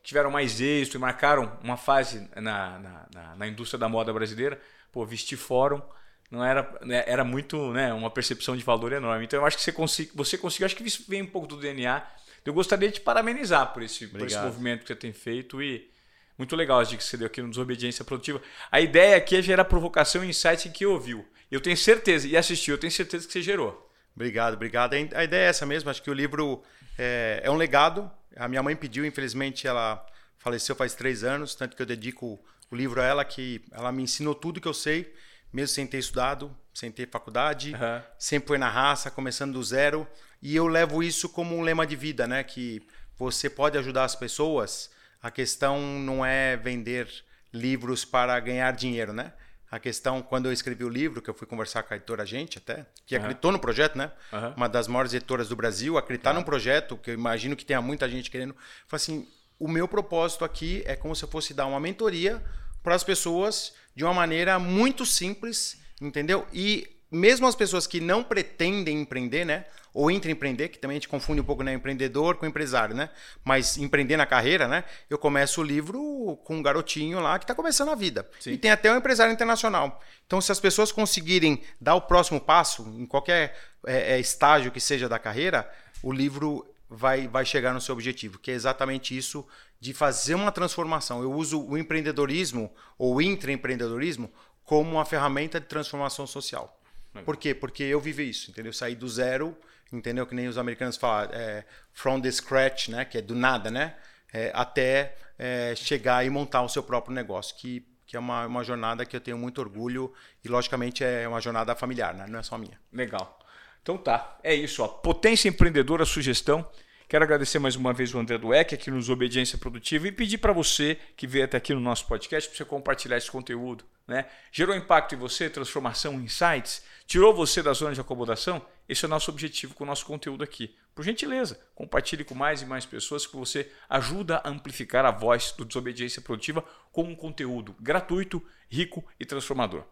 tiveram 0.00 0.30
mais 0.30 0.60
êxito 0.60 0.96
e 0.96 1.00
marcaram 1.00 1.58
uma 1.60 1.76
fase 1.76 2.30
na, 2.36 2.78
na, 2.78 3.06
na, 3.12 3.34
na 3.34 3.48
indústria 3.48 3.76
da 3.76 3.88
moda 3.88 4.12
brasileira. 4.12 4.60
Pô, 4.92 5.04
vestir 5.04 5.36
fórum 5.36 5.82
não 6.30 6.44
era, 6.44 6.78
né, 6.82 7.02
era 7.04 7.24
muito, 7.24 7.72
né, 7.72 7.92
uma 7.92 8.10
percepção 8.10 8.56
de 8.56 8.62
valor 8.62 8.92
enorme. 8.92 9.24
Então 9.24 9.40
eu 9.40 9.44
acho 9.44 9.56
que 9.56 9.64
você, 9.64 9.72
consegui, 9.72 10.12
você 10.14 10.38
conseguiu, 10.38 10.66
acho 10.66 10.76
que 10.76 10.84
isso 10.84 11.04
vem 11.08 11.22
um 11.22 11.26
pouco 11.26 11.48
do 11.48 11.56
DNA. 11.56 12.00
Eu 12.44 12.54
gostaria 12.54 12.86
de 12.86 12.94
te 12.94 13.00
parabenizar 13.00 13.72
por 13.72 13.82
esse, 13.82 14.06
por 14.06 14.24
esse 14.24 14.38
movimento 14.38 14.82
que 14.82 14.86
você 14.86 14.94
tem 14.94 15.12
feito 15.12 15.60
e 15.60 15.90
muito 16.38 16.54
legal 16.54 16.78
as 16.78 16.88
dicas 16.88 17.06
que 17.06 17.10
você 17.10 17.16
deu 17.16 17.26
aqui 17.26 17.42
no 17.42 17.50
Desobediência 17.50 18.04
Produtiva. 18.04 18.40
A 18.70 18.80
ideia 18.80 19.16
aqui 19.16 19.34
é 19.34 19.42
gerar 19.42 19.64
provocação 19.64 20.24
e 20.24 20.28
insight 20.28 20.68
em 20.68 20.70
que 20.70 20.86
ouviu. 20.86 21.26
Eu 21.50 21.60
tenho 21.60 21.76
certeza, 21.76 22.28
e 22.28 22.36
assistiu, 22.36 22.74
eu 22.74 22.78
tenho 22.78 22.92
certeza 22.92 23.26
que 23.26 23.32
você 23.32 23.42
gerou. 23.42 23.90
Obrigado, 24.14 24.54
obrigado. 24.54 24.94
A 24.94 25.24
ideia 25.24 25.46
é 25.46 25.48
essa 25.48 25.66
mesmo, 25.66 25.90
acho 25.90 26.00
que 26.00 26.10
o 26.10 26.14
livro 26.14 26.62
é, 26.98 27.40
é 27.44 27.50
um 27.50 27.56
legado. 27.56 28.10
A 28.36 28.48
minha 28.48 28.62
mãe 28.62 28.74
pediu, 28.74 29.04
infelizmente 29.04 29.66
ela 29.66 30.04
faleceu 30.38 30.74
faz 30.76 30.94
três 30.94 31.24
anos, 31.24 31.54
tanto 31.54 31.76
que 31.76 31.82
eu 31.82 31.86
dedico 31.86 32.38
o 32.70 32.76
livro 32.76 33.00
a 33.00 33.04
ela, 33.04 33.24
que 33.24 33.64
ela 33.70 33.90
me 33.92 34.02
ensinou 34.02 34.34
tudo 34.34 34.60
que 34.60 34.68
eu 34.68 34.74
sei, 34.74 35.14
mesmo 35.52 35.74
sem 35.74 35.86
ter 35.86 35.98
estudado, 35.98 36.54
sem 36.72 36.90
ter 36.90 37.08
faculdade, 37.08 37.72
uhum. 37.72 38.02
sempre 38.18 38.48
foi 38.48 38.58
na 38.58 38.68
raça, 38.68 39.10
começando 39.10 39.52
do 39.52 39.62
zero. 39.62 40.06
E 40.42 40.54
eu 40.54 40.66
levo 40.66 41.02
isso 41.02 41.28
como 41.28 41.56
um 41.56 41.62
lema 41.62 41.86
de 41.86 41.96
vida, 41.96 42.26
né? 42.26 42.42
Que 42.42 42.82
você 43.16 43.48
pode 43.48 43.78
ajudar 43.78 44.04
as 44.04 44.16
pessoas. 44.16 44.90
A 45.22 45.30
questão 45.30 45.80
não 45.80 46.26
é 46.26 46.56
vender 46.56 47.08
livros 47.52 48.04
para 48.04 48.38
ganhar 48.40 48.72
dinheiro, 48.72 49.12
né? 49.12 49.32
A 49.74 49.80
questão, 49.80 50.22
quando 50.22 50.46
eu 50.46 50.52
escrevi 50.52 50.84
o 50.84 50.88
livro, 50.88 51.20
que 51.20 51.28
eu 51.28 51.34
fui 51.34 51.48
conversar 51.48 51.82
com 51.82 51.92
a 51.92 51.96
editora 51.96 52.24
Gente 52.24 52.58
até, 52.58 52.86
que 53.04 53.16
uhum. 53.16 53.20
acreditou 53.22 53.50
no 53.50 53.58
projeto, 53.58 53.98
né? 53.98 54.12
Uhum. 54.32 54.54
Uma 54.56 54.68
das 54.68 54.86
maiores 54.86 55.12
editoras 55.12 55.48
do 55.48 55.56
Brasil, 55.56 55.98
acreditar 55.98 56.30
uhum. 56.30 56.36
num 56.36 56.42
projeto, 56.44 56.96
que 56.96 57.10
eu 57.10 57.14
imagino 57.14 57.56
que 57.56 57.64
tenha 57.64 57.82
muita 57.82 58.08
gente 58.08 58.30
querendo. 58.30 58.54
Falei 58.86 59.02
assim, 59.02 59.28
o 59.58 59.66
meu 59.66 59.88
propósito 59.88 60.44
aqui 60.44 60.84
é 60.86 60.94
como 60.94 61.16
se 61.16 61.24
eu 61.24 61.28
fosse 61.28 61.52
dar 61.52 61.66
uma 61.66 61.80
mentoria 61.80 62.40
para 62.84 62.94
as 62.94 63.02
pessoas 63.02 63.74
de 63.96 64.04
uma 64.04 64.14
maneira 64.14 64.60
muito 64.60 65.04
simples, 65.04 65.76
entendeu? 66.00 66.46
E 66.52 66.93
mesmo 67.14 67.46
as 67.46 67.54
pessoas 67.54 67.86
que 67.86 68.00
não 68.00 68.24
pretendem 68.24 69.00
empreender, 69.00 69.44
né? 69.44 69.64
Ou 69.92 70.10
empreender, 70.10 70.68
que 70.68 70.78
também 70.78 70.96
a 70.96 70.98
gente 70.98 71.08
confunde 71.08 71.40
um 71.40 71.44
pouco, 71.44 71.62
né? 71.62 71.72
Empreendedor 71.72 72.36
com 72.36 72.44
empresário, 72.46 72.94
né? 72.94 73.10
Mas 73.44 73.78
empreender 73.78 74.16
na 74.16 74.26
carreira, 74.26 74.66
né? 74.66 74.82
Eu 75.08 75.16
começo 75.16 75.60
o 75.60 75.64
livro 75.64 76.36
com 76.44 76.56
um 76.56 76.62
garotinho 76.62 77.20
lá 77.20 77.38
que 77.38 77.44
está 77.44 77.54
começando 77.54 77.90
a 77.90 77.94
vida. 77.94 78.28
Sim. 78.40 78.52
E 78.52 78.58
tem 78.58 78.72
até 78.72 78.92
um 78.92 78.96
empresário 78.96 79.32
internacional. 79.32 80.02
Então, 80.26 80.40
se 80.40 80.50
as 80.50 80.58
pessoas 80.58 80.90
conseguirem 80.90 81.62
dar 81.80 81.94
o 81.94 82.00
próximo 82.00 82.40
passo, 82.40 82.82
em 82.98 83.06
qualquer 83.06 83.56
é, 83.86 84.14
é, 84.14 84.20
estágio 84.20 84.72
que 84.72 84.80
seja 84.80 85.08
da 85.08 85.18
carreira, 85.18 85.70
o 86.02 86.12
livro 86.12 86.66
vai, 86.90 87.28
vai 87.28 87.44
chegar 87.44 87.72
no 87.72 87.80
seu 87.80 87.94
objetivo, 87.94 88.38
que 88.38 88.50
é 88.50 88.54
exatamente 88.54 89.16
isso 89.16 89.46
de 89.80 89.92
fazer 89.92 90.34
uma 90.34 90.50
transformação. 90.50 91.22
Eu 91.22 91.32
uso 91.32 91.64
o 91.64 91.78
empreendedorismo 91.78 92.72
ou 92.98 93.22
intraempreendedorismo 93.22 94.32
como 94.64 94.92
uma 94.92 95.04
ferramenta 95.04 95.60
de 95.60 95.66
transformação 95.66 96.26
social. 96.26 96.80
Por 97.22 97.36
quê? 97.36 97.54
Porque 97.54 97.82
eu 97.82 98.00
vivi 98.00 98.28
isso, 98.28 98.50
entendeu? 98.50 98.70
Eu 98.70 98.74
saí 98.74 98.94
do 98.94 99.08
zero, 99.08 99.56
entendeu? 99.92 100.26
Que 100.26 100.34
nem 100.34 100.48
os 100.48 100.58
americanos 100.58 100.96
falam, 100.96 101.30
é, 101.32 101.64
from 101.92 102.20
the 102.20 102.30
scratch, 102.30 102.88
né? 102.88 103.04
Que 103.04 103.18
é 103.18 103.22
do 103.22 103.34
nada, 103.34 103.70
né? 103.70 103.94
É, 104.32 104.50
até 104.54 105.16
é, 105.38 105.74
chegar 105.76 106.24
e 106.24 106.30
montar 106.30 106.62
o 106.62 106.68
seu 106.68 106.82
próprio 106.82 107.14
negócio, 107.14 107.54
que, 107.56 107.86
que 108.06 108.16
é 108.16 108.18
uma, 108.18 108.46
uma 108.46 108.64
jornada 108.64 109.06
que 109.06 109.16
eu 109.16 109.20
tenho 109.20 109.38
muito 109.38 109.60
orgulho 109.60 110.12
e, 110.44 110.48
logicamente, 110.48 111.04
é 111.04 111.26
uma 111.28 111.40
jornada 111.40 111.74
familiar, 111.74 112.14
né? 112.14 112.26
Não 112.28 112.38
é 112.38 112.42
só 112.42 112.58
minha. 112.58 112.78
Legal. 112.92 113.38
Então 113.82 113.98
tá, 113.98 114.38
é 114.42 114.54
isso. 114.54 114.82
Ó. 114.82 114.88
Potência 114.88 115.48
Empreendedora, 115.48 116.04
sugestão. 116.04 116.68
Quero 117.06 117.22
agradecer 117.22 117.58
mais 117.58 117.76
uma 117.76 117.92
vez 117.92 118.14
o 118.14 118.18
André 118.18 118.38
Dueck 118.38 118.74
aqui 118.74 118.90
nos 118.90 119.10
Obediência 119.10 119.58
Produtiva 119.58 120.08
e 120.08 120.12
pedir 120.12 120.38
para 120.38 120.52
você 120.52 120.98
que 121.16 121.26
veio 121.26 121.44
até 121.44 121.58
aqui 121.58 121.74
no 121.74 121.80
nosso 121.80 122.06
podcast 122.06 122.48
para 122.48 122.56
você 122.56 122.64
compartilhar 122.64 123.18
esse 123.18 123.30
conteúdo. 123.30 123.84
Né? 124.08 124.26
Gerou 124.50 124.74
impacto 124.74 125.14
em 125.14 125.18
você, 125.18 125.50
transformação, 125.50 126.14
insights? 126.14 126.82
Tirou 127.06 127.34
você 127.34 127.62
da 127.62 127.72
zona 127.72 127.94
de 127.94 128.00
acomodação? 128.00 128.64
Esse 128.88 129.04
é 129.04 129.08
o 129.08 129.10
nosso 129.10 129.30
objetivo 129.30 129.74
com 129.74 129.84
o 129.84 129.86
nosso 129.86 130.06
conteúdo 130.06 130.42
aqui. 130.42 130.74
Por 130.94 131.04
gentileza, 131.04 131.60
compartilhe 131.74 132.24
com 132.24 132.34
mais 132.34 132.62
e 132.62 132.66
mais 132.66 132.86
pessoas 132.86 133.26
que 133.26 133.36
você 133.36 133.70
ajuda 133.88 134.40
a 134.44 134.48
amplificar 134.48 135.04
a 135.04 135.10
voz 135.10 135.52
do 135.52 135.64
Desobediência 135.64 136.22
Produtiva 136.22 136.64
com 136.92 137.02
um 137.02 137.14
conteúdo 137.14 137.74
gratuito, 137.80 138.42
rico 138.68 139.04
e 139.18 139.26
transformador. 139.26 139.84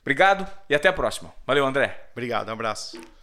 Obrigado 0.00 0.50
e 0.68 0.74
até 0.74 0.88
a 0.88 0.92
próxima. 0.92 1.34
Valeu, 1.46 1.66
André. 1.66 2.10
Obrigado, 2.12 2.48
um 2.48 2.52
abraço. 2.52 3.17